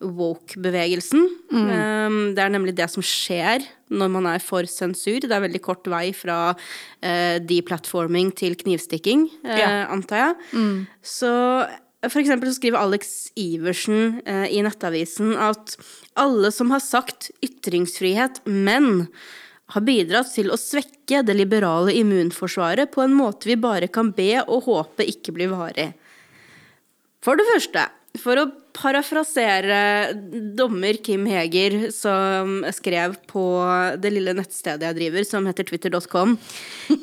woke-bevegelsen. 0.01 1.27
Um, 1.53 2.19
det 2.37 2.43
er 2.45 2.53
nemlig 2.55 2.75
det 2.79 2.89
som 2.93 3.05
skjer 3.05 3.65
når 3.93 4.11
man 4.15 4.29
er 4.31 4.41
for 4.43 4.65
sensur. 4.71 5.21
Det 5.21 5.31
er 5.33 5.45
veldig 5.45 5.61
kort 5.65 5.87
vei 5.91 6.11
fra 6.17 6.55
uh, 6.55 7.37
deplatforming 7.45 8.33
til 8.39 8.57
knivstikking, 8.61 9.29
eh, 9.45 9.59
Ja. 9.59 9.71
antar 9.93 10.23
jeg. 10.25 10.87
Så 11.03 11.33
for 12.09 12.21
eksempel 12.23 12.49
så 12.49 12.57
skriver 12.57 12.81
Alex 12.81 13.29
Iversen 13.37 14.23
eh, 14.25 14.47
i 14.57 14.63
Nettavisen 14.65 15.35
at 15.37 15.77
alle 16.17 16.49
som 16.55 16.71
har 16.73 16.81
sagt 16.81 17.29
ytringsfrihet, 17.45 18.41
men 18.47 19.09
har 19.75 19.85
bidratt 19.87 20.33
til 20.33 20.49
å 20.51 20.57
svekke 20.59 21.21
det 21.27 21.37
liberale 21.37 21.93
immunforsvaret 21.95 22.91
på 22.91 23.05
en 23.05 23.13
måte 23.15 23.51
vi 23.51 23.59
bare 23.61 23.91
kan 23.93 24.15
be 24.17 24.33
og 24.41 24.65
håpe 24.65 25.05
ikke 25.07 25.35
blir 25.37 25.53
varig. 25.53 25.91
For 27.21 27.37
det 27.37 27.45
første, 27.53 27.85
for 28.19 28.41
å 28.41 28.49
parafrasere 28.77 30.13
dommer 30.57 30.99
Kim 31.05 31.27
Heger, 31.29 31.91
som 31.95 32.61
skrev 32.75 33.17
på 33.31 33.45
det 34.01 34.13
lille 34.15 34.35
nettstedet 34.37 34.89
jeg 34.89 34.99
driver, 34.99 35.27
som 35.29 35.49
heter 35.49 35.69
twitter.com 35.69 36.37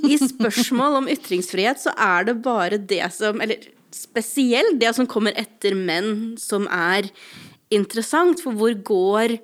I 0.08 0.20
spørsmål 0.22 1.02
om 1.02 1.10
ytringsfrihet 1.12 1.82
så 1.84 1.94
er 1.94 2.30
det 2.30 2.38
bare 2.46 2.80
det 2.80 3.04
som 3.16 3.42
Eller 3.44 3.70
spesielt 3.94 4.80
det 4.82 4.94
som 4.96 5.08
kommer 5.10 5.36
etter 5.40 5.76
menn, 5.78 6.36
som 6.38 6.68
er 6.68 7.08
interessant. 7.74 8.42
For 8.44 8.56
hvor 8.56 8.76
går 8.76 9.38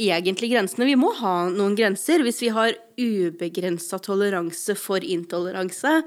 egentlig 0.00 0.52
grensene? 0.54 0.86
Vi 0.88 0.98
må 0.98 1.10
ha 1.18 1.50
noen 1.52 1.74
grenser. 1.78 2.22
Hvis 2.24 2.40
vi 2.44 2.52
har 2.54 2.76
ubegrensa 2.96 3.98
toleranse 4.02 4.76
for 4.78 5.04
intoleranse, 5.04 6.00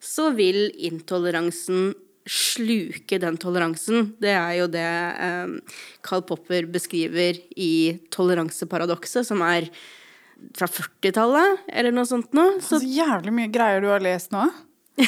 så 0.00 0.30
vil 0.34 0.68
intoleransen 0.88 1.92
sluke 2.28 3.18
den 3.22 3.38
toleransen. 3.40 4.12
Det 4.20 4.34
er 4.34 4.54
jo 4.60 4.68
det 4.70 4.84
eh, 4.84 5.76
Karl 6.04 6.24
Popper 6.28 6.68
beskriver 6.70 7.40
i 7.56 7.98
toleranseparadokset, 8.14 9.26
som 9.28 9.42
er 9.46 9.70
fra 10.54 10.68
40-tallet, 10.70 11.66
eller 11.72 11.94
noe 11.94 12.06
sånt 12.08 12.34
noe. 12.36 12.58
Så 12.62 12.78
jævlig 12.84 13.34
mye 13.34 13.50
greier 13.52 13.82
du 13.82 13.88
har 13.90 14.04
lest 14.04 14.30
nå. 14.34 14.46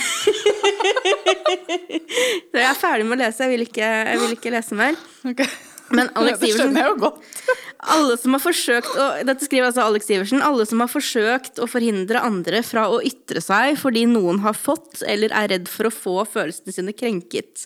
Jeg 2.50 2.66
er 2.66 2.78
ferdig 2.78 3.06
med 3.06 3.16
å 3.16 3.20
lese, 3.22 3.42
jeg 3.42 3.50
vil 3.54 3.64
ikke, 3.64 3.86
jeg 3.86 4.18
vil 4.20 4.34
ikke 4.36 4.52
lese 4.54 4.76
mer. 4.78 4.98
Ok. 5.26 5.42
Men 5.90 6.10
Alex 6.18 6.38
det 6.42 6.52
skjønner 6.54 6.84
jeg 6.84 6.92
jo 6.92 6.98
godt. 7.06 7.24
Alle 7.94 8.16
som 8.20 8.34
har 8.36 8.42
forsøkt 8.42 8.90
å, 8.92 9.06
Dette 9.24 9.46
skriver 9.46 9.70
altså 9.70 9.86
Alex 9.86 10.10
Iversen. 10.12 10.42
Alle 10.44 10.66
som 10.68 10.82
har 10.82 10.90
forsøkt 10.92 11.60
å 11.62 11.68
forhindre 11.70 12.20
andre 12.22 12.60
fra 12.66 12.86
å 12.92 13.00
ytre 13.04 13.40
seg 13.44 13.78
fordi 13.80 14.04
noen 14.10 14.42
har 14.44 14.58
fått 14.58 15.00
eller 15.08 15.32
er 15.36 15.50
redd 15.54 15.70
for 15.70 15.88
å 15.88 15.94
få 15.94 16.16
følelsene 16.28 16.76
sine 16.76 16.94
krenket. 16.96 17.64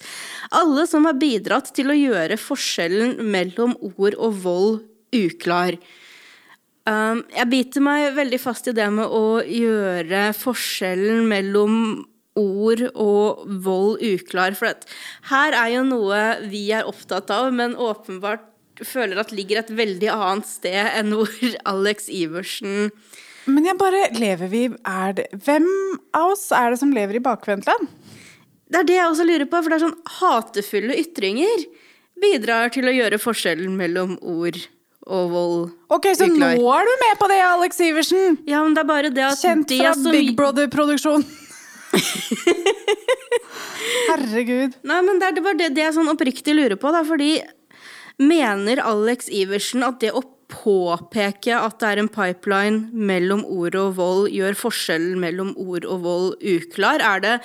Alle 0.55 0.87
som 0.91 1.09
har 1.09 1.19
bidratt 1.19 1.73
til 1.75 1.91
å 1.91 1.99
gjøre 1.99 2.39
forskjellen 2.41 3.19
mellom 3.35 3.75
ord 3.95 4.17
og 4.17 4.41
vold 4.47 4.81
uklar. 5.15 5.79
Um, 6.85 7.23
jeg 7.33 7.49
biter 7.49 7.85
meg 7.85 8.11
veldig 8.17 8.41
fast 8.43 8.69
i 8.69 8.75
det 8.77 8.87
med 8.93 9.09
å 9.09 9.41
gjøre 9.41 10.29
forskjellen 10.37 11.25
mellom 11.31 12.05
ord 12.39 12.83
og 12.95 13.45
vold 13.65 14.03
uklar. 14.05 14.57
For 14.59 14.75
her 15.31 15.57
er 15.59 15.71
jo 15.77 15.85
noe 15.87 16.23
vi 16.51 16.67
er 16.75 16.89
opptatt 16.91 17.31
av, 17.35 17.53
men 17.55 17.77
åpenbart 17.79 18.51
føler 18.83 19.21
at 19.23 19.31
ligger 19.35 19.61
et 19.61 19.71
veldig 19.71 20.11
annet 20.11 20.49
sted 20.49 20.81
enn 20.99 21.15
hvor 21.15 21.31
Alex 21.73 22.09
Iversen 22.11 22.91
Men 23.47 23.69
jeg 23.69 23.79
bare 23.79 24.09
Lever 24.19 24.51
vi 24.51 24.65
er 24.67 25.15
det, 25.15 25.29
Hvem 25.47 25.69
av 26.17 26.33
oss 26.33 26.49
er 26.51 26.73
det 26.75 26.81
som 26.81 26.91
lever 26.91 27.21
i 27.21 27.23
bakvendtland? 27.23 27.87
Det 28.67 28.81
er 28.81 28.89
det 28.89 28.97
jeg 28.97 29.07
også 29.13 29.27
lurer 29.29 29.47
på, 29.47 29.61
for 29.61 29.71
det 29.71 29.77
er 29.77 29.85
sånn 29.85 30.15
hatefulle 30.19 30.97
ytringer 30.99 31.67
bidrar 32.19 32.73
til 32.75 32.89
å 32.91 32.95
gjøre 32.95 33.21
forskjellen 33.23 33.77
mellom 33.79 34.17
ord 34.19 34.59
og 35.05 35.31
vold 35.31 35.65
Ok, 35.93 36.09
så 36.17 36.27
uklar. 36.27 36.57
nå 36.57 36.75
er 36.75 36.89
du 36.89 36.93
med 37.05 37.19
på 37.21 37.31
det, 37.31 37.39
Alex 37.45 37.81
Iversen! 37.85 38.39
Ja, 38.49 38.63
men 38.65 38.75
det 38.75 38.83
er 38.83 38.91
bare 38.91 39.11
det 39.15 39.27
at 39.27 39.39
Kjent 39.39 39.71
fra 39.71 39.93
fra 39.93 39.95
som 40.01 40.15
Big 40.15 40.33
Brother-produksjon. 40.39 41.27
Herregud. 44.11 44.77
Nei, 44.87 45.01
men 45.07 45.21
det 45.21 45.31
er 45.31 45.45
bare 45.45 45.59
det, 45.59 45.73
det 45.77 45.85
jeg 45.87 45.97
sånn 45.97 46.13
oppriktig 46.13 46.57
lurer 46.57 46.79
på, 46.81 46.93
da, 46.95 47.03
fordi 47.07 47.37
mener 48.21 48.83
Alex 48.83 49.31
Iversen 49.33 49.85
at 49.87 50.01
det 50.03 50.13
å 50.15 50.23
påpeke 50.55 51.57
at 51.57 51.79
det 51.81 51.89
er 51.89 52.01
en 52.03 52.11
pipeline 52.13 52.91
mellom 52.93 53.43
ord 53.49 53.77
og 53.79 53.95
vold, 53.99 54.27
gjør 54.33 54.59
forskjellen 54.59 55.19
mellom 55.23 55.55
ord 55.61 55.87
og 55.89 56.03
vold 56.05 56.45
uklar? 56.45 57.03
Er 57.03 57.25
det 57.25 57.37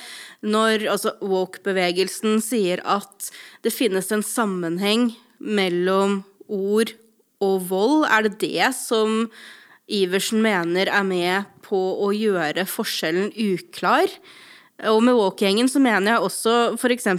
når 0.45 0.87
altså, 0.95 1.15
woke-bevegelsen 1.21 2.41
sier 2.43 2.83
at 2.85 3.31
det 3.65 3.73
finnes 3.75 4.11
en 4.13 4.25
sammenheng 4.25 5.13
mellom 5.39 6.21
ord 6.47 6.93
og 7.43 7.63
vold, 7.71 8.03
er 8.09 8.27
det 8.27 8.37
det 8.43 8.73
som 8.77 9.25
Iversen 9.89 10.43
mener 10.43 10.91
er 10.91 11.05
med 11.07 11.47
på 11.65 11.79
å 12.03 12.11
gjøre 12.13 12.67
forskjellen 12.69 13.31
uklar? 13.33 14.11
Og 14.87 15.01
med 15.03 15.17
Walk-gjengen 15.17 15.67
så 15.71 15.81
mener 15.83 16.13
jeg 16.13 16.23
også 16.23 16.55
f.eks. 16.77 17.09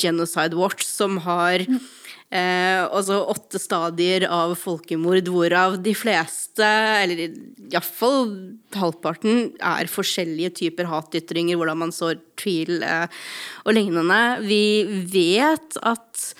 Genocide 0.00 0.58
Watch, 0.58 0.84
som 0.84 1.16
har 1.24 1.64
eh, 1.64 2.82
altså 2.84 3.22
åtte 3.32 3.60
stadier 3.62 4.26
av 4.28 4.52
folkemord, 4.60 5.30
hvorav 5.32 5.78
de 5.84 5.94
fleste, 5.96 6.66
eller 7.00 7.24
iallfall 7.70 8.34
halvparten, 8.76 9.54
er 9.56 9.90
forskjellige 9.90 10.52
typer 10.62 10.90
hatytringer, 10.90 11.56
hvordan 11.56 11.86
man 11.86 11.94
sår 11.94 12.20
tvil 12.40 12.84
eh, 12.86 13.06
og 13.64 13.76
lignende. 13.76 14.20
Vi 14.44 14.62
vet 15.12 15.80
at 15.80 16.32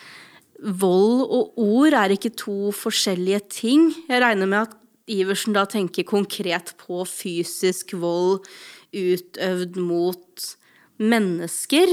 vold 0.61 1.25
og 1.25 1.57
ord 1.63 1.97
er 1.97 2.13
ikke 2.13 2.35
to 2.37 2.75
forskjellige 2.77 3.41
ting. 3.63 3.89
Jeg 4.11 4.23
regner 4.23 4.51
med 4.51 4.67
at 4.67 4.77
Iversen 5.11 5.57
da 5.57 5.65
tenker 5.67 6.07
konkret 6.07 6.75
på 6.79 7.01
fysisk 7.09 7.97
vold 7.99 8.45
utøvd 8.97 9.79
mot 9.83 10.49
mennesker. 11.01 11.93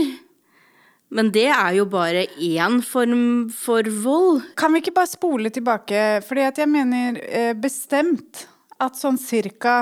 Men 1.13 1.29
det 1.31 1.47
er 1.53 1.77
jo 1.77 1.85
bare 1.89 2.25
én 2.43 2.81
form 2.83 3.47
for 3.53 3.87
vold. 4.03 4.41
Kan 4.59 4.73
vi 4.73 4.81
ikke 4.83 4.95
bare 4.97 5.11
spole 5.11 5.51
tilbake? 5.53 6.21
Fordi 6.27 6.47
at 6.49 6.59
jeg 6.59 6.71
mener 6.71 7.19
eh, 7.23 7.53
bestemt 7.55 8.45
at 8.83 8.99
sånn 8.99 9.19
cirka 9.19 9.79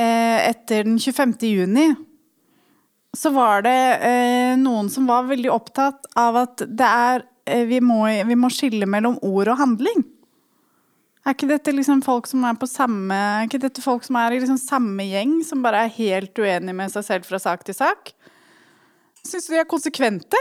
eh, 0.00 0.48
etter 0.48 0.88
den 0.88 0.96
25. 0.98 1.36
juni 1.44 1.90
så 3.16 3.32
var 3.34 3.64
det 3.66 3.80
eh, 4.06 4.54
noen 4.58 4.88
som 4.90 5.08
var 5.10 5.28
veldig 5.28 5.50
opptatt 5.52 6.08
av 6.18 6.38
at 6.46 6.64
det 6.64 6.88
er 6.88 7.26
vi, 7.66 7.80
må, 7.82 8.04
vi 8.06 8.36
må 8.38 8.46
skille 8.54 8.86
mellom 8.86 9.16
ord 9.26 9.48
og 9.50 9.58
handling. 9.58 10.04
Er 11.26 11.34
ikke 11.36 11.50
dette 11.50 11.72
liksom 11.74 12.00
folk 12.04 12.28
som 12.30 12.44
er 12.48 12.56
på 12.56 12.68
samme 12.70 13.16
Er 13.16 13.44
ikke 13.44 13.60
dette 13.60 13.82
folk 13.84 14.06
som 14.06 14.16
er 14.16 14.32
i 14.32 14.38
liksom 14.40 14.56
samme 14.60 15.04
gjeng, 15.04 15.40
som 15.44 15.60
bare 15.64 15.84
er 15.84 15.92
helt 15.98 16.38
uenige 16.40 16.76
med 16.76 16.92
seg 16.94 17.04
selv 17.06 17.28
fra 17.28 17.40
sak 17.42 17.66
til 17.66 17.76
sak? 17.76 18.14
Syns 19.20 19.46
du 19.46 19.52
de 19.52 19.60
er 19.60 19.68
konsekvente? 19.68 20.40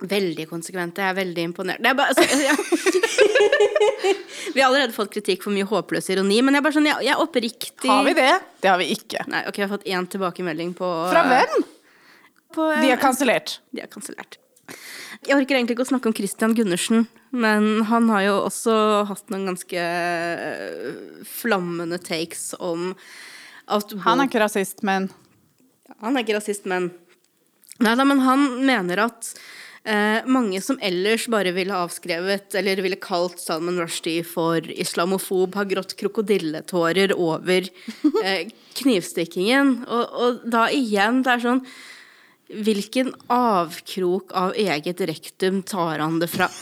Veldig 0.00 0.46
konsekvente. 0.48 1.02
Jeg 1.02 1.12
er 1.12 1.16
veldig 1.18 1.42
imponert. 1.50 1.80
Er 1.84 1.96
bare, 1.96 2.12
altså, 2.12 2.24
jeg, 2.40 2.56
vi 4.54 4.60
har 4.60 4.68
allerede 4.70 4.96
fått 4.96 5.12
kritikk 5.12 5.44
for 5.44 5.52
mye 5.52 5.66
håpløs 5.68 6.08
ironi, 6.12 6.38
men 6.44 6.56
jeg 6.56 6.62
er 6.62 6.66
bare 6.66 6.76
sånn, 6.76 6.88
jeg, 6.88 7.04
jeg 7.04 7.14
er 7.14 7.24
oppriktig 7.24 7.90
Har 7.90 8.06
vi 8.06 8.14
det? 8.16 8.30
Det 8.64 8.70
har 8.72 8.80
vi 8.80 8.88
ikke. 8.94 9.24
Nei, 9.32 9.42
ok, 9.48 9.60
jeg 9.60 9.66
har 9.66 9.72
fått 9.74 9.88
én 9.88 10.08
tilbakemelding 10.14 10.72
på 10.78 10.88
Fra 11.12 11.24
hvem? 11.28 11.66
På, 12.56 12.70
De 12.80 12.92
er 12.92 13.00
kansellert. 13.00 13.58
De 13.76 13.84
er 13.84 13.92
kansellert. 13.92 14.40
Jeg 15.26 15.36
orker 15.36 15.58
egentlig 15.58 15.76
ikke 15.76 15.84
å 15.84 15.90
snakke 15.90 16.10
om 16.10 16.16
Christian 16.16 16.54
Gundersen, 16.56 17.04
men 17.30 17.84
han 17.90 18.08
har 18.12 18.24
jo 18.24 18.36
også 18.46 18.76
hatt 19.10 19.32
noen 19.32 19.50
ganske 19.50 19.84
øh, 19.84 21.20
flammende 21.28 22.00
takes 22.02 22.50
om 22.58 22.94
at 23.70 23.92
Han 24.02 24.18
er 24.18 24.26
ikke 24.26 24.42
rasist, 24.42 24.80
men 24.82 25.10
Han 26.00 26.16
er 26.16 26.24
ikke 26.24 26.38
rasist, 26.40 26.66
men 26.70 26.90
Nei 27.80 27.94
da, 27.96 28.04
men 28.04 28.20
han 28.20 28.42
mener 28.66 29.00
at 29.06 29.30
eh, 29.88 30.26
mange 30.28 30.60
som 30.60 30.76
ellers 30.84 31.24
bare 31.32 31.54
ville 31.56 31.76
avskrevet 31.76 32.56
eller 32.60 32.82
ville 32.84 32.98
kalt 33.00 33.40
Salman 33.40 33.80
Rushdie 33.80 34.24
for 34.26 34.60
islamofob, 34.74 35.56
har 35.56 35.68
grått 35.70 35.96
krokodilletårer 36.00 37.14
over 37.16 37.70
eh, 38.20 38.50
knivstikkingen. 38.82 39.78
Og, 39.88 40.20
og 40.24 40.44
da 40.52 40.66
igjen, 40.76 41.22
det 41.24 41.32
er 41.38 41.46
sånn 41.46 41.64
Hvilken 42.50 43.12
avkrok 43.30 44.32
av 44.34 44.56
eget 44.58 45.00
rektum 45.06 45.62
tar 45.62 46.00
han 46.02 46.18
det 46.18 46.26
fra? 46.32 46.48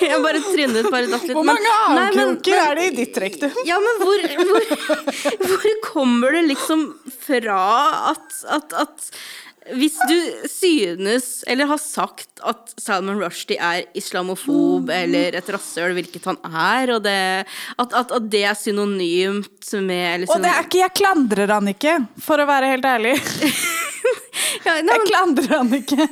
Jeg 0.00 0.20
bare 0.24 0.40
trynet 0.46 0.88
bare 0.88 1.10
datt 1.10 1.26
litt. 1.28 1.34
Hvor 1.36 1.44
mange 1.44 1.74
avkroker 1.90 2.56
er 2.56 2.80
det 2.80 2.86
i 2.88 2.94
ditt 3.02 3.20
rektum? 3.20 3.52
ja, 3.68 3.76
men 3.84 4.00
hvor, 4.00 4.24
hvor, 4.40 4.64
hvor 5.50 5.76
kommer 5.84 6.38
det 6.38 6.46
liksom 6.48 6.86
fra 7.20 7.60
at, 8.14 8.40
at, 8.48 8.72
at 8.86 9.10
hvis 9.76 9.96
du 10.08 10.16
synes, 10.48 11.44
eller 11.46 11.68
har 11.68 11.78
sagt, 11.78 12.40
at 12.48 12.72
Salman 12.80 13.20
Rushdie 13.20 13.60
er 13.60 13.84
islamofob 13.94 14.88
eller 14.94 15.36
et 15.36 15.50
rasshøl, 15.52 15.92
hvilket 15.98 16.24
han 16.30 16.38
er, 16.48 16.94
og 16.96 17.02
det, 17.04 17.16
at, 17.76 17.92
at, 17.92 18.14
at 18.16 18.30
det 18.32 18.42
er 18.48 18.56
synonymt 18.56 19.74
med 19.84 20.06
eller 20.14 20.32
Og 20.32 20.42
det 20.42 20.50
er 20.50 20.64
ikke, 20.64 20.80
jeg 20.80 20.96
klandrer 20.96 21.52
han 21.52 21.70
ikke, 21.74 21.98
for 22.24 22.40
å 22.40 22.48
være 22.48 22.72
helt 22.72 22.88
ærlig. 22.88 23.14
ja, 24.66 24.78
nei, 24.80 24.96
Jeg 24.96 25.06
klandrer 25.10 25.56
han 25.58 25.76
ikke. 25.82 26.08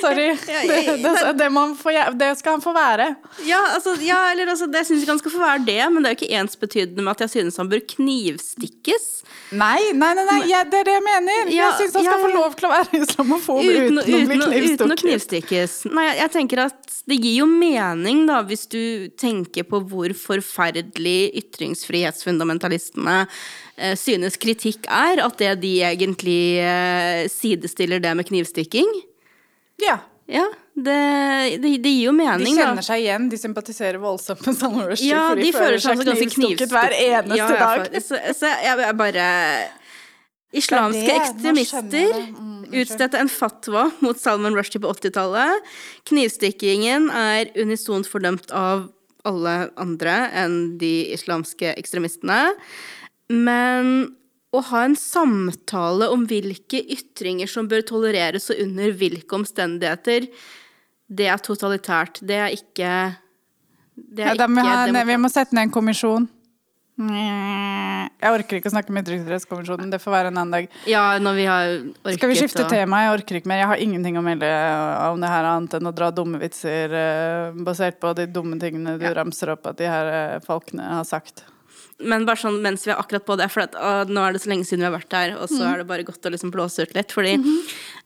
Sorry. 0.00 0.26
Ja, 0.30 0.60
Det, 0.66 0.76
jeg- 0.76 0.86
det, 1.02 1.12
det, 1.38 1.50
får, 1.80 2.18
det 2.20 2.28
skal 2.38 2.52
han 2.56 2.62
få 2.64 2.72
være. 2.76 3.06
ja, 3.46 3.60
altså, 3.76 3.94
ja, 4.04 4.18
eller 4.32 4.46
altså, 4.52 4.66
det 4.70 4.84
syns 4.86 5.02
ikke 5.04 5.14
han 5.14 5.22
skal 5.22 5.34
få 5.34 5.40
være 5.42 5.64
det, 5.66 5.78
men 5.92 6.02
det 6.02 6.10
er 6.10 6.14
jo 6.14 6.18
ikke 6.20 6.38
ensbetydende 6.40 7.02
med 7.06 7.12
at 7.16 7.20
jeg 7.26 7.30
synes 7.36 7.56
han 7.60 7.68
bør 7.70 7.82
knivstikkes. 7.94 9.08
Nei, 9.52 9.80
nei, 9.94 10.12
nei, 10.14 10.24
nei 10.28 10.38
jeg, 10.50 10.68
det 10.70 10.80
er 10.80 10.84
det 10.90 10.94
jeg 10.98 11.04
mener. 11.06 11.50
Ja, 11.54 11.70
jeg 11.70 11.78
syns 11.90 11.94
han 11.98 12.06
skal 12.06 12.22
få 12.24 12.32
lov 12.34 12.54
til 12.58 12.68
å 12.68 12.72
være 12.72 13.00
islamofob 13.04 13.60
Uten, 13.64 13.74
uten, 13.74 13.98
å- 13.98 14.04
å 14.04 14.26
bli 14.26 14.38
uten, 14.38 14.44
å- 14.46 14.74
uten 14.74 14.96
knivstikkes. 15.04 15.76
Nei, 15.90 16.06
jeg, 16.10 16.18
jeg 16.24 16.34
tenker 16.36 16.64
at 16.68 16.96
det 17.10 17.16
gir 17.18 17.38
jo 17.40 17.46
mening, 17.50 18.24
da, 18.28 18.40
hvis 18.46 18.66
du 18.70 18.80
tenker 19.18 19.64
på 19.66 19.80
hvor 19.90 20.12
forferdelig 20.14 21.32
ytringsfrihetsfundamentalistene 21.40 23.16
eh, 23.76 23.94
synes 23.98 24.36
kritikk 24.40 24.86
er, 24.90 25.22
at 25.24 25.38
det 25.40 25.54
de 25.64 25.72
egentlig 25.86 26.40
eh, 26.62 27.24
sidestiller 27.32 28.02
det 28.04 28.14
med 28.18 28.28
knivstikking. 28.28 28.90
Ja. 29.84 29.98
Ja, 30.30 30.44
det, 30.78 30.96
det, 31.58 31.70
det 31.82 31.90
gir 31.90 32.04
jo 32.04 32.12
De 32.14 32.22
kjenner 32.54 32.78
da. 32.78 32.82
seg 32.86 33.00
igjen, 33.02 33.24
de 33.32 33.38
sympatiserer 33.40 33.98
voldsomt 33.98 34.44
med 34.46 34.54
Salman 34.60 34.86
Rushdie. 34.86 35.08
Ja, 35.10 35.24
for 35.32 35.40
de 35.42 35.48
føler 35.56 35.82
seg 35.82 35.98
ganske 36.06 36.28
knivstukket 36.36 36.70
hver 36.70 36.94
eneste 36.94 37.36
Ja, 37.40 37.48
dag. 37.50 37.88
for- 37.88 38.00
Så, 38.06 38.20
så 38.38 38.52
jeg, 38.62 38.78
jeg 38.84 38.96
bare 39.00 39.24
Islamske 40.52 41.00
Det 41.02 41.10
det. 41.10 41.16
Ekstremister. 41.20 42.14
Mm, 42.38 42.64
utstedte 42.82 43.18
en 43.18 43.28
fatwa 43.30 43.88
mot 44.02 44.18
Salman 44.18 44.54
Rushdie 44.58 44.80
på 44.82 44.90
80-tallet. 44.94 45.66
Knivstikkingen 46.10 47.10
er 47.10 47.50
unisont 47.62 48.06
fordømt 48.10 48.50
av 48.54 48.88
alle 49.26 49.56
andre 49.78 50.14
enn 50.44 50.78
de 50.80 50.94
islamske 51.14 51.74
ekstremistene. 51.78 52.52
Men 53.30 54.14
å 54.50 54.62
ha 54.70 54.82
en 54.86 54.96
samtale 54.98 56.08
om 56.10 56.24
hvilke 56.28 56.80
ytringer 56.90 57.50
som 57.50 57.68
bør 57.70 57.84
tolereres 57.86 58.50
og 58.50 58.62
under 58.64 58.94
hvilke 58.98 59.36
omstendigheter, 59.38 60.26
det 61.10 61.28
er 61.30 61.42
totalitært. 61.42 62.18
Det 62.22 62.38
er 62.38 62.54
ikke 62.54 62.90
det 64.00 64.24
er 64.24 64.34
ja, 64.34 64.46
vi, 64.46 64.58
ikke 64.58 64.66
ha, 64.66 64.84
ne, 64.90 65.06
vi 65.06 65.16
må 65.20 65.30
sette 65.30 65.56
ned 65.56 65.68
en 65.68 65.74
kommisjon. 65.74 66.28
Jeg 67.00 68.32
orker 68.34 68.58
ikke 68.58 68.68
å 68.68 68.72
snakke 68.74 68.92
med 68.92 69.06
Ytringsfrihetskommisjonen. 69.06 69.88
Det 69.92 70.00
får 70.02 70.12
være 70.12 70.32
en 70.32 70.40
annen 70.42 70.52
dag. 70.52 70.66
Ja, 70.90 71.04
når 71.22 71.38
vi 71.38 71.46
har 71.48 71.70
orket 71.70 72.18
Skal 72.18 72.32
vi 72.32 72.36
skifte 72.36 72.66
og... 72.66 72.72
tema? 72.72 73.00
Jeg 73.06 73.14
orker 73.14 73.38
ikke 73.38 73.48
mer. 73.48 73.62
Jeg 73.62 73.70
har 73.70 73.84
ingenting 73.84 74.18
å 74.20 74.24
melde 74.24 74.50
om 75.06 75.22
det 75.22 75.30
her 75.32 75.48
annet 75.48 75.78
enn 75.78 75.88
å 75.88 75.94
dra 75.96 76.10
dumme 76.12 76.40
vitser 76.42 76.96
eh, 77.00 77.62
basert 77.64 78.00
på 78.02 78.12
de 78.18 78.28
dumme 78.28 78.60
tingene 78.60 78.98
du 79.00 79.08
ramser 79.16 79.54
opp 79.54 79.70
at 79.72 79.80
de 79.80 79.88
her 79.88 80.12
eh, 80.12 80.36
folkene 80.44 80.90
har 80.98 81.08
sagt. 81.08 81.46
Men 82.00 82.24
bare 82.28 82.40
sånn 82.40 82.60
mens 82.64 82.86
vi 82.86 82.92
er 82.94 83.00
akkurat 83.00 83.26
på 83.26 83.36
det, 83.40 83.48
for 83.52 83.64
at, 83.66 83.76
å, 83.76 83.92
nå 84.08 84.22
er 84.24 84.34
det 84.34 84.42
så 84.44 84.50
lenge 84.52 84.66
siden 84.68 84.84
vi 84.84 84.88
har 84.88 84.96
vært 84.96 85.16
her, 85.16 85.34
og 85.36 85.50
så 85.52 85.64
er 85.68 85.80
det 85.80 85.88
bare 85.90 86.06
godt 86.08 86.26
å 86.26 86.32
liksom 86.34 86.52
blåse 86.54 86.86
ut 86.86 86.94
litt. 86.96 87.12
Fordi 87.14 87.34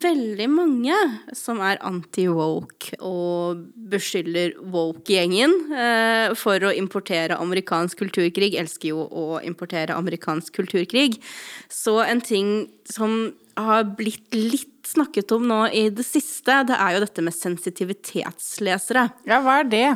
veldig 0.05 0.49
mange 0.53 0.97
som 1.37 1.63
er 1.65 1.83
anti-woke 1.87 2.99
og 3.05 3.63
beskylder 3.93 4.57
woke-gjengen 4.75 5.55
eh, 5.73 6.35
for 6.39 6.67
å 6.67 6.75
importere 6.75 7.39
amerikansk 7.39 8.03
kulturkrig, 8.05 8.55
elsker 8.61 8.93
jo 8.93 9.07
å 9.07 9.27
importere 9.47 9.97
amerikansk 9.97 10.59
kulturkrig. 10.59 11.21
Så 11.73 12.01
en 12.05 12.23
ting 12.25 12.55
som 12.91 13.33
har 13.57 13.85
blitt 13.97 14.35
litt 14.35 14.89
snakket 14.89 15.33
om 15.35 15.47
nå 15.49 15.61
i 15.73 15.89
det 15.95 16.05
siste, 16.07 16.63
det 16.69 16.77
er 16.77 16.95
jo 16.95 17.03
dette 17.05 17.25
med 17.25 17.37
sensitivitetslesere. 17.37 19.09
Ja, 19.29 19.41
hva 19.45 19.61
er 19.63 19.69
det? 19.71 19.87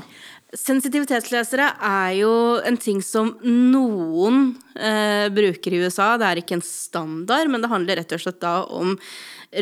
Sensitivitetslesere 0.57 1.67
er 1.85 2.13
jo 2.23 2.33
en 2.65 2.79
ting 2.81 3.03
som 3.05 3.35
noen 3.45 4.55
eh, 4.81 5.27
bruker 5.35 5.77
i 5.77 5.83
USA. 5.85 6.15
Det 6.17 6.29
er 6.29 6.41
ikke 6.41 6.57
en 6.57 6.65
standard, 6.65 7.51
men 7.53 7.65
det 7.65 7.73
handler 7.73 8.01
rett 8.01 8.15
og 8.17 8.23
slett 8.23 8.41
da 8.41 8.55
om 8.65 8.95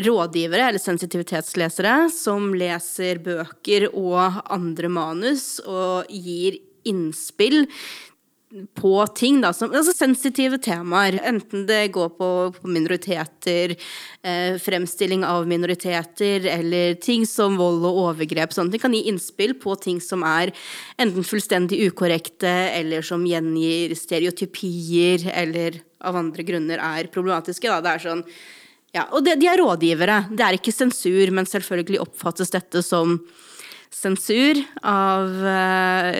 rådgivere, 0.07 0.69
eller 0.69 0.83
sensitivitetslesere, 0.83 2.07
som 2.11 2.53
leser 2.55 3.19
bøker 3.23 3.89
og 3.93 4.41
andre 4.47 4.91
manus 4.91 5.57
og 5.65 6.07
gir 6.11 6.59
innspill 6.87 7.65
på 8.79 9.07
ting 9.07 9.41
da, 9.43 9.51
som, 9.53 9.73
altså 9.75 9.91
sensitive 9.91 10.57
temaer. 10.63 11.17
Enten 11.27 11.65
det 11.67 11.89
går 11.95 12.13
på, 12.15 12.29
på 12.55 12.69
minoriteter, 12.71 13.73
eh, 14.23 14.55
fremstilling 14.63 15.25
av 15.27 15.47
minoriteter, 15.49 16.47
eller 16.53 16.95
ting 17.03 17.25
som 17.27 17.57
vold 17.59 17.83
og 17.83 17.99
overgrep. 18.05 18.55
Sånn. 18.55 18.71
Det 18.71 18.79
kan 18.83 18.95
gi 18.95 19.03
innspill 19.11 19.57
på 19.59 19.75
ting 19.83 19.99
som 20.03 20.23
er 20.27 20.53
enten 20.97 21.27
fullstendig 21.27 21.81
ukorrekte, 21.89 22.53
eller 22.77 23.03
som 23.05 23.25
gjengir 23.27 23.95
stereotypier, 23.99 25.27
eller 25.33 25.81
av 26.07 26.15
andre 26.15 26.45
grunner 26.47 26.79
er 26.79 27.11
problematiske. 27.11 27.67
Da. 27.67 27.81
Det 27.83 27.97
er 27.97 28.05
sånn, 28.05 28.23
ja, 28.95 29.09
og 29.11 29.27
det, 29.27 29.35
de 29.41 29.51
er 29.51 29.59
rådgivere. 29.59 30.21
Det 30.31 30.45
er 30.45 30.55
ikke 30.55 30.75
sensur, 30.75 31.35
men 31.35 31.49
selvfølgelig 31.49 31.99
oppfattes 32.05 32.55
dette 32.55 32.85
som 32.85 33.19
sensur 33.93 34.59
av 34.83 35.31
eh, 35.47 36.17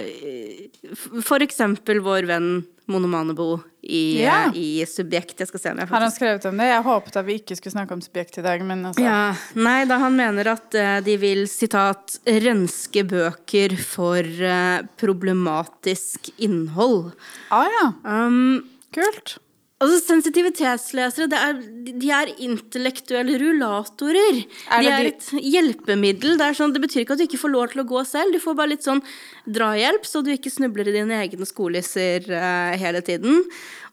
f- 0.93 1.09
for 1.25 1.43
eksempel 1.45 1.99
vår 2.05 2.27
venn 2.29 2.49
Monomanebo 2.87 3.57
i, 3.83 4.23
eh, 4.23 4.51
i 4.55 4.85
Subjekt. 4.87 5.35
Jeg 5.41 5.49
skal 5.49 5.59
se 5.59 5.71
om 5.73 5.79
jeg 5.81 5.89
Har 5.91 6.05
han 6.05 6.11
skrevet 6.15 6.45
om 6.47 6.55
det? 6.61 6.69
Jeg 6.69 6.83
håpet 6.85 7.17
at 7.19 7.25
vi 7.27 7.35
ikke 7.41 7.57
skulle 7.59 7.73
snakke 7.75 7.91
om 7.97 8.03
subjekt 8.03 8.37
i 8.39 8.45
dag, 8.45 8.63
men 8.63 8.85
altså 8.87 9.03
ja, 9.03 9.17
Nei, 9.59 9.81
da 9.89 9.97
han 9.99 10.15
mener 10.15 10.47
at 10.53 10.77
uh, 10.79 10.93
de 11.03 11.17
vil, 11.19 11.43
sitat, 11.51 12.15
renske 12.25 13.03
bøker 13.11 13.75
for 13.83 14.23
uh, 14.23 14.87
problematisk 14.99 16.31
innhold. 16.39 17.11
Ah 17.51 17.67
ja, 17.67 17.85
Um, 18.07 18.63
kult. 18.95 19.35
Altså, 19.77 19.97
Sensitivitetslesere 20.07 21.27
det 21.29 21.37
er, 21.37 21.57
de 22.01 22.07
er 22.09 22.31
intellektuelle 22.41 23.35
rullatorer. 23.37 24.39
Er 24.73 24.81
de 24.81 24.89
er 24.89 25.09
et 25.11 25.27
hjelpemiddel. 25.37 26.33
Det, 26.39 26.47
sånn, 26.57 26.73
det 26.73 26.81
betyr 26.81 27.03
ikke 27.03 27.13
at 27.13 27.21
du 27.21 27.25
ikke 27.27 27.41
får 27.43 27.53
lov 27.53 27.67
til 27.69 27.83
å 27.83 27.85
gå 27.91 28.01
selv. 28.09 28.33
Du 28.33 28.41
får 28.41 28.57
bare 28.57 28.71
litt 28.71 28.87
sånn 28.87 29.03
drahjelp, 29.45 30.07
så 30.09 30.23
du 30.25 30.31
ikke 30.33 30.49
snubler 30.49 30.89
i 30.89 30.95
dine 30.95 31.19
egne 31.21 31.45
skolisser 31.45 32.25
uh, 32.31 32.73
hele 32.81 33.03
tiden. 33.05 33.43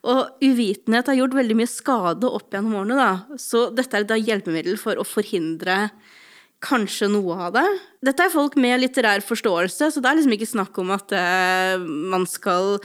Og 0.09 0.41
uvitenhet 0.41 1.11
har 1.11 1.19
gjort 1.19 1.37
veldig 1.37 1.59
mye 1.61 1.69
skade 1.69 2.33
opp 2.33 2.49
gjennom 2.49 2.79
årene, 2.81 2.97
da. 2.97 3.37
Så 3.41 3.67
dette 3.77 4.01
er 4.01 4.07
et 4.07 4.25
hjelpemiddel 4.25 4.81
for 4.81 4.97
å 4.97 5.05
forhindre 5.05 5.83
kanskje 6.65 7.11
noe 7.13 7.37
av 7.45 7.53
det. 7.59 7.65
Dette 8.09 8.25
er 8.25 8.33
folk 8.33 8.57
med 8.57 8.81
litterær 8.81 9.21
forståelse, 9.21 9.91
så 9.93 10.01
det 10.01 10.09
er 10.09 10.17
liksom 10.17 10.33
ikke 10.33 10.49
snakk 10.49 10.81
om 10.81 10.95
at 10.97 11.13
uh, 11.13 11.77
man 11.85 12.25
skal 12.25 12.79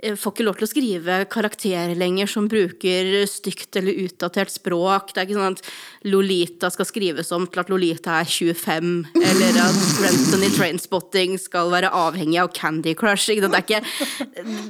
Får 0.00 0.32
ikke 0.32 0.44
lov 0.46 0.56
til 0.56 0.64
å 0.64 0.70
skrive 0.70 1.16
karakterer 1.28 1.92
lenger 1.98 2.30
som 2.30 2.46
bruker 2.48 3.10
stygt 3.28 3.76
eller 3.76 3.98
utdatert 4.06 4.52
språk. 4.54 5.10
Det 5.12 5.20
er 5.20 5.28
ikke 5.28 5.36
sånn 5.36 5.58
at 5.58 6.08
Lolita 6.08 6.70
skal 6.72 6.88
skrives 6.88 7.32
om 7.36 7.44
til 7.50 7.60
at 7.60 7.72
Lolita 7.72 8.14
er 8.22 8.30
25, 8.30 8.94
eller 9.20 9.60
at 9.60 9.82
Brenton 9.98 10.46
i 10.46 10.50
Trainspotting 10.54 11.36
skal 11.42 11.68
være 11.74 11.92
avhengig 11.92 12.40
av 12.40 12.48
Candy 12.56 12.96
Crush. 12.96 13.28
Det, 13.28 13.52
er 13.52 13.60
ikke, 13.60 13.82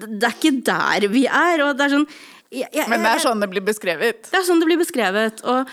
det 0.08 0.26
er 0.26 0.34
ikke 0.34 0.54
der 0.66 1.08
vi 1.14 1.24
er. 1.30 1.62
Og 1.68 1.78
det 1.78 1.86
er 1.86 1.94
sånn 1.94 2.10
jeg, 2.50 2.66
jeg, 2.74 2.88
Men 2.90 3.06
det 3.06 3.14
er 3.14 3.22
sånn 3.22 3.42
det 3.44 3.52
blir 3.52 3.62
beskrevet. 3.62 4.26
det 4.26 4.40
er 4.40 4.46
sånn 4.46 4.58
det 4.58 4.66
blir 4.66 4.80
beskrevet. 4.82 5.44
Og 5.46 5.70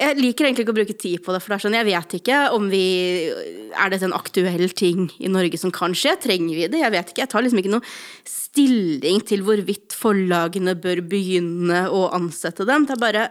Jeg 0.00 0.16
liker 0.16 0.46
egentlig 0.46 0.64
ikke 0.64 0.72
å 0.72 0.78
bruke 0.78 0.96
tid 0.98 1.20
på 1.22 1.34
det, 1.34 1.40
for 1.42 1.52
det 1.52 1.56
er 1.58 1.62
sånn, 1.66 1.76
jeg 1.76 1.86
vet 1.90 2.14
ikke 2.16 2.38
om 2.56 2.70
vi 2.72 2.86
Er 3.28 3.92
dette 3.92 4.06
en 4.08 4.16
aktuell 4.16 4.72
ting 4.72 5.10
i 5.20 5.28
Norge 5.30 5.60
som 5.60 5.72
kan 5.74 5.92
skje? 5.96 6.16
Trenger 6.22 6.56
vi 6.56 6.70
det? 6.72 6.80
Jeg 6.80 6.94
vet 6.94 7.12
ikke. 7.12 7.22
Jeg 7.22 7.32
tar 7.32 7.44
liksom 7.44 7.60
ikke 7.60 7.74
noe 7.76 7.92
stilling 8.28 9.22
til 9.28 9.44
hvorvidt 9.46 9.94
forlagene 9.96 10.74
bør 10.80 11.04
begynne 11.08 11.86
å 11.92 12.06
ansette 12.16 12.66
dem. 12.68 12.88
Det 12.88 12.96
er 12.96 13.04
bare 13.04 13.28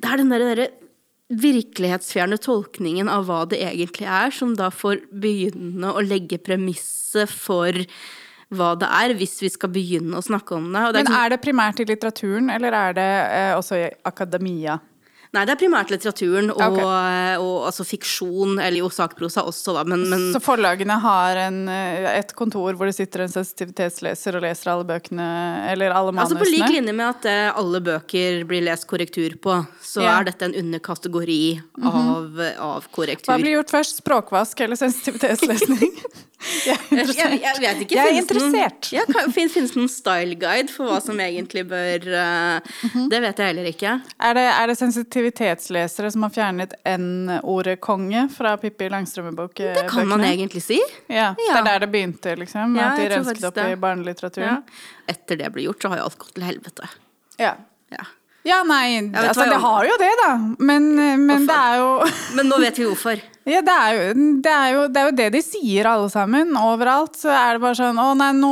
Det 0.00 0.08
er 0.08 0.20
den 0.20 0.32
derre 0.32 0.54
der 0.54 0.64
virkelighetsfjerne 1.32 2.36
tolkningen 2.44 3.08
av 3.08 3.24
hva 3.28 3.44
det 3.48 3.62
egentlig 3.64 4.04
er, 4.04 4.32
som 4.34 4.52
da 4.58 4.68
får 4.72 5.06
begynne 5.16 5.92
å 5.92 6.04
legge 6.04 6.36
premisset 6.42 7.30
for 7.32 7.72
hva 8.52 8.72
det 8.76 8.88
er, 8.92 9.14
hvis 9.16 9.38
vi 9.40 9.48
skal 9.52 9.72
begynne 9.72 10.18
å 10.18 10.24
snakke 10.24 10.58
om 10.58 10.68
det. 10.68 10.80
Det 10.80 10.88
er 10.88 10.92
Men 10.92 11.06
liksom- 11.06 11.24
er 11.24 11.28
det 11.30 11.40
primært 11.40 11.80
i 11.80 11.84
litteraturen, 11.88 12.50
eller 12.54 12.72
er 12.72 12.92
det 12.92 13.12
eh, 13.32 13.54
også 13.56 13.76
i 13.80 13.90
akademia? 14.04 14.80
Nei, 15.32 15.46
det 15.48 15.54
er 15.54 15.60
primært 15.62 15.88
litteraturen 15.88 16.50
og, 16.52 16.58
okay. 16.60 17.38
og 17.40 17.68
altså 17.70 17.86
fiksjon, 17.88 18.58
eller 18.60 18.82
jo 18.82 18.90
sakprosa 18.92 19.46
også, 19.48 19.72
da, 19.78 19.84
men, 19.88 20.02
men 20.10 20.26
Så 20.34 20.42
forlagene 20.44 20.98
har 21.00 21.40
en, 21.46 21.62
eh, 21.72 22.04
et 22.18 22.34
kontor 22.36 22.76
hvor 22.76 22.90
det 22.90 22.92
sitter 22.98 23.24
en 23.24 23.32
sensitivitetsleser 23.32 24.36
og 24.36 24.44
leser 24.44 24.74
alle 24.74 24.84
bøkene, 24.90 25.28
eller 25.72 25.94
alle 25.96 26.12
manusene? 26.12 26.36
altså 26.36 26.42
på 26.42 26.50
lik 26.52 26.76
linje 26.76 26.92
med 26.98 27.06
at 27.06 27.30
eh, 27.32 27.48
alle 27.48 27.80
bøker 27.86 28.44
blir 28.50 28.66
lest 28.68 28.84
korrektur 28.90 29.38
på, 29.40 29.56
så 29.80 30.04
Ja. 30.04 30.18
er 30.18 30.28
dette 30.28 30.50
en 30.50 30.58
underkategori 30.66 31.40
av, 31.80 32.42
av 32.60 32.92
korrektur. 32.92 33.32
Hva 33.32 33.40
blir 33.40 33.56
gjort 33.56 33.72
først? 33.72 34.04
Språkvask 34.04 34.60
eller 34.66 34.76
sensitivitetslesning? 34.76 35.96
Jeg 36.66 36.78
jeg, 36.92 37.38
jeg, 37.42 37.56
vet 37.62 37.80
ikke. 37.84 37.94
Jeg 37.96 38.02
er 38.02 38.12
det 38.26 38.36
noen- 38.36 38.50
interessert. 38.50 38.88
Ja, 38.96 39.02
kan, 39.08 39.32
fin- 39.34 39.48
finnes 39.52 39.72
det 39.74 39.78
noen 39.80 39.90
style 39.92 40.34
guide 40.40 40.70
for 40.74 40.90
hva 40.90 40.98
som 41.02 41.18
egentlig 41.22 41.62
bør 41.70 42.06
eh, 42.08 42.70
Mhm. 42.82 43.08
Det 43.12 43.20
vet 43.22 43.38
jeg 43.42 43.46
heller 43.52 43.68
ikke. 43.70 43.92
Er 44.28 44.34
det, 44.38 44.44
er 44.50 44.66
det 44.72 44.76
sensitivitetslesere 44.78 46.10
som 46.12 46.22
har 46.26 46.32
fjernet 46.34 46.74
N-ordet 46.88 47.76
konge 47.84 48.24
fra 48.34 48.56
Pippi 48.60 48.88
Langstrømme-bøkene? 48.92 49.74
Det 49.78 49.84
kan 49.90 50.08
man 50.10 50.24
egentlig 50.26 50.62
si. 50.64 50.80
Ja, 51.08 51.32
det 51.38 51.50
er 51.54 51.62
der 51.68 51.84
det 51.86 51.90
begynte, 51.94 52.34
liksom. 52.38 52.76
Ja, 52.78 52.90
at 52.92 52.98
de 53.02 53.08
rensket 53.14 53.44
opp 53.48 53.58
opp 53.62 53.68
i 53.70 53.76
barnelitteraturen. 53.86 54.48
Ja. 54.48 55.06
Etter 55.12 55.38
det 55.40 55.52
ble 55.54 55.66
gjort, 55.68 55.82
så 55.82 55.92
har 55.92 56.02
jo 56.02 56.08
alt 56.10 56.18
gått 56.18 56.34
til 56.38 56.46
helvete. 56.48 56.88
Ja. 57.38 57.54
Ja. 57.92 58.04
Ja, 58.44 58.62
nei, 58.66 58.98
altså 59.14 59.44
det 59.46 59.58
har 59.62 59.84
jo 59.86 59.96
det, 60.00 60.10
da. 60.18 60.30
Men, 60.58 60.88
men 61.26 61.44
det 61.46 61.54
er 61.54 61.76
jo 61.78 61.90
Men 62.34 62.48
nå 62.50 62.56
vet 62.58 62.80
vi 62.80 62.88
hvorfor. 62.88 63.20
Ja, 63.48 63.58
det 63.64 63.74
er, 63.74 63.96
jo, 63.96 64.24
det, 64.44 64.50
er 64.52 64.68
jo, 64.70 64.82
det 64.86 65.00
er 65.00 65.08
jo 65.08 65.14
det 65.18 65.26
de 65.34 65.40
sier 65.42 65.88
alle 65.90 66.06
sammen. 66.12 66.52
Overalt 66.60 67.16
så 67.18 67.32
er 67.34 67.56
det 67.56 67.62
bare 67.64 67.74
sånn 67.78 67.98
Å 67.98 68.12
nei, 68.14 68.28
nå 68.38 68.50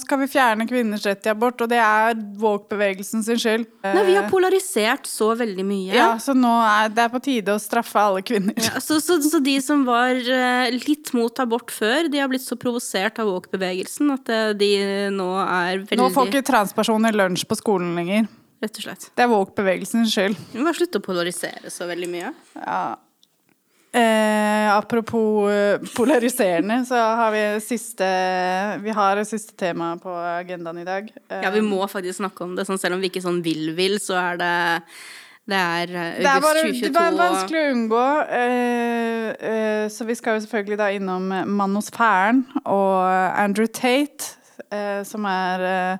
skal 0.00 0.22
vi 0.22 0.28
fjerne 0.32 0.64
kvinners 0.68 1.04
rett 1.04 1.20
til 1.24 1.34
abort, 1.34 1.60
og 1.60 1.68
det 1.68 1.80
er 1.84 2.16
Våg-bevegelsen 2.40 3.24
sin 3.26 3.40
skyld. 3.40 3.66
Nei, 3.84 4.04
vi 4.08 4.16
har 4.16 4.30
polarisert 4.32 5.08
så 5.10 5.32
veldig 5.36 5.66
mye. 5.68 5.92
Ja, 5.92 6.08
så 6.22 6.32
nå 6.36 6.54
er 6.64 6.88
det 6.94 7.04
er 7.04 7.12
på 7.12 7.20
tide 7.24 7.56
å 7.56 7.60
straffe 7.60 8.00
alle 8.00 8.24
kvinner. 8.24 8.56
Ja, 8.64 8.80
så, 8.80 8.96
så, 9.04 9.18
så 9.20 9.42
de 9.44 9.58
som 9.64 9.84
var 9.88 10.16
eh, 10.16 10.72
litt 10.88 11.12
mot 11.16 11.44
abort 11.44 11.72
før, 11.74 12.08
de 12.08 12.22
har 12.22 12.32
blitt 12.32 12.46
så 12.46 12.56
provosert 12.60 13.20
av 13.20 13.28
Våg-bevegelsen 13.28 14.16
at 14.16 14.32
eh, 14.32 14.48
de 14.56 14.72
nå 15.12 15.28
er 15.44 15.84
veldig 15.84 16.00
Nå 16.00 16.08
får 16.16 16.32
ikke 16.32 16.46
transpersoner 16.48 17.16
lunsj 17.16 17.44
på 17.50 17.60
skolen 17.60 17.92
lenger. 17.98 18.30
Rett 18.60 18.76
og 18.76 18.84
slett. 18.88 19.06
Det 19.16 19.24
er 19.24 19.30
Våg-bevegelsens 19.32 20.16
skyld. 20.16 20.40
Vi 20.52 20.60
må 20.60 20.68
bare 20.68 20.80
slutte 20.80 21.00
å 21.00 21.04
polarisere 21.04 21.72
så 21.72 21.88
veldig 21.88 22.08
mye. 22.12 22.32
Ja. 22.56 22.82
Eh, 23.92 24.76
apropos 24.76 25.50
eh, 25.50 25.80
polariserende, 25.96 26.84
så 26.86 26.94
har 26.94 27.32
vi 27.34 27.40
siste 27.60 28.06
Vi 28.84 28.90
har 28.94 29.18
siste 29.26 29.56
tema 29.58 29.96
på 29.98 30.12
agendaen 30.14 30.78
i 30.78 30.84
dag. 30.86 31.08
Eh, 31.28 31.40
Ja, 31.42 31.50
vi 31.50 31.60
må 31.60 31.80
faktisk 31.90 32.20
snakke 32.20 32.44
om 32.46 32.54
det, 32.54 32.66
sånn, 32.68 32.78
selv 32.78 32.94
om 32.94 33.00
vi 33.02 33.10
ikke 33.10 33.22
sånn 33.24 33.40
vil-vil, 33.42 33.98
så 33.98 34.14
er 34.20 34.38
det 34.38 34.52
Det 35.50 35.58
er 35.58 35.90
eh, 35.90 36.20
Det 36.22 36.30
er 36.30 36.40
bare, 36.44 36.62
2022. 36.70 36.92
det 36.94 37.02
er 37.02 37.18
vanskelig 37.18 37.60
å 37.64 37.72
unngå. 37.74 38.04
eh, 38.38 39.28
eh, 39.50 39.88
så 39.90 40.06
vi 40.06 40.14
skal 40.14 40.38
jo 40.38 40.44
selvfølgelig 40.46 40.78
da 40.78 40.90
innom 40.94 41.26
Manosfæren 41.58 42.44
og 42.64 43.02
Andrew 43.42 43.66
Tate, 43.66 44.36
eh, 44.70 45.02
som 45.02 45.26
er 45.26 45.66
eh, 45.66 45.98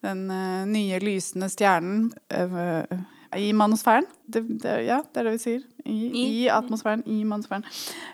den 0.00 0.30
eh, 0.30 0.64
nye 0.64 0.98
lysende 1.04 1.50
stjernen 1.52 2.08
eh, 2.32 2.88
i 3.36 3.50
manosfæren. 3.52 4.06
Det, 4.26 4.44
det, 4.62 4.76
ja, 4.86 5.00
det 5.12 5.20
er 5.20 5.28
det 5.28 5.34
vi 5.36 5.42
sier. 5.42 5.64
I, 5.84 5.98
i. 6.08 6.24
I. 6.44 6.46
atmosfæren. 6.52 7.02
I 7.06 7.24
manosfæren. 7.24 7.66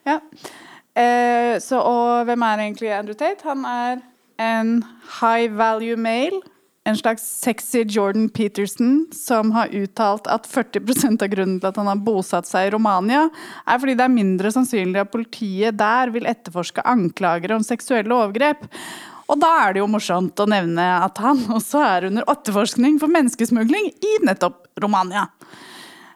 Ja. 0.06 0.18
Eh, 0.94 1.60
så, 1.60 1.80
og 1.82 2.24
hvem 2.28 2.42
er 2.42 2.64
egentlig 2.66 2.92
Andrew 2.94 3.14
Tate? 3.18 3.46
Han 3.46 3.64
er 3.64 4.02
en 4.40 4.82
high 5.20 5.56
value 5.56 5.96
male. 5.96 6.42
En 6.84 6.96
slags 6.96 7.22
sexy 7.40 7.84
Jordan 7.88 8.28
Peterson 8.28 9.06
som 9.12 9.54
har 9.54 9.72
uttalt 9.72 10.26
at 10.28 10.44
40% 10.44 11.22
av 11.24 11.30
grunnen 11.32 11.56
til 11.56 11.70
at 11.70 11.78
han 11.80 11.88
har 11.88 12.02
bosatt 12.04 12.44
seg 12.44 12.68
i 12.68 12.74
Romania, 12.74 13.22
er 13.64 13.80
fordi 13.80 13.94
det 13.96 14.04
er 14.04 14.12
mindre 14.12 14.52
sannsynlig 14.52 15.00
at 15.00 15.12
politiet 15.14 15.78
der 15.80 16.12
vil 16.12 16.28
etterforske 16.28 16.84
anklager 16.84 17.56
om 17.56 17.64
seksuelle 17.64 18.12
overgrep. 18.12 18.68
Og 19.32 19.40
da 19.40 19.54
er 19.62 19.72
det 19.72 19.80
jo 19.80 19.88
morsomt 19.88 20.44
å 20.44 20.48
nevne 20.50 20.84
at 21.00 21.16
han 21.24 21.40
også 21.56 21.80
er 21.80 22.10
under 22.10 22.28
etterforskning 22.28 23.00
for 23.00 23.12
menneskesmugling 23.16 23.88
i 24.04 24.14
nettopp 24.28 24.63
Romania. 24.80 25.28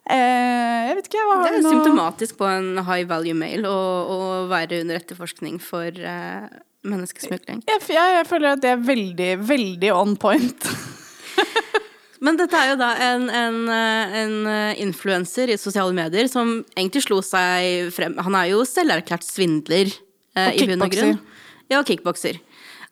Eh, 0.09 0.89
jeg 0.89 0.97
vet 0.97 1.11
ikke, 1.11 1.21
Det 1.21 1.35
har 1.37 1.59
er 1.59 1.65
nå 1.65 1.73
symptomatisk 1.75 2.39
på 2.41 2.47
en 2.49 2.71
high 2.87 3.05
value 3.09 3.37
male 3.37 3.69
å, 3.69 3.81
å 4.09 4.19
være 4.49 4.81
under 4.83 4.97
etterforskning 4.97 5.59
for 5.61 5.93
eh, 5.93 6.47
menneskesmugling. 6.89 7.61
jeg, 7.69 7.83
jeg, 7.93 8.15
jeg 8.17 8.29
føler 8.31 8.55
at 8.55 8.63
det 8.65 8.73
er 8.73 8.87
veldig, 8.89 9.33
veldig 9.51 9.93
on 9.93 10.17
point. 10.21 10.69
Men 12.25 12.39
dette 12.41 12.57
er 12.59 12.73
jo 12.73 12.79
da 12.81 12.89
en, 13.13 13.29
en, 13.31 13.59
eh, 13.71 14.17
en 14.25 14.35
eh, 14.51 14.81
influenser 14.83 15.53
i 15.53 15.61
sosiale 15.61 15.95
medier 15.95 16.27
som 16.31 16.57
egentlig 16.75 17.05
slo 17.05 17.21
seg 17.23 17.93
frem 17.95 18.17
Han 18.27 18.35
er 18.41 18.49
jo 18.55 18.65
selverklært 18.67 19.27
svindler. 19.29 19.93
eh, 20.35 20.49
Og 20.49 20.57
i 20.57 20.65
kickbokser. 20.65 21.15
Ja, 21.69 21.83
og 21.83 21.87
kickbokser. 21.87 22.41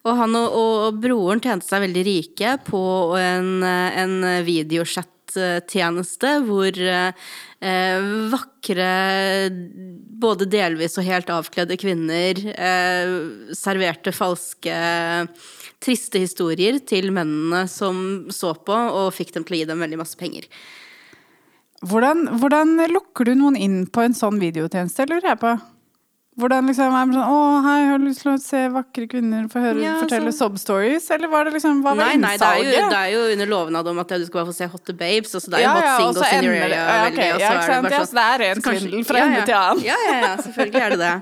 Og 0.06 0.14
han 0.20 0.36
og, 0.38 0.52
og 0.60 1.00
broren 1.02 1.40
tjente 1.42 1.66
seg 1.66 1.82
veldig 1.88 2.04
rike 2.06 2.54
på 2.68 2.84
en, 3.18 3.64
en 3.64 4.20
en 4.22 5.15
videochat-tjeneste 5.36 6.32
hvor 6.46 6.78
eh, 6.80 8.06
vakre, 8.32 9.50
både 10.20 10.48
delvis 10.50 10.98
og 10.98 11.06
helt 11.06 11.30
avkledde 11.30 11.76
kvinner 11.80 12.40
eh, 12.54 13.52
serverte 13.54 14.12
falske 14.12 14.76
triste 15.82 16.18
historier 16.18 16.80
til 16.80 17.12
mennene 17.12 17.66
som 17.68 18.26
så 18.30 18.54
på, 18.54 18.72
og 18.74 19.14
fikk 19.14 19.34
dem 19.34 19.44
til 19.44 19.56
å 19.56 19.60
gi 19.60 19.68
dem 19.68 19.80
veldig 19.84 20.00
masse 20.00 20.16
penger. 20.18 20.48
Hvordan, 21.86 22.38
hvordan 22.40 22.78
lukker 22.88 23.28
du 23.28 23.34
noen 23.36 23.56
inn 23.56 23.86
på 23.86 24.02
en 24.02 24.16
sånn 24.16 24.40
videotjeneste, 24.40 25.06
lurer 25.10 25.34
jeg 25.34 25.42
på? 25.42 25.56
Hvordan 26.36 26.66
liksom 26.68 26.92
er 26.92 27.06
det 27.08 27.16
sånn 27.16 27.30
Å, 27.32 27.36
hei, 27.64 27.76
jeg 27.80 27.90
har 27.94 28.02
lyst 28.04 28.20
til 28.20 28.30
å 28.34 28.36
se 28.44 28.58
vakre 28.74 29.06
kvinner 29.08 29.46
få 29.48 29.62
høre, 29.64 29.80
Ja, 29.80 29.94
fortelle 30.02 30.32
så... 30.34 30.38
sob 30.44 30.58
stories? 30.60 31.06
Eller 31.16 31.30
var 31.32 31.48
det 31.48 31.54
liksom 31.56 31.78
Hva 31.84 31.94
var 31.96 32.02
Nei, 32.10 32.18
nei, 32.20 32.34
det 32.36 32.44
er, 32.44 32.60
innsalget? 32.60 32.90
det 32.92 32.98
er 33.00 33.12
jo 33.14 33.22
under 33.32 33.50
lovnad 33.54 33.88
om 33.92 34.02
at 34.02 34.12
du 34.12 34.26
skal 34.28 34.42
bare 34.42 34.50
få 34.50 34.56
se 34.58 34.68
hotte 34.74 34.96
babes. 35.00 35.32
Altså 35.38 35.52
det 35.54 35.60
er 35.60 35.64
jo 35.64 35.68
Ja, 35.68 35.76
hot 35.76 35.86
ja, 35.88 35.94
singles 36.02 36.32
in 36.36 36.48
your 36.50 36.58
area. 36.66 36.80
ja, 36.82 36.98
okay, 37.08 37.16
veldig, 37.16 37.30
og 37.32 37.40
så 37.40 37.46
ja, 37.46 37.48
er 37.48 37.56
ikke 37.56 37.66
det 37.66 37.72
sant, 37.72 37.86
bare 37.86 37.96
ja, 37.96 38.00
sånn- 38.02 38.10
så 38.10 38.18
det 38.20 38.26
er 38.26 38.42
ren 38.44 38.64
svindel 38.66 39.06
fra 39.08 39.22
ende 39.24 39.46
til 39.48 39.56
annen. 39.62 39.86
Ja, 39.86 39.96
ja, 40.10 40.18
ja, 40.26 40.34
selvfølgelig 40.44 40.84
er 40.86 40.96
det 40.96 41.00
det. 41.06 41.14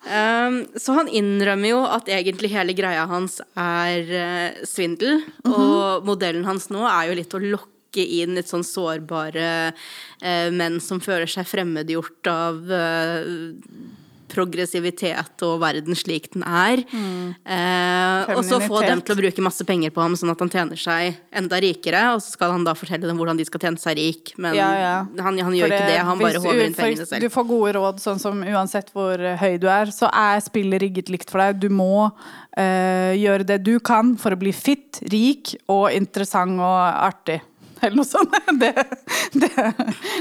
Um, 0.00 0.54
så 0.80 0.94
han 0.96 1.10
innrømmer 1.20 1.68
jo 1.74 1.80
at 1.84 2.06
egentlig 2.08 2.48
hele 2.54 2.72
greia 2.72 3.02
hans 3.10 3.34
er 3.60 4.08
uh, 4.16 4.62
svindel. 4.64 5.20
Mhm. 5.44 5.52
Og 5.52 6.08
modellen 6.08 6.48
hans 6.48 6.70
nå 6.72 6.86
er 6.88 7.10
jo 7.10 7.18
litt 7.20 7.36
å 7.36 7.42
lokke 7.44 8.06
inn 8.08 8.36
litt 8.38 8.46
sånn 8.48 8.62
sårbare 8.64 9.46
eh, 10.22 10.48
menn 10.54 10.76
som 10.80 11.00
føler 11.02 11.26
seg 11.26 11.42
fremmedgjort 11.50 12.28
av 12.30 12.70
eh, 12.70 13.32
progressivitet 14.30 15.44
og 15.46 15.56
verden 15.62 15.96
slik 15.98 16.28
den 16.34 16.44
er. 16.46 16.84
Eh, 16.90 18.34
og 18.36 18.42
så 18.46 18.60
få 18.62 18.82
dem 18.84 19.02
til 19.04 19.16
å 19.16 19.20
bruke 19.22 19.44
masse 19.44 19.64
penger 19.68 19.94
på 19.94 20.04
ham, 20.04 20.16
sånn 20.18 20.32
at 20.34 20.44
han 20.44 20.52
tjener 20.52 20.80
seg 20.80 21.16
enda 21.32 21.60
rikere. 21.62 22.04
Og 22.16 22.22
så 22.24 22.34
skal 22.36 22.54
han 22.56 22.66
da 22.66 22.76
fortelle 22.78 23.08
dem 23.08 23.20
hvordan 23.20 23.40
de 23.40 23.46
skal 23.48 23.64
tjene 23.64 23.80
seg 23.80 23.98
rik. 24.00 24.34
Men 24.40 24.58
Ja, 24.58 24.70
ja. 24.76 24.94
han, 25.24 25.40
han 25.40 25.56
gjør 25.56 25.70
gjør 25.70 25.76
ikke 25.76 25.90
det, 25.90 25.98
han 26.08 26.20
bare 26.20 26.42
håver 26.42 26.64
inn 26.66 26.76
pengene 26.76 27.06
selv. 27.08 27.24
Du 27.24 27.32
får 27.32 27.48
gode 27.50 27.74
råd 27.78 28.02
sånn 28.02 28.22
som 28.22 28.42
uansett 28.44 28.90
hvor 28.94 29.20
høy 29.42 29.58
du 29.62 29.68
er, 29.70 29.92
så 29.94 30.10
er 30.12 30.42
spillet 30.44 30.82
rigget 30.82 31.12
likt 31.12 31.32
for 31.32 31.42
deg. 31.42 31.60
Du 31.62 31.68
må 31.72 32.08
eh, 32.58 33.14
gjøre 33.20 33.46
det 33.52 33.60
du 33.66 33.76
kan 33.84 34.16
for 34.20 34.34
å 34.34 34.40
bli 34.40 34.52
fit, 34.56 35.02
rik 35.12 35.54
og 35.70 35.90
interessant 35.96 36.60
og 36.60 36.80
artig. 36.80 37.40
Eller 37.84 37.96
noe 37.96 38.08
sånt. 38.08 38.34
Det, 38.60 38.72
det, 39.40 39.50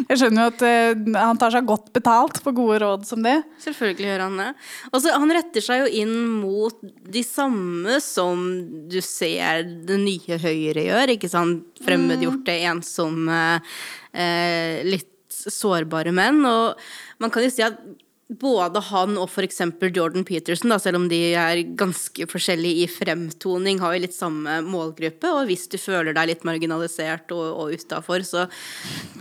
jeg 0.07 0.19
skjønner 0.19 0.45
jo 0.45 0.51
at 0.53 0.61
eh, 0.63 0.99
han 1.17 1.39
tar 1.41 1.51
seg 1.53 1.67
godt 1.67 1.89
betalt 1.95 2.37
for 2.43 2.55
gode 2.55 2.77
råd 2.83 3.07
som 3.09 3.23
det. 3.25 3.35
Selvfølgelig 3.63 4.07
gjør 4.07 4.23
han 4.25 4.37
det. 4.39 4.49
Altså, 4.91 5.13
Han 5.19 5.33
retter 5.35 5.65
seg 5.65 5.83
jo 5.83 5.89
inn 6.03 6.13
mot 6.39 6.77
de 6.83 7.23
samme 7.25 7.97
som 8.03 8.45
du 8.91 8.99
ser 9.03 9.65
det 9.89 9.99
nye 10.01 10.39
Høyre 10.39 10.85
gjør. 10.85 11.15
ikke 11.15 11.31
sant? 11.31 11.81
Fremmedgjorte, 11.83 12.55
ensomme, 12.69 13.41
eh, 14.13 14.85
litt 14.87 15.39
sårbare 15.39 16.13
menn. 16.15 16.43
Og 16.47 16.79
man 17.19 17.33
kan 17.33 17.45
jo 17.45 17.51
si 17.53 17.65
at 17.65 17.81
både 18.29 18.81
han 18.91 19.17
og 19.17 19.31
eksempel 19.41 19.89
Jordan 19.95 20.23
Peterson, 20.25 20.69
da, 20.69 20.77
selv 20.81 20.99
om 20.99 21.07
de 21.09 21.17
er 21.33 21.63
ganske 21.77 22.27
forskjellige 22.29 22.83
i 22.83 22.89
fremtoning, 22.91 23.79
har 23.81 23.95
jo 23.95 24.03
litt 24.03 24.13
samme 24.13 24.59
målgruppe. 24.67 25.31
Og 25.33 25.49
hvis 25.49 25.65
du 25.71 25.79
føler 25.81 26.13
deg 26.13 26.29
litt 26.29 26.45
marginalisert 26.45 27.33
og, 27.33 27.47
og 27.63 27.73
utafor, 27.73 28.21
så 28.27 28.45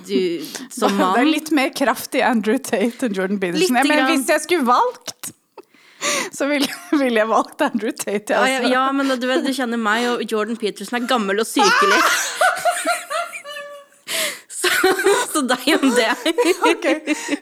du 0.04 0.44
som 0.78 1.00
Det 1.00 1.24
er 1.24 1.30
litt 1.30 1.50
mer 1.56 1.72
kraft 1.72 2.18
i 2.18 2.24
Andrew 2.24 2.60
Tate 2.60 3.08
enn 3.08 3.16
Jordan 3.16 3.40
Peterson. 3.40 3.80
Jeg 3.80 3.88
mener, 3.88 4.10
hvis 4.12 4.28
jeg 4.28 4.44
skulle 4.44 4.68
valgt, 4.68 5.32
så 6.36 6.46
ville 6.50 6.68
vil 7.00 7.16
jeg 7.16 7.28
valgt 7.30 7.64
Andrew 7.64 7.90
Tate. 7.96 8.36
Altså. 8.36 8.68
ja, 8.68 8.74
ja, 8.76 8.84
men 8.92 9.08
du, 9.08 9.26
vet, 9.28 9.44
du 9.46 9.54
kjenner 9.56 9.80
meg, 9.80 10.04
og 10.12 10.28
Jordan 10.28 10.60
Peterson 10.60 11.00
er 11.00 11.08
gammel 11.08 11.40
og 11.40 11.48
sykelig. 11.48 12.04
Så 15.38 15.44
deg 15.46 15.68
om 15.76 15.92
det. 15.94 16.08
Ok. 16.68 16.86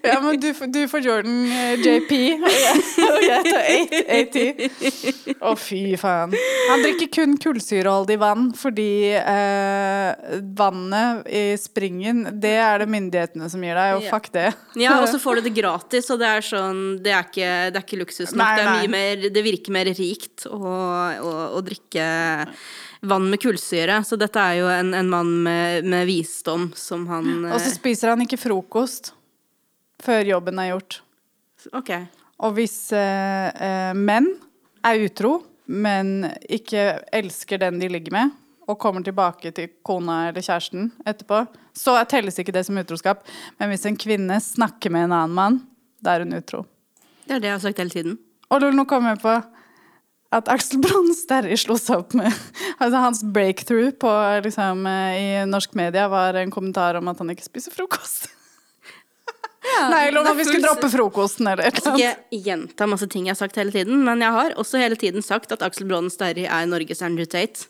Ja, 0.04 0.18
men 0.20 0.36
du, 0.40 0.50
du 0.72 0.80
får 0.90 1.04
Jordan 1.06 1.36
uh, 1.48 1.72
JP, 1.80 2.12
og 2.42 3.22
jeg, 3.24 3.40
tar 3.48 3.68
880. 3.72 5.36
Å, 5.40 5.52
fy 5.58 5.80
faen. 6.00 6.34
Han 6.70 6.84
drikker 6.84 7.10
kun 7.14 7.36
kullsyreholdig 7.40 8.18
vann 8.20 8.50
fordi 8.56 9.16
uh, 9.16 10.36
vannet 10.58 11.26
i 11.26 11.44
springen, 11.60 12.26
det 12.42 12.56
er 12.60 12.84
det 12.84 12.90
myndighetene 12.92 13.48
som 13.52 13.64
gir 13.64 13.78
deg, 13.78 13.96
og 13.98 14.08
fuck 14.12 14.30
det. 14.36 14.50
Ja, 14.78 14.98
og 15.00 15.08
så 15.10 15.20
får 15.24 15.40
du 15.40 15.48
det 15.48 15.54
gratis, 15.56 16.10
og 16.12 16.20
det 16.22 16.32
er 16.36 16.46
sånn 16.46 16.82
Det 17.04 17.14
er 17.14 17.26
ikke, 17.26 17.52
det 17.72 17.80
er 17.80 17.86
ikke 17.86 18.02
luksus 18.02 18.34
nok. 18.34 18.42
Nei, 18.42 18.52
Det, 18.58 18.66
nei. 18.66 18.80
mye 18.80 18.94
mer, 18.96 19.28
det 19.38 19.46
virker 19.46 19.76
mer 19.76 19.92
rikt 19.96 20.48
å, 20.50 20.60
å, 20.60 21.36
å 21.56 21.64
drikke 21.64 22.10
vann 23.02 23.28
med 23.30 23.40
kullsyre. 23.42 24.00
Så 24.04 24.18
dette 24.20 24.40
er 24.40 24.60
jo 24.60 24.70
en, 24.72 24.94
en 24.94 25.10
mann 25.10 25.32
med, 25.44 25.84
med 25.84 26.06
visdom 26.08 26.70
som 26.76 27.06
han 27.10 27.44
Og 27.50 27.60
så 27.60 27.72
spiser 27.74 28.12
han 28.14 28.24
ikke 28.24 28.40
frokost 28.40 29.12
før 30.02 30.24
jobben 30.28 30.58
er 30.60 30.74
gjort. 30.74 31.00
eh, 31.64 31.78
Ok. 31.80 31.92
Og 32.44 32.52
hvis 32.58 32.92
eh, 32.92 33.48
eh, 33.64 33.92
menn 33.96 34.26
er 34.84 35.06
utro, 35.06 35.38
men 35.66 36.26
ikke 36.52 37.00
elsker 37.16 37.58
den 37.58 37.80
de 37.80 37.88
ligger 37.90 38.12
med, 38.12 38.34
og 38.68 38.78
kommer 38.82 39.02
tilbake 39.06 39.52
til 39.54 39.70
kona 39.86 40.28
eller 40.28 40.44
kjæresten 40.44 40.90
etterpå, 41.06 41.44
så 41.76 41.96
telles 42.10 42.38
ikke 42.38 42.52
det 42.54 42.64
som 42.66 42.78
utroskap. 42.78 43.24
Men 43.58 43.70
hvis 43.72 43.86
en 43.88 43.96
kvinne 43.98 44.36
snakker 44.42 44.92
med 44.92 45.06
en 45.06 45.14
annen 45.16 45.36
mann, 45.38 45.58
da 46.02 46.16
er 46.16 46.26
hun 46.26 46.36
utro. 46.36 46.64
Det 47.26 47.38
er 47.38 47.42
det 47.42 47.48
jeg 47.50 47.56
har 47.56 47.64
sagt 47.64 47.80
hele 47.82 47.94
tiden. 47.94 48.18
Og 48.50 48.62
nå 48.74 48.84
kommer 48.86 49.14
jeg 49.14 49.22
på 49.24 49.34
at 50.34 50.48
Axel 50.50 50.80
Bronsterri 50.82 51.56
slo 51.58 51.76
seg 51.78 52.02
opp 52.02 52.16
med 52.18 52.30
altså 52.82 53.02
Hans 53.02 53.22
breakthrough 53.22 53.92
på, 54.00 54.12
liksom, 54.44 54.86
eh, 54.90 55.18
i 55.18 55.28
norsk 55.48 55.76
media 55.78 56.08
var 56.12 56.38
en 56.40 56.50
kommentar 56.54 56.98
om 56.98 57.12
at 57.12 57.22
han 57.22 57.30
ikke 57.34 57.46
spiser 57.46 57.74
frokost. 57.74 58.32
Nei, 59.66 60.06
eller 60.08 60.20
om 60.20 60.28
er 60.28 60.32
at 60.32 60.38
vi 60.38 60.44
skulle 60.46 60.66
droppe 60.66 60.88
frokosten 60.90 61.48
eller 61.50 61.66
noe. 61.66 61.70
Jeg 61.70 61.82
skal 61.82 61.98
ikke 62.00 62.42
gjenta 62.46 62.86
masse 62.88 63.08
ting 63.10 63.26
jeg 63.26 63.34
har 63.34 63.40
sagt 63.40 63.58
hele 63.58 63.74
tiden, 63.74 64.04
men 64.06 64.22
jeg 64.22 64.34
har 64.36 64.54
også 64.62 64.80
hele 64.80 64.98
tiden 65.00 65.24
sagt 65.26 65.52
at 65.54 65.64
Axel 65.66 65.88
Braanen 65.90 66.12
Sterri 66.12 66.46
er 66.46 66.68
Norges 66.70 67.02
Andrew 67.02 67.26
Tate. 67.26 67.66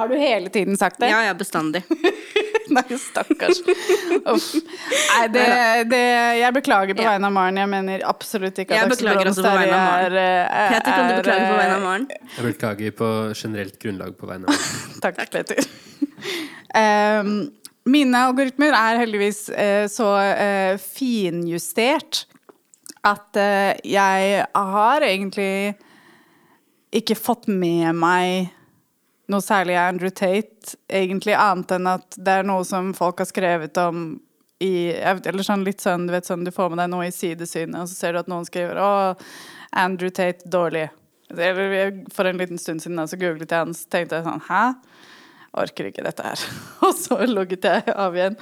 Har 0.00 0.08
du 0.08 0.16
hele 0.16 0.48
tiden 0.48 0.78
sagt 0.80 1.00
det? 1.02 1.10
Ja, 1.12 1.20
ja, 1.28 1.34
bestandig. 1.36 1.84
Nei, 2.76 2.98
stakkars. 3.00 3.60
Uff. 4.30 4.48
Nei, 4.54 5.24
det, 5.34 5.44
det 5.90 6.02
Jeg 6.38 6.54
beklager 6.54 6.96
på 6.98 7.06
vegne 7.06 7.30
av 7.30 7.34
Maren. 7.34 7.60
Jeg 7.60 7.70
mener 7.72 8.04
absolutt 8.08 8.58
ikke 8.62 8.76
at 8.76 8.86
Aksel 8.86 8.94
beklager 8.94 9.30
også 9.32 9.44
på 9.44 9.54
vegne 9.54 9.76
av 9.76 9.86
Maren. 9.86 10.10
Sterri 10.10 10.24
er, 10.24 10.44
er 10.48 10.74
Peter, 10.74 10.90
kan 10.90 11.08
du 11.08 11.14
beklage 11.20 11.46
på 11.46 11.56
vegne 11.60 11.70
av 11.70 11.78
eh, 11.78 11.86
Maren? 11.86 12.08
Jeg 12.36 12.46
beklager 12.46 12.98
på 13.00 13.10
generelt 13.42 13.80
grunnlag 13.82 14.18
på 14.20 14.30
vegne 14.30 14.50
av 14.50 14.68
Takk, 15.04 15.22
Peter. 15.34 15.64
um, 16.82 17.34
mine 17.90 18.24
algoritmer 18.30 18.76
er 18.76 19.02
heldigvis 19.02 19.44
uh, 19.50 19.86
så 19.90 20.12
uh, 20.20 20.74
finjustert 20.82 22.24
at 23.06 23.40
uh, 23.40 23.72
jeg 23.86 24.46
har 24.54 25.06
egentlig 25.06 25.74
ikke 26.94 27.16
fått 27.18 27.46
med 27.48 27.94
meg 27.96 28.50
noe 29.30 29.44
særlig 29.44 29.76
av 29.78 29.92
Andrew 29.92 30.10
Tate, 30.10 30.76
egentlig, 30.90 31.36
annet 31.38 31.76
enn 31.76 31.88
at 31.90 32.18
det 32.18 32.40
er 32.40 32.48
noe 32.48 32.64
som 32.66 32.92
folk 32.96 33.22
har 33.22 33.30
skrevet 33.30 33.78
om 33.82 34.20
i 34.60 34.90
Eller 34.92 35.40
sånn 35.40 35.62
litt 35.64 35.80
sånn, 35.80 36.02
du 36.04 36.12
vet 36.12 36.26
sånn, 36.28 36.42
du 36.44 36.50
får 36.52 36.68
med 36.68 36.82
deg 36.82 36.90
noe 36.92 37.06
i 37.08 37.14
sidesynet, 37.14 37.78
og 37.80 37.88
så 37.88 37.94
ser 37.96 38.12
du 38.12 38.18
at 38.20 38.28
noen 38.28 38.44
skriver 38.44 38.76
'Å, 38.76 39.16
Andrew 39.72 40.10
Tate, 40.10 40.44
dårlig'. 40.44 40.90
Eller 41.30 42.04
for 42.12 42.28
en 42.28 42.36
liten 42.36 42.58
stund 42.58 42.82
siden 42.82 42.96
da, 43.00 43.06
så 43.06 43.16
googlet 43.16 43.48
jeg 43.48 43.58
han, 43.58 43.72
så 43.72 43.88
tenkte 43.88 44.18
jeg 44.18 44.26
sånn 44.26 44.44
'Hæ?' 44.44 44.74
Orker 45.58 45.88
ikke 45.88 46.04
dette 46.06 46.22
her. 46.22 46.42
Og 46.86 46.92
så 46.94 47.16
logget 47.26 47.66
jeg 47.66 47.82
av 47.90 48.14
igjen. 48.14 48.36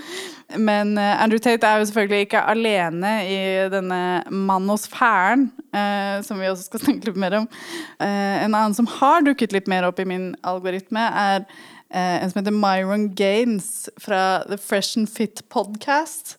Men 0.60 0.92
eh, 1.00 1.22
Andrew 1.22 1.40
Tate 1.40 1.64
er 1.64 1.80
jo 1.80 1.86
selvfølgelig 1.88 2.26
ikke 2.26 2.42
alene 2.52 3.12
i 3.24 3.38
denne 3.72 4.00
manosfæren, 4.28 5.46
eh, 5.72 6.18
som 6.26 6.40
vi 6.40 6.50
også 6.50 6.68
skal 6.68 6.82
snakke 6.84 7.08
litt 7.08 7.20
mer 7.20 7.38
om. 7.40 7.48
Eh, 7.96 8.36
en 8.44 8.52
annen 8.52 8.76
som 8.76 8.88
har 8.98 9.24
dukket 9.24 9.56
litt 9.56 9.70
mer 9.72 9.88
opp 9.88 10.02
i 10.02 10.08
min 10.08 10.34
algoritme, 10.44 11.00
er 11.00 11.46
eh, 11.88 12.18
en 12.20 12.28
som 12.28 12.42
heter 12.42 12.56
Myron 12.56 13.08
Gaines 13.16 13.88
fra 14.00 14.44
The 14.44 14.60
Fresh 14.60 15.00
and 15.00 15.08
Fit 15.08 15.46
Podcast. 15.48 16.36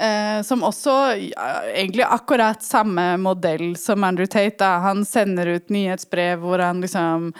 Eh, 0.00 0.42
som 0.42 0.62
også 0.62 0.92
ja, 1.18 1.46
egentlig 1.74 2.04
akkurat 2.06 2.62
samme 2.62 3.16
modell 3.18 3.76
som 3.76 4.04
Andrew 4.04 4.26
Tate. 4.30 4.54
Da. 4.60 4.78
Han 4.84 5.02
sender 5.04 5.46
ut 5.46 5.72
nyhetsbrev 5.74 6.38
hvor 6.38 6.62
han 6.62 6.78
liksom 6.84 7.32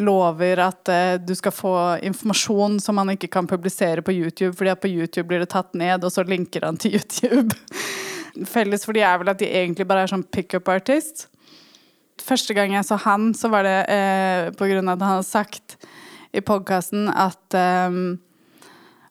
lover 0.00 0.62
at 0.64 0.88
eh, 0.88 1.18
du 1.20 1.34
skal 1.36 1.52
få 1.52 1.74
informasjon 2.08 2.80
som 2.80 2.96
han 3.02 3.12
ikke 3.12 3.28
kan 3.36 3.48
publisere 3.50 4.00
på 4.00 4.16
YouTube, 4.16 4.54
fordi 4.56 4.72
at 4.72 4.80
på 4.80 4.88
YouTube 4.88 5.28
blir 5.28 5.44
det 5.44 5.50
tatt 5.52 5.76
ned, 5.76 6.04
og 6.04 6.14
så 6.14 6.24
linker 6.24 6.64
han 6.64 6.80
til 6.80 6.94
YouTube. 6.96 7.52
Felles 8.48 8.88
for 8.88 8.96
de 8.96 9.04
er 9.04 9.20
vel 9.20 9.34
at 9.34 9.42
de 9.42 9.52
egentlig 9.52 9.84
bare 9.88 10.06
er 10.06 10.16
sånn 10.16 10.24
pickup 10.24 10.72
artist. 10.72 11.28
Første 12.24 12.56
gang 12.56 12.72
jeg 12.72 12.88
så 12.88 12.96
han, 13.04 13.34
så 13.36 13.52
var 13.52 13.68
det 13.68 13.78
eh, 13.92 14.48
på 14.56 14.72
grunn 14.72 14.88
av 14.88 14.96
at 14.96 15.04
han 15.04 15.18
hadde 15.18 15.32
sagt 15.34 15.76
i 16.32 16.40
podkasten 16.40 17.10
at 17.12 17.60
eh, 17.60 18.04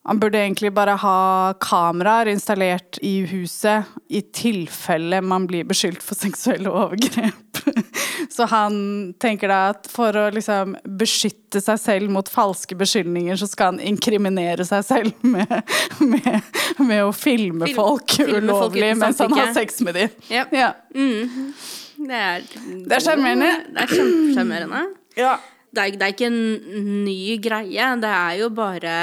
han 0.06 0.20
burde 0.22 0.38
egentlig 0.38 0.70
bare 0.76 0.94
ha 1.02 1.54
kameraer 1.64 2.30
installert 2.30 3.00
i 3.02 3.24
huset 3.26 3.88
i 4.14 4.20
tilfelle 4.36 5.18
man 5.26 5.48
blir 5.50 5.66
beskyldt 5.66 6.04
for 6.06 6.14
seksuelle 6.20 6.70
overgrep. 6.70 7.62
Så 8.36 8.46
han 8.52 8.76
tenker 9.22 9.50
da 9.50 9.60
at 9.72 9.88
for 9.90 10.14
å 10.20 10.28
liksom 10.34 10.76
beskytte 11.00 11.62
seg 11.64 11.80
selv 11.82 12.14
mot 12.14 12.30
falske 12.30 12.78
beskyldninger, 12.78 13.38
så 13.40 13.48
skal 13.50 13.74
han 13.74 13.82
inkriminere 13.94 14.66
seg 14.68 14.86
selv 14.86 15.26
med, 15.34 15.56
med, 16.04 16.52
med 16.84 17.02
å 17.06 17.10
filme 17.16 17.66
Film- 17.66 17.80
folk 17.80 18.16
filme 18.20 18.44
ulovlig 18.44 18.92
folk 18.92 19.02
mens 19.02 19.24
han 19.24 19.36
har 19.40 19.52
sex 19.58 19.82
med 19.88 19.98
dem. 19.98 20.14
Ja. 20.30 20.46
Ja. 20.54 20.70
Det 20.94 22.22
er 22.22 22.46
Det 22.46 23.00
er 23.00 23.04
sjarmerende. 23.08 23.52
Det 23.74 23.88
er 23.88 23.94
kjempesjarmerende. 23.96 24.86
Ja. 25.18 25.34
Det 25.76 25.90
det 25.98 26.06
er 26.06 26.14
ikke 26.14 26.30
en 26.30 27.04
ny 27.08 27.38
greie. 27.44 27.90
Det 28.06 28.14
er 28.22 28.40
jo 28.44 28.54
bare 28.54 28.96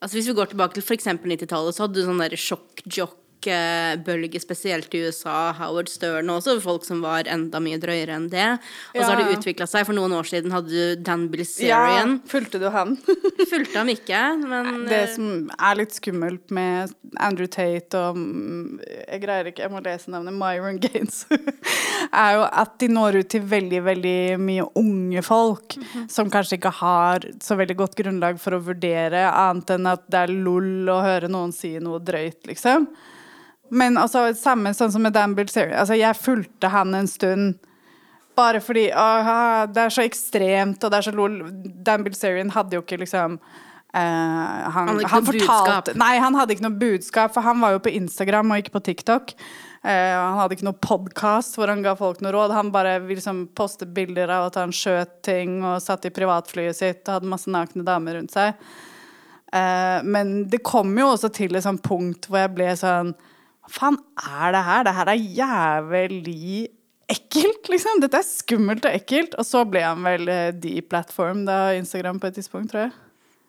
Altså 0.00 0.16
Hvis 0.16 0.28
vi 0.28 0.36
går 0.36 0.50
tilbake 0.52 0.76
til 0.76 0.84
f.eks. 0.84 1.08
90-tallet, 1.08 1.74
så 1.74 1.86
hadde 1.86 1.96
du 1.96 2.04
sånn 2.04 2.20
derre 2.20 2.38
sjokk-jock-bølge, 3.46 4.40
spesielt 4.40 4.94
i 4.94 5.02
USA. 5.06 5.52
Howard 5.58 5.88
Stern 5.88 6.30
og 6.30 6.40
også 6.40 6.58
folk 6.60 6.84
som 6.84 7.02
var 7.04 7.28
enda 7.30 7.60
mye 7.62 7.78
drøyere 7.78 8.16
enn 8.16 8.28
det. 8.30 8.58
Og 8.94 9.02
så 9.02 9.10
har 9.10 9.20
det 9.20 9.38
utvikla 9.38 9.66
seg. 9.66 9.86
For 9.86 9.96
noen 9.96 10.14
år 10.16 10.28
siden 10.28 10.54
hadde 10.54 10.70
du 10.70 11.02
Dan 11.02 11.28
Bilzerian. 11.30 12.16
ja. 12.16 12.30
Fulgte 12.30 12.60
du 12.62 12.68
han? 12.70 12.96
Fulgte 13.50 13.78
ham 13.78 13.90
ikke, 13.92 14.22
men 14.42 14.86
Det 14.88 15.00
eh, 15.02 15.14
som 15.14 15.50
er 15.56 15.78
litt 15.80 15.94
skummelt 15.96 16.50
med 16.54 16.94
Andrew 17.22 17.46
Tate 17.46 17.96
og 17.96 18.18
mm, 18.18 18.80
Jeg 18.86 19.22
greier 19.22 19.50
ikke, 19.50 19.64
jeg 19.64 19.72
må 19.72 19.82
lese 19.84 20.12
navnet 20.12 20.36
Myron 20.36 20.80
Gaines. 20.82 21.24
er 22.26 22.36
jo 22.36 22.46
at 22.46 22.76
de 22.80 22.90
når 22.92 23.20
ut 23.22 23.32
til 23.32 23.44
veldig, 23.46 23.82
veldig 23.86 24.18
mye 24.42 24.66
unge 24.78 25.22
folk 25.26 25.76
som 26.12 26.30
kanskje 26.32 26.58
ikke 26.60 26.74
har 26.80 27.26
så 27.42 27.56
veldig 27.58 27.76
godt 27.78 27.98
grunnlag 27.98 28.40
for 28.42 28.56
å 28.56 28.62
vurdere, 28.62 29.26
annet 29.30 29.76
enn 29.76 29.90
at 29.90 30.06
det 30.10 30.26
er 30.26 30.34
lol 30.34 30.88
å 30.90 31.00
høre 31.04 31.30
noen 31.30 31.54
si 31.54 31.76
noe 31.82 32.00
drøyt, 32.02 32.42
liksom. 32.48 32.88
Men 33.70 33.98
altså, 34.00 34.28
samme 34.38 34.72
sånn 34.76 34.92
som 34.94 35.02
med 35.02 35.14
Dan 35.16 35.34
Bilzerian. 35.36 35.78
Altså, 35.80 35.96
jeg 35.98 36.18
fulgte 36.18 36.70
han 36.72 36.94
en 36.94 37.10
stund. 37.10 37.56
Bare 38.36 38.60
fordi 38.60 38.90
åh, 38.92 39.64
det 39.72 39.86
er 39.86 39.94
så 39.94 40.04
ekstremt, 40.04 40.82
og 40.84 40.92
det 40.92 40.98
er 40.98 41.06
så 41.08 41.14
lol. 41.16 41.38
Dan 41.86 42.04
Bilzerian 42.04 42.52
hadde 42.52 42.78
jo 42.78 42.84
ikke 42.84 43.00
liksom 43.04 43.40
Uh, 43.96 44.68
han, 44.68 44.88
Han 44.88 45.04
han 45.08 45.24
fortalte. 45.24 45.94
Nei, 45.96 46.18
han 46.20 46.34
hadde 46.36 46.52
ikke 46.52 46.66
noe 46.66 46.76
budskap, 46.76 47.32
for 47.32 47.46
han 47.46 47.62
var 47.62 47.76
jo 47.76 47.78
på 47.86 47.94
Instagram 47.96 48.50
og 48.52 48.60
ikke 48.60 48.74
på 48.74 48.82
TikTok. 48.90 49.32
Uh, 49.80 49.88
han 49.88 50.36
hadde 50.36 50.58
ikke 50.58 50.66
noe 50.66 50.76
podkast 50.84 51.56
hvor 51.56 51.70
han 51.72 51.80
ga 51.84 51.94
folk 51.96 52.20
noe 52.20 52.34
råd. 52.34 52.52
Han 52.52 52.72
bare 52.74 52.98
ville 52.98 53.22
liksom 53.22 53.46
poste 53.56 53.88
bilder 53.88 54.32
av 54.34 54.50
at 54.50 54.58
han 54.60 54.74
skjøt 54.74 55.14
ting 55.24 55.62
og 55.62 55.78
satt 55.80 56.04
i 56.04 56.12
privatflyet 56.12 56.76
sitt 56.76 57.06
og 57.06 57.14
hadde 57.14 57.30
masse 57.30 57.48
nakne 57.52 57.86
damer 57.86 58.18
rundt 58.18 58.36
seg. 58.36 58.58
Uh, 59.54 60.04
men 60.04 60.42
det 60.50 60.60
kom 60.66 60.92
jo 60.98 61.14
også 61.14 61.32
til 61.32 61.56
et 61.56 61.64
sånt 61.64 61.84
punkt 61.86 62.28
hvor 62.28 62.42
jeg 62.42 62.52
ble 62.52 62.68
sånn 62.76 63.14
Hva 63.66 63.78
faen 63.80 63.96
er 64.22 64.54
det 64.54 64.64
her? 64.66 64.84
Det 64.86 64.94
her 64.96 65.10
er 65.12 65.24
jævlig 65.40 66.66
ekkelt, 67.10 67.70
liksom. 67.70 68.00
Dette 68.02 68.20
er 68.20 68.26
skummelt 68.26 68.86
og 68.86 68.94
ekkelt. 68.94 69.34
Og 69.40 69.46
så 69.46 69.64
ble 69.68 69.82
han 69.84 70.06
vel 70.06 70.30
eh, 70.30 70.52
deplatform 70.54 71.44
da 71.48 71.58
Instagram 71.78 72.20
på 72.22 72.30
et 72.30 72.38
tidspunkt, 72.40 72.72
tror 72.72 72.86
jeg. 72.86 72.94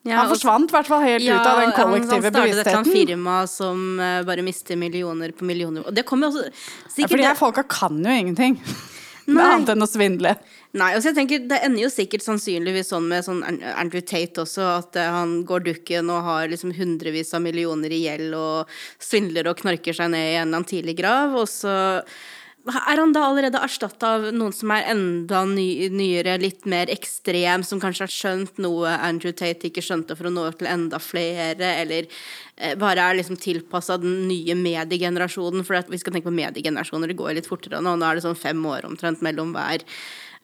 Ja, 0.08 0.22
han 0.22 0.30
forsvant 0.32 0.72
i 0.72 0.76
hvert 0.76 0.88
fall 0.88 1.02
helt 1.04 1.26
ut 1.28 1.48
av 1.50 1.58
den 1.60 1.74
kollektive 1.76 2.30
bevisstheten. 2.32 2.38
han 2.40 2.54
startet 2.54 2.70
startet 2.70 2.92
et 2.94 3.10
firma 3.10 3.40
som 3.52 3.82
eh, 4.00 4.20
bare 4.28 4.46
mister 4.46 4.80
millioner 4.80 5.34
på 5.36 5.48
millioner. 5.48 5.84
Og 5.84 5.96
det 5.96 6.06
kommer 6.08 6.30
jo 6.30 6.38
også 6.38 6.46
Ja, 6.48 6.54
sikkert 6.88 7.02
ja, 7.02 7.10
Fordi 7.14 7.28
her 7.28 7.40
folka 7.40 7.66
kan 7.68 8.00
jo 8.06 8.14
ingenting. 8.22 8.62
Nei. 9.28 9.44
Annet 9.44 9.74
enn 9.74 9.84
å 9.84 9.88
svindle. 9.90 10.32
Nei, 10.78 10.94
altså 10.96 11.10
jeg 11.10 11.18
tenker 11.18 11.48
Det 11.50 11.58
ender 11.66 11.84
jo 11.84 11.90
sikkert 11.92 12.24
sannsynligvis 12.24 12.94
sånn 12.94 13.10
med 13.12 13.26
sånn 13.26 13.42
Andrew 13.74 14.00
Tate 14.00 14.44
også, 14.44 14.64
at 14.78 14.96
eh, 15.00 15.12
han 15.12 15.42
går 15.48 15.66
dukken 15.66 16.12
og 16.14 16.24
har 16.28 16.48
liksom 16.52 16.72
hundrevis 16.78 17.34
av 17.36 17.44
millioner 17.44 17.92
i 17.92 18.06
gjeld 18.06 18.36
og 18.38 18.72
svindler 19.04 19.50
og 19.52 19.60
knarker 19.60 19.98
seg 19.98 20.14
ned 20.14 20.24
i 20.24 20.36
en 20.38 20.48
eller 20.48 20.62
annen 20.62 20.70
tidlig 20.70 20.96
grav, 21.02 21.36
og 21.42 21.48
så 21.52 21.76
er 22.68 23.00
han 23.00 23.14
da 23.16 23.24
allerede 23.28 23.60
erstatta 23.64 24.10
av 24.18 24.26
noen 24.36 24.54
som 24.56 24.72
er 24.76 24.90
enda 24.92 25.44
ny, 25.48 25.88
nyere, 25.94 26.38
litt 26.42 26.68
mer 26.70 26.92
ekstrem, 26.92 27.64
som 27.64 27.80
kanskje 27.80 28.06
har 28.06 28.14
skjønt 28.14 28.62
noe 28.64 28.92
Andrew 28.98 29.32
Tate 29.32 29.70
ikke 29.70 29.84
skjønte 29.86 30.18
for 30.18 30.28
å 30.28 30.34
nå 30.34 30.46
til 30.60 30.70
enda 30.72 31.00
flere, 31.00 31.72
eller 31.84 32.10
eh, 32.58 32.76
bare 32.80 33.06
er 33.06 33.20
liksom 33.20 33.40
tilpassa 33.40 34.00
den 34.02 34.26
nye 34.28 34.58
mediegenerasjonen? 34.60 35.64
For 35.68 35.80
vi 35.92 36.02
skal 36.02 36.18
tenke 36.18 36.30
på 36.30 36.38
mediegenerasjoner, 36.40 37.12
det 37.12 37.20
går 37.20 37.38
litt 37.40 37.50
fortere 37.50 37.80
nå. 37.80 37.96
Nå 37.96 38.08
er 38.08 38.20
det 38.20 38.28
sånn 38.28 38.40
fem 38.40 38.64
år 38.68 38.90
omtrent 38.90 39.24
mellom 39.26 39.56
hver. 39.56 39.86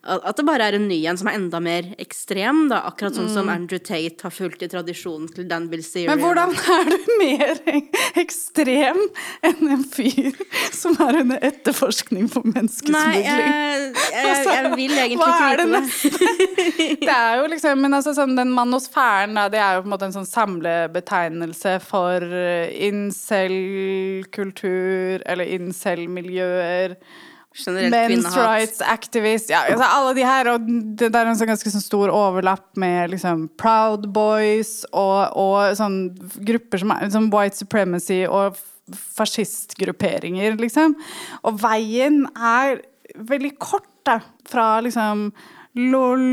At 0.04 0.36
det 0.36 0.44
bare 0.44 0.66
er 0.68 0.76
en 0.76 0.88
ny 0.88 0.98
en 1.08 1.16
som 1.16 1.28
er 1.30 1.38
enda 1.38 1.60
mer 1.64 1.86
ekstrem, 2.02 2.68
da. 2.68 2.82
Akkurat 2.90 3.16
sånn 3.16 3.30
som 3.32 3.48
Andrew 3.52 3.80
Tate 3.80 4.20
har 4.26 4.32
fulgt 4.34 4.62
i 4.64 4.68
tradisjonen 4.68 5.28
til 5.32 5.48
Dan 5.48 5.68
Bilzerian. 5.72 6.10
Men 6.12 6.20
hvordan 6.20 6.52
er 6.52 6.84
du 6.90 6.98
mer 7.20 7.54
ekstrem 8.22 9.00
enn 9.48 9.62
en 9.76 9.84
fyr 9.88 10.32
som 10.74 10.92
er 11.00 11.20
under 11.22 11.38
etterforskning 11.44 12.28
for 12.32 12.42
Nei, 12.44 12.60
jeg, 13.24 13.92
jeg, 14.12 14.44
jeg 14.44 14.70
vil 14.76 14.92
egentlig 14.92 15.16
ikke 15.16 15.34
vite 15.40 15.66
det. 15.72 15.82
Det 17.04 17.14
er 17.14 17.34
jo 17.40 17.44
liksom, 17.50 17.80
men 17.80 17.94
altså 17.96 18.12
sånn, 18.16 18.36
Den 18.36 18.50
manosfæren 18.54 19.34
det 19.52 19.60
er 19.60 19.72
jo 19.76 19.82
på 19.84 19.88
en 19.88 19.94
måte 19.94 20.06
en 20.08 20.16
sånn 20.16 20.28
samlebetegnelse 20.28 21.72
for 21.84 22.22
eh, 22.24 22.68
incel-kultur, 22.88 24.34
eller 25.24 25.46
incel-miljøer. 25.56 26.90
Generelt 27.54 27.94
Men's 27.94 28.34
rights 28.34 28.80
activist 28.82 29.52
ja, 29.52 29.60
altså 29.70 29.86
Alle 29.86 30.14
de 30.16 30.24
her, 30.26 30.48
og 30.50 30.64
det 30.98 31.10
er 31.12 31.28
en 31.30 31.38
sånn 31.38 31.52
ganske 31.52 31.70
sånn 31.70 31.84
stor 31.84 32.10
overlapp 32.10 32.72
med 32.80 33.12
liksom 33.14 33.46
Proud 33.60 34.08
Boys 34.14 34.80
og, 34.90 35.36
og 35.38 35.76
sånn 35.78 35.98
grupper 36.42 36.82
som 36.82 36.94
som 37.14 37.30
white 37.30 37.60
supremacy 37.60 38.24
og 38.26 38.58
fascistgrupperinger, 38.92 40.56
liksom. 40.60 40.96
Og 41.48 41.58
veien 41.62 42.24
er 42.34 42.82
veldig 43.16 43.54
kort, 43.62 43.90
da. 44.04 44.18
Fra 44.48 44.82
liksom 44.84 45.30
lol, 45.90 46.24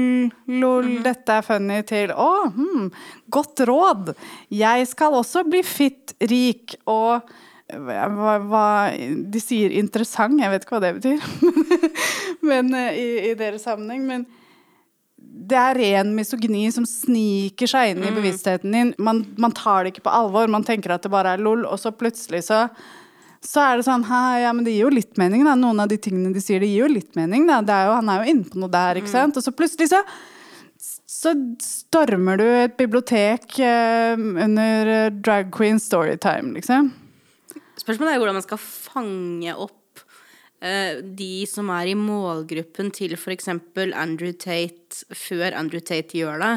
lol, 0.51 0.89
dette 1.05 1.37
er 1.39 1.45
funny, 1.45 1.79
til 1.87 2.11
å, 2.13 2.31
hmm, 2.53 2.89
godt 3.33 3.63
råd. 3.69 4.11
Jeg 4.53 4.89
skal 4.91 5.17
også 5.17 5.45
bli 5.47 5.63
fitt 5.65 6.15
rik 6.29 6.75
og 6.85 7.31
hva, 7.79 8.35
hva, 8.43 8.67
De 9.31 9.41
sier 9.41 9.73
interessant, 9.79 10.39
jeg 10.41 10.51
vet 10.51 10.65
ikke 10.65 10.77
hva 10.77 10.83
det 10.83 10.93
betyr 10.99 11.25
men 12.49 12.71
eh, 12.77 12.97
i, 12.97 13.09
i 13.31 13.33
deres 13.37 13.65
sammenheng. 13.67 14.07
Men 14.07 14.25
det 15.21 15.57
er 15.57 15.77
ren 15.77 16.15
misogyni 16.15 16.65
som 16.73 16.87
sniker 16.87 17.69
seg 17.69 17.93
inn 17.93 18.07
i 18.07 18.13
bevisstheten 18.15 18.73
din. 18.73 18.95
Man, 19.01 19.23
man 19.41 19.53
tar 19.55 19.85
det 19.85 19.93
ikke 19.93 20.07
på 20.07 20.15
alvor, 20.15 20.49
man 20.51 20.65
tenker 20.67 20.95
at 20.95 21.05
det 21.05 21.13
bare 21.13 21.35
er 21.35 21.43
lol, 21.43 21.63
og 21.67 21.79
så 21.81 21.93
plutselig 21.95 22.45
så 22.49 22.65
så 23.41 23.63
er 23.65 23.79
det 23.79 23.87
sånn 23.87 24.03
ja, 24.05 24.51
men 24.53 24.61
det 24.61 24.75
gir 24.75 24.85
jo 24.85 24.91
litt 24.93 25.17
mening, 25.17 25.41
da. 25.47 25.55
Noen 25.57 25.81
av 25.81 25.87
de 25.89 25.97
tingene 25.97 26.29
de 26.29 26.41
sier, 26.43 26.61
det 26.61 26.67
gir 26.69 26.83
jo 26.83 26.91
litt 26.91 27.15
mening, 27.17 27.47
da. 27.49 27.57
Det 27.65 27.73
er 27.73 27.87
jo, 27.89 27.95
han 27.97 28.11
er 28.13 28.21
jo 28.21 28.35
inne 28.35 28.45
på 28.45 28.61
noe 28.61 28.69
der, 28.69 28.99
ikke 29.01 29.09
sant. 29.09 29.39
Og 29.39 29.41
så 29.41 29.53
plutselig 29.55 29.89
så 29.89 30.03
så 31.11 31.33
stormer 31.61 32.39
du 32.39 32.45
et 32.45 32.77
bibliotek 32.79 33.59
eh, 33.61 34.13
under 34.17 34.89
eh, 34.89 35.09
drag 35.11 35.51
queen 35.53 35.77
storytime, 35.81 36.53
liksom. 36.55 36.89
Spørsmålet 37.91 38.15
er 38.15 38.21
hvordan 38.21 38.37
man 38.37 38.45
skal 38.45 38.59
fange 38.63 39.53
opp 39.59 40.03
uh, 40.63 41.01
de 41.03 41.43
som 41.49 41.67
er 41.75 41.89
i 41.91 41.97
målgruppen 41.99 42.87
til 42.95 43.17
f.eks. 43.17 43.49
Andrew 43.51 44.31
Tate 44.31 45.03
før 45.11 45.57
Andrew 45.59 45.83
Tate 45.83 46.21
gjør 46.21 46.39
det. 46.39 46.53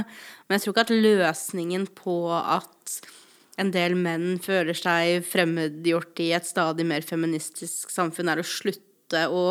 Men 0.47 0.55
jeg 0.55 0.63
tror 0.63 0.77
ikke 0.77 0.85
at 0.87 0.95
løsningen 0.95 1.89
på 1.99 2.17
at 2.39 3.01
en 3.59 3.75
del 3.75 3.99
menn 3.99 4.39
føler 4.43 4.79
seg 4.79 5.27
fremmedgjort 5.27 6.23
i 6.23 6.31
et 6.39 6.47
stadig 6.47 6.87
mer 6.87 7.03
feministisk 7.07 7.91
samfunn, 7.91 8.31
er 8.31 8.43
å 8.43 8.47
slutte 8.47 9.27
å 9.27 9.45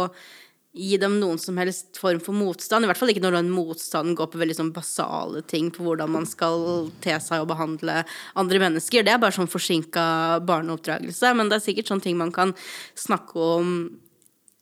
gi 0.74 0.98
dem 0.98 1.20
noen 1.22 1.38
som 1.38 1.58
helst 1.62 2.00
form 2.02 2.20
for 2.24 2.34
motstand. 2.34 2.86
I 2.86 2.90
hvert 2.90 2.98
fall 2.98 3.12
ikke 3.14 3.22
når 3.24 3.38
den 3.38 3.52
motstanden 3.54 4.16
går 4.18 4.32
på 4.34 4.40
veldig 4.42 4.56
sånn 4.58 4.72
basale 4.74 5.44
ting 5.46 5.70
på 5.74 5.86
hvordan 5.86 6.10
man 6.16 6.26
skal 6.30 6.88
te 7.04 7.14
seg 7.22 7.44
og 7.44 7.52
behandle 7.52 8.02
andre 8.40 8.62
mennesker. 8.66 9.06
Det 9.06 9.14
er 9.14 9.22
bare 9.22 9.36
sånn 9.38 9.52
forsinka 9.52 10.06
barneoppdragelse, 10.48 11.36
men 11.38 11.52
det 11.52 11.60
er 11.60 11.68
sikkert 11.68 11.94
sånne 11.94 12.08
ting 12.08 12.18
man 12.18 12.34
kan 12.34 12.56
snakke 12.98 13.52
om 13.58 13.76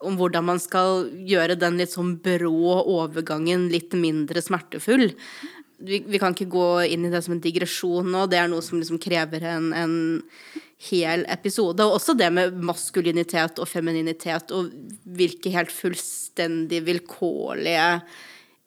om 0.02 0.16
hvordan 0.18 0.48
man 0.48 0.58
skal 0.58 1.04
gjøre 1.30 1.54
den 1.62 1.76
litt 1.78 1.94
sånn 1.94 2.16
brå 2.26 2.80
overgangen 2.90 3.68
litt 3.70 3.94
mindre 3.94 4.42
smertefull. 4.42 5.12
Vi, 5.82 6.02
vi 6.08 6.20
kan 6.22 6.36
ikke 6.36 6.52
gå 6.52 6.68
inn 6.94 7.08
i 7.08 7.12
det 7.14 7.24
som 7.26 7.36
en 7.36 7.44
digresjon 7.44 8.12
nå, 8.14 8.28
det 8.30 8.40
er 8.42 8.50
noe 8.52 8.64
som 8.66 8.80
liksom 8.80 9.02
krever 9.02 9.46
en, 9.50 9.72
en 9.74 9.96
hel 10.90 11.26
episode. 11.30 11.86
Og 11.86 12.00
også 12.00 12.16
det 12.18 12.30
med 12.34 12.58
maskulinitet 12.66 13.62
og 13.62 13.70
femininitet, 13.70 14.54
og 14.56 14.72
hvilke 15.18 15.54
helt 15.54 15.74
fullstendig 15.74 16.84
vilkårlige 16.88 17.88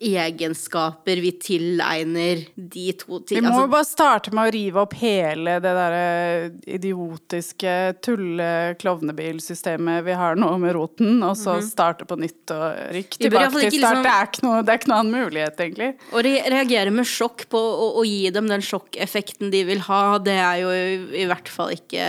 egenskaper 0.00 1.20
vi 1.22 1.30
tilegner 1.40 2.40
de 2.56 2.92
to 2.98 3.20
Vi 3.30 3.38
må 3.40 3.48
Altså, 3.52 3.60
jo 3.64 3.70
bare 3.72 3.86
starte 3.86 4.32
med 4.34 4.48
å 4.48 4.52
rive 4.52 4.80
opp 4.82 4.94
hele 4.98 5.54
det 5.62 5.70
derre 5.76 6.50
idiotiske 6.66 7.74
tulle-klovnebilsystemet 8.04 10.02
vi 10.04 10.12
har 10.18 10.34
nå 10.40 10.50
med 10.60 10.74
roten, 10.76 11.22
og 11.24 11.36
så 11.38 11.56
starte 11.64 12.04
på 12.10 12.18
nytt 12.20 12.50
og 12.54 12.64
rykke 12.94 13.14
Mhm. 13.14 13.30
Tilbake 13.30 13.50
til 13.52 13.60
ikke 13.70 13.78
start. 13.78 13.94
liksom- 13.94 14.02
Det, 14.02 14.10
er 14.12 14.26
ikke 14.26 14.42
noe, 14.42 14.62
det 14.62 14.68
er 14.74 14.78
ikke 14.78 14.88
noen 14.92 15.00
annen 15.06 15.14
mulighet, 15.24 15.56
egentlig. 15.56 15.94
Å 16.12 16.22
re 16.24 16.34
reagere 16.50 16.90
med 16.92 17.04
sjokk 17.06 17.46
på 17.48 17.58
å 17.94 18.04
gi 18.04 18.30
dem 18.30 18.46
den 18.48 18.60
sjokkeffekten 18.60 19.50
de 19.50 19.64
vil 19.64 19.78
ha, 19.78 20.18
det 20.18 20.34
er 20.38 20.56
jo 20.60 20.68
i, 20.70 21.22
i 21.22 21.26
hvert 21.26 21.48
fall 21.48 21.70
ikke 21.70 22.04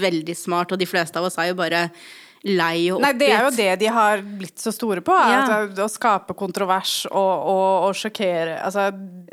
veldig 0.00 0.36
smart. 0.36 0.72
Og 0.72 0.78
de 0.78 0.86
fleste 0.86 1.16
av 1.16 1.24
oss 1.24 1.38
er 1.38 1.48
jo 1.48 1.54
bare 1.54 1.90
lei 2.42 2.90
og 2.90 3.02
Nei, 3.02 3.12
det 3.18 3.28
er 3.30 3.44
jo 3.46 3.50
det 3.54 3.68
de 3.82 3.90
har 3.92 4.22
blitt 4.40 4.58
så 4.58 4.72
store 4.74 5.02
på. 5.04 5.14
Ja. 5.14 5.42
Altså, 5.44 5.84
å 5.84 5.90
skape 5.90 6.34
kontrovers 6.38 7.04
og, 7.10 7.44
og, 7.52 7.88
og 7.88 7.98
sjokkere. 7.98 8.56
Altså, 8.66 8.88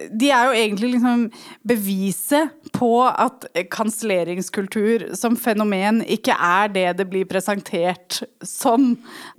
de 0.10 0.30
er 0.32 0.49
jo 0.49 0.57
egentlig 0.60 0.91
liksom 0.95 1.26
beviset 1.68 2.53
på 2.76 2.91
at 3.10 3.47
kanselleringskultur 3.74 5.07
som 5.18 5.38
fenomen 5.39 6.03
ikke 6.05 6.36
er 6.36 6.70
det 6.76 6.86
det 6.99 7.07
blir 7.10 7.28
presentert 7.30 8.22
som. 8.45 8.91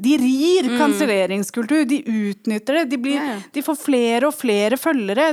De 0.03 0.17
rir 0.21 0.73
kanselleringskultur, 0.81 1.87
de 1.89 2.03
utnytter 2.05 2.81
det. 2.81 2.85
De, 2.95 3.01
blir, 3.01 3.19
Ja, 3.21 3.37
ja. 3.37 3.39
de 3.55 3.65
får 3.65 3.81
flere 3.81 4.31
og 4.31 4.37
flere 4.37 4.81
følgere. 4.81 5.33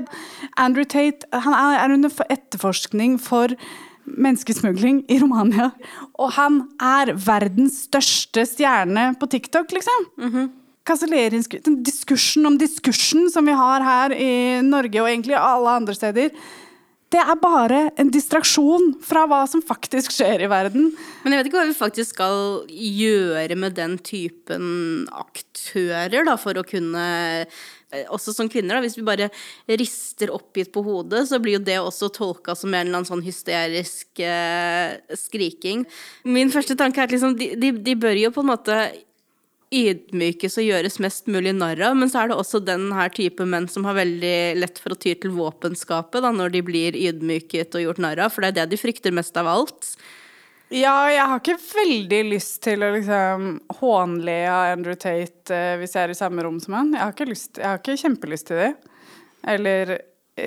Andrew 0.62 0.86
Tate 0.86 1.28
han 1.34 1.58
er, 1.58 1.82
er 1.82 1.98
under 1.98 2.26
etterforskning 2.30 3.18
for 3.22 3.54
menneskesmugling 4.08 5.04
i 5.12 5.20
Romania. 5.22 5.72
Og 6.18 6.32
han 6.38 6.62
er 6.82 7.14
verdens 7.14 7.84
største 7.88 8.46
stjerne 8.48 9.12
på 9.20 9.30
TikTok, 9.34 9.74
liksom. 9.76 10.08
Kanselleringskultur 10.88 11.68
Den 11.68 11.82
diskursen 11.84 12.48
om 12.48 12.56
diskursen 12.58 13.28
som 13.34 13.46
vi 13.46 13.56
har 13.58 13.84
her 13.84 14.16
i 14.16 14.62
Norge 14.64 15.02
og 15.02 15.10
egentlig 15.10 15.36
alle 15.36 15.74
andre 15.82 15.96
steder, 15.98 16.32
det 17.08 17.22
er 17.24 17.40
bare 17.40 17.86
en 17.96 18.10
distraksjon 18.12 18.98
fra 19.06 19.24
hva 19.32 19.46
som 19.48 19.64
faktisk 19.64 20.12
skjer 20.12 20.44
i 20.44 20.50
verden. 20.52 20.90
Men 21.24 21.34
jeg 21.34 21.40
vet 21.40 21.50
ikke 21.50 21.60
hva 21.62 21.70
vi 21.70 21.78
faktisk 21.78 22.18
skal 22.18 22.42
gjøre 22.68 23.56
med 23.60 23.78
den 23.78 23.96
typen 24.04 25.08
aktører, 25.16 26.26
da, 26.28 26.36
for 26.36 26.60
å 26.60 26.66
kunne 26.68 27.06
også 28.12 28.34
som 28.36 28.50
kvinner, 28.52 28.76
da, 28.76 28.84
hvis 28.84 28.98
vi 29.00 29.06
bare 29.08 29.30
rister 29.80 30.32
oppgitt 30.36 30.74
på 30.76 30.84
hodet, 30.84 31.24
så 31.30 31.40
blir 31.40 31.58
jo 31.58 31.64
det 31.64 31.78
også 31.80 32.10
tolka 32.14 32.56
som 32.58 32.74
en 32.74 32.82
eller 32.82 33.00
annen 33.00 33.10
sånn 33.10 33.26
hysterisk 33.26 34.22
eh, 34.24 34.98
skriking. 35.16 35.86
Min 36.28 36.52
første 36.54 36.76
tanke 36.80 37.02
er 37.02 37.08
at 37.08 37.16
liksom, 37.16 37.38
de, 37.40 37.54
de, 37.60 37.72
de 37.84 37.96
bør 38.00 38.20
jo 38.20 38.34
på 38.36 38.44
en 38.44 38.52
måte 38.52 38.80
ydmykes 39.74 40.56
og 40.62 40.68
gjøres 40.68 41.00
mest 41.04 41.26
mulig 41.32 41.52
narr 41.58 41.82
av, 41.90 41.96
men 42.00 42.12
så 42.12 42.22
er 42.22 42.32
det 42.32 42.38
også 42.40 42.62
den 42.64 42.90
her 42.96 43.12
type 43.12 43.44
menn 43.44 43.68
som 43.72 43.88
har 43.88 43.98
veldig 43.98 44.38
lett 44.62 44.80
for 44.80 44.96
å 44.96 45.00
ty 45.00 45.12
til 45.20 45.34
våpenskapet 45.36 46.24
da, 46.24 46.32
når 46.32 46.56
de 46.56 46.64
blir 46.68 46.96
ydmyket 46.96 47.76
og 47.76 47.84
gjort 47.84 48.04
narr 48.04 48.24
av, 48.24 48.32
for 48.32 48.44
det 48.44 48.54
er 48.54 48.62
det 48.62 48.72
de 48.76 48.80
frykter 48.80 49.16
mest 49.16 49.36
av 49.40 49.50
alt. 49.52 49.92
Ja, 50.74 51.08
jeg 51.08 51.24
har 51.24 51.40
ikke 51.40 51.56
veldig 51.62 52.20
lyst 52.28 52.60
til 52.66 52.84
å 52.84 52.92
liksom 52.92 53.48
hånle 53.80 54.36
av 54.52 54.74
Andrew 54.74 54.98
Tate 55.00 55.56
eh, 55.56 55.76
hvis 55.80 55.96
jeg 55.96 56.10
er 56.10 56.12
i 56.12 56.18
samme 56.18 56.44
rom 56.44 56.58
som 56.60 56.76
han. 56.76 56.90
Jeg 56.92 57.04
har 57.06 57.14
ikke, 57.16 57.30
lyst, 57.30 57.54
jeg 57.56 57.70
har 57.70 57.80
ikke 57.80 58.00
kjempelyst 58.02 58.50
til 58.50 58.60
det. 58.60 58.72
Eller 59.48 59.94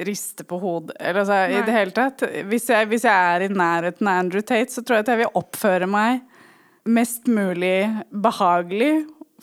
riste 0.07 0.45
på 0.45 0.59
hodet. 0.61 0.97
Eller 1.01 1.23
altså, 1.23 1.39
i 1.49 1.63
det 1.65 1.75
hele 1.75 1.95
tatt. 1.97 2.25
Hvis 2.51 2.69
jeg, 2.71 2.89
hvis 2.91 3.07
jeg 3.09 3.31
er 3.35 3.47
i 3.47 3.53
nærheten 3.53 4.11
av 4.11 4.21
Andrew 4.25 4.45
Tate, 4.45 4.69
så 4.75 4.85
tror 4.85 5.01
jeg 5.01 5.07
at 5.07 5.13
jeg 5.15 5.23
vil 5.23 5.41
oppføre 5.41 5.89
meg 5.91 6.21
mest 6.91 7.31
mulig 7.31 7.89
behagelig 8.11 8.93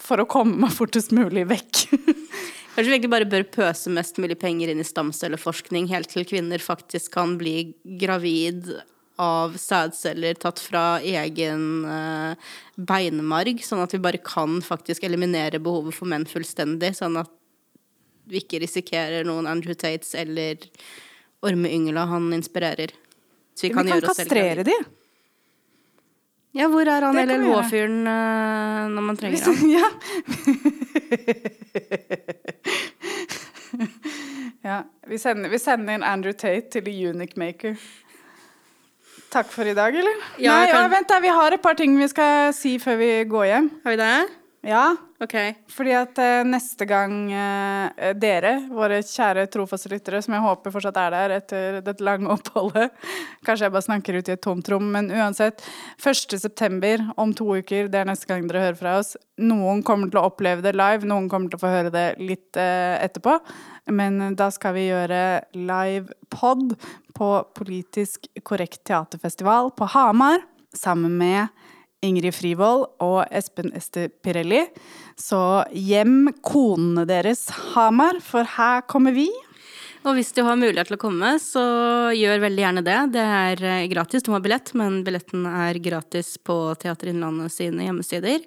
for 0.01 0.21
å 0.21 0.27
komme 0.29 0.59
meg 0.61 0.75
fortest 0.75 1.13
mulig 1.15 1.47
vekk. 1.49 1.87
Kanskje 2.77 2.91
vi 2.91 2.93
egentlig 2.93 3.13
bare 3.15 3.29
bør 3.29 3.47
pøse 3.49 3.89
mest 3.89 4.21
mulig 4.21 4.37
penger 4.37 4.69
inn 4.69 4.83
i 4.83 4.85
stamcelleforskning 4.85 5.89
helt 5.89 6.11
til 6.13 6.27
kvinner 6.29 6.61
faktisk 6.61 7.15
kan 7.17 7.33
bli 7.41 7.71
gravid 7.97 8.69
av 9.17 9.55
sædceller 9.57 10.37
tatt 10.37 10.59
fra 10.61 10.99
egen 11.01 11.85
eh, 11.89 12.51
beinmarg, 12.75 13.63
sånn 13.65 13.81
at 13.81 13.95
vi 13.95 14.01
bare 14.03 14.21
kan 14.21 14.59
faktisk 14.61 15.07
eliminere 15.07 15.61
behovet 15.63 15.97
for 15.97 16.09
menn 16.09 16.27
fullstendig, 16.29 16.93
sånn 16.97 17.17
at 17.23 17.31
vi 18.27 18.41
ikke 18.43 18.61
risikerer 18.61 19.25
noen 19.25 19.47
Andrew 19.49 19.75
Tates 19.77 20.13
eller 20.17 20.61
ormeyngla 21.45 22.05
han 22.11 22.29
inspirerer. 22.35 22.93
Så 23.55 23.65
vi 23.65 23.69
Vi 23.69 23.73
kan, 23.73 23.87
kan 23.87 23.97
oss 23.97 24.15
selv 24.17 24.29
kastrere 24.29 24.63
de. 24.67 24.77
Ja, 26.57 26.67
hvor 26.73 26.87
er 26.89 27.01
han 27.05 27.17
eller 27.17 27.37
LLH-fyren 27.37 28.07
eh, 28.07 28.87
når 28.93 29.01
man 29.09 29.17
trenger 29.17 29.43
ham? 29.45 29.55
ja. 29.77 29.89
ja. 34.69 34.83
Vi 35.07 35.17
sender, 35.21 35.49
vi 35.49 35.59
sender 35.61 35.93
inn 35.93 36.03
Andrew 36.03 36.33
Tate 36.33 36.69
til 36.73 36.85
The 36.85 37.09
Unique 37.09 37.37
Maker. 37.37 37.77
Takk 39.33 39.49
for 39.51 39.67
i 39.67 39.75
dag, 39.75 39.95
eller? 39.95 40.15
Ja, 40.39 40.53
Nei, 40.61 40.71
kan- 40.71 40.83
ja, 40.83 40.87
vent 40.95 41.07
da, 41.11 41.19
vi 41.19 41.27
har 41.35 41.51
et 41.53 41.61
par 41.61 41.75
ting 41.75 41.97
vi 41.99 42.07
skal 42.07 42.53
si 42.55 42.77
før 42.79 42.97
vi 42.97 43.11
går 43.27 43.45
hjem. 43.51 43.71
Har 43.83 43.91
vi 43.91 43.97
det? 43.97 44.27
Ja, 44.67 44.95
Ok. 45.21 45.33
fordi 45.71 45.91
at 45.95 46.17
eh, 46.19 46.43
neste 46.43 46.85
gang 46.87 47.31
eh, 47.31 48.13
dere, 48.13 48.67
våre 48.69 48.99
kjære 49.01 49.45
trofaste 49.49 49.89
lyttere, 49.89 50.19
som 50.21 50.33
jeg 50.35 50.43
håper 50.43 50.71
fortsatt 50.73 50.97
er 50.97 51.11
der 51.13 51.33
etter 51.37 51.77
dette 51.81 52.03
lange 52.03 52.27
oppholdet 52.35 52.91
Kanskje 53.45 53.65
jeg 53.67 53.71
bare 53.71 53.85
snakker 53.85 54.17
ut 54.19 54.27
i 54.29 54.33
et 54.35 54.41
tomt 54.43 54.67
rom, 54.69 54.89
men 54.91 55.09
uansett. 55.09 55.61
1. 56.03 56.37
september, 56.41 56.97
om 57.17 57.33
to 57.33 57.45
uker, 57.55 57.87
det 57.87 58.01
er 58.01 58.05
neste 58.09 58.27
gang 58.27 58.47
dere 58.49 58.65
hører 58.67 58.77
fra 58.81 58.97
oss. 58.99 59.15
Noen 59.39 59.83
kommer 59.83 60.09
til 60.11 60.19
å 60.19 60.27
oppleve 60.29 60.61
det 60.65 60.75
live, 60.75 61.05
noen 61.07 61.29
kommer 61.29 61.49
til 61.49 61.57
å 61.59 61.63
få 61.63 61.71
høre 61.71 61.93
det 61.93 62.07
litt 62.19 62.57
eh, 62.59 62.97
etterpå. 63.07 63.39
Men 63.87 64.35
da 64.37 64.49
skal 64.53 64.75
vi 64.75 64.89
gjøre 64.89 65.21
live 65.55 66.13
pod 66.33 66.75
på 67.17 67.31
Politisk 67.57 68.27
korrekt 68.45 68.83
teaterfestival 68.87 69.71
på 69.77 69.87
Hamar 69.93 70.43
sammen 70.75 71.17
med 71.17 71.47
Ingrid 72.05 72.35
Frivold 72.37 72.85
og 73.01 73.19
Espen 73.33 73.71
Ester 73.77 74.11
Pirelli. 74.23 74.61
Så 75.17 75.39
hjem 75.73 76.29
konene 76.45 77.07
deres, 77.09 77.47
Hamar, 77.73 78.21
for 78.23 78.47
her 78.57 78.83
kommer 78.89 79.15
vi. 79.15 79.29
Og 80.07 80.13
hvis 80.15 80.29
du 80.35 80.43
har 80.45 80.59
mulighet 80.59 80.91
til 80.91 80.95
å 80.95 81.01
komme, 81.01 81.33
så 81.41 81.63
gjør 82.15 82.43
veldig 82.45 82.63
gjerne 82.63 82.83
det. 82.85 82.99
Det 83.15 83.23
er 83.23 83.63
eh, 83.65 83.87
gratis, 83.91 84.23
du 84.23 84.29
må 84.31 84.37
ha 84.37 84.43
billett, 84.45 84.71
men 84.77 85.01
billetten 85.03 85.47
er 85.49 85.79
gratis 85.83 86.35
på 86.37 86.55
Teater 86.79 87.11
Innlandet 87.11 87.51
sine 87.55 87.87
hjemmesider. 87.87 88.45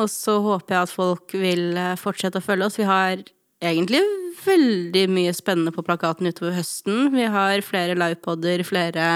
Og 0.00 0.08
så 0.10 0.38
håper 0.42 0.76
jeg 0.76 0.88
at 0.88 0.94
folk 0.94 1.36
vil 1.36 1.78
eh, 1.78 1.98
fortsette 2.00 2.40
å 2.40 2.46
følge 2.46 2.66
oss. 2.66 2.80
Vi 2.80 2.88
har 2.88 3.22
egentlig 3.60 4.00
veldig 4.40 5.02
mye 5.12 5.32
spennende 5.36 5.72
på 5.74 5.82
plakaten 5.84 6.26
utover 6.30 6.54
høsten. 6.56 7.10
Vi 7.12 7.26
har 7.28 7.60
flere 7.66 7.96
livepoder, 7.98 8.62
flere 8.64 9.08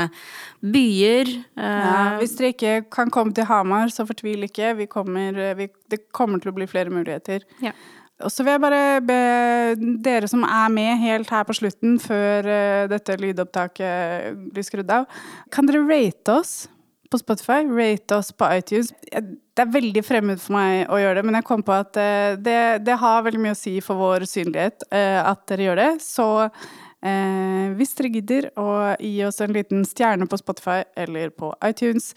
byer. 0.61 1.31
eh, 1.57 1.63
Ja, 1.65 2.19
hvis 2.21 2.37
dere 2.37 2.53
ikke 2.53 2.91
kan 2.93 3.11
komme 3.11 3.33
til 3.35 3.45
Hamar, 3.49 3.89
så 3.89 4.05
fortvil 4.07 4.45
ikke. 4.45 4.75
Vi 4.77 4.87
kommer, 4.87 5.55
vi, 5.57 5.69
det 5.89 6.03
kommer 6.13 6.41
til 6.43 6.53
å 6.53 6.57
bli 6.59 6.67
flere 6.69 6.93
muligheter. 6.93 7.41
Ja. 7.65 7.73
Og 8.23 8.31
så 8.31 8.45
vil 8.45 8.53
jeg 8.55 8.61
bare 8.63 9.01
be 9.03 9.17
dere 10.05 10.29
som 10.31 10.45
er 10.47 10.69
med 10.71 11.01
helt 11.03 11.31
her 11.35 11.45
på 11.49 11.57
slutten, 11.57 11.97
før 11.99 12.47
eh, 12.47 12.85
dette 12.93 13.17
lydopptaket 13.19 14.53
blir 14.55 14.63
skrudd 14.67 14.91
av, 14.95 15.09
kan 15.51 15.67
dere 15.67 15.83
rate 15.89 16.37
oss 16.37 16.69
på 17.11 17.19
Spotify? 17.21 17.63
Rate 17.67 18.17
oss 18.21 18.31
på 18.33 18.47
iTunes? 18.59 18.93
Jeg- 19.11 19.39
Det 19.55 19.63
er 19.63 19.75
veldig 19.75 20.03
fremmed 20.03 20.41
for 20.43 20.57
meg 20.57 20.89
å 20.91 20.99
gjøre 20.99 21.21
det, 21.21 21.27
men 21.29 21.39
jeg 21.39 21.47
kom 21.47 21.63
på 21.63 21.75
at 21.77 21.99
eh, 22.01 22.35
det, 22.43 22.59
det 22.87 22.97
har 22.99 23.23
veldig 23.23 23.43
mye 23.45 23.55
å 23.55 23.59
si 23.59 23.77
for 23.85 24.01
vår 24.01 24.27
synlighet 24.27 24.83
eh, 24.91 25.21
at 25.23 25.45
dere 25.51 25.69
gjør 25.69 25.79
det. 25.79 25.91
Så 26.03 26.27
eh, 26.43 27.71
hvis 27.79 27.95
dere 27.95 28.11
gidder 28.17 28.49
å 28.59 28.69
gi 28.99 29.21
oss 29.29 29.39
en 29.45 29.55
liten 29.55 29.87
stjerne 29.87 30.27
på 30.27 30.41
Spotify 30.43 30.81
eller 30.99 31.31
på 31.31 31.53
iTunes, 31.67 32.17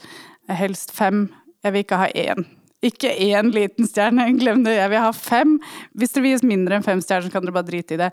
helst 0.50 0.96
fem, 0.98 1.28
jeg 1.62 1.76
vil 1.76 1.86
ikke 1.86 2.02
ha 2.02 2.10
én. 2.18 2.48
Ikke 2.86 3.10
én 3.10 3.48
liten 3.50 3.88
stjerne, 3.90 4.28
glem 4.38 4.60
det. 4.62 4.76
Jeg 4.78 4.92
vil 4.92 5.02
ha 5.02 5.10
fem. 5.16 5.56
Hvis 5.98 6.12
dere 6.14 6.24
vil 6.24 6.32
gi 6.32 6.38
oss 6.38 6.44
mindre 6.46 6.78
enn 6.78 6.86
fem 6.86 7.00
stjerner, 7.02 7.26
så 7.26 7.34
kan 7.34 7.48
dere 7.48 7.56
bare 7.56 7.70
drite 7.72 7.96
i 7.96 8.00
det. 8.04 8.10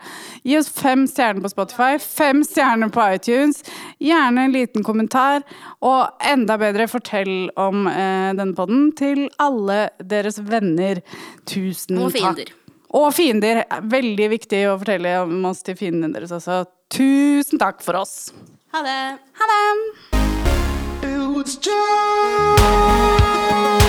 Gi 0.49 0.57
oss 0.57 0.71
fem 0.73 1.03
stjerner 1.11 1.45
på 1.45 1.51
Spotify, 1.53 1.99
fem 2.01 2.41
stjerner 2.49 2.89
på 2.95 3.05
iTunes. 3.13 3.61
Gjerne 4.01 4.47
en 4.49 4.57
liten 4.57 4.87
kommentar. 4.87 5.45
Og 5.85 6.25
enda 6.33 6.57
bedre, 6.61 6.89
fortell 6.89 7.51
om 7.61 7.85
eh, 7.93 8.33
denne 8.33 8.57
podden 8.57 8.89
til 8.97 9.27
alle 9.43 9.91
deres 10.01 10.41
venner. 10.41 11.03
Tusen 11.45 12.01
takk. 12.01 12.07
Og 12.07 12.17
fiender. 12.17 12.57
Og 12.95 13.09
fiender. 13.13 13.65
Veldig 13.93 14.31
viktig 14.33 14.65
å 14.71 14.79
fortelle 14.81 15.19
om 15.27 15.45
oss 15.51 15.61
til 15.67 15.77
fiendene 15.77 16.17
deres 16.17 16.33
også. 16.33 16.63
Tusen 16.95 17.61
takk 17.61 17.85
for 17.85 18.01
oss. 18.01 18.33
Ha 18.73 18.81
det! 18.87 19.01
Ha 19.37 19.53
det! 19.53 19.65
It 21.05 21.21
was 21.37 21.61
just 21.61 23.84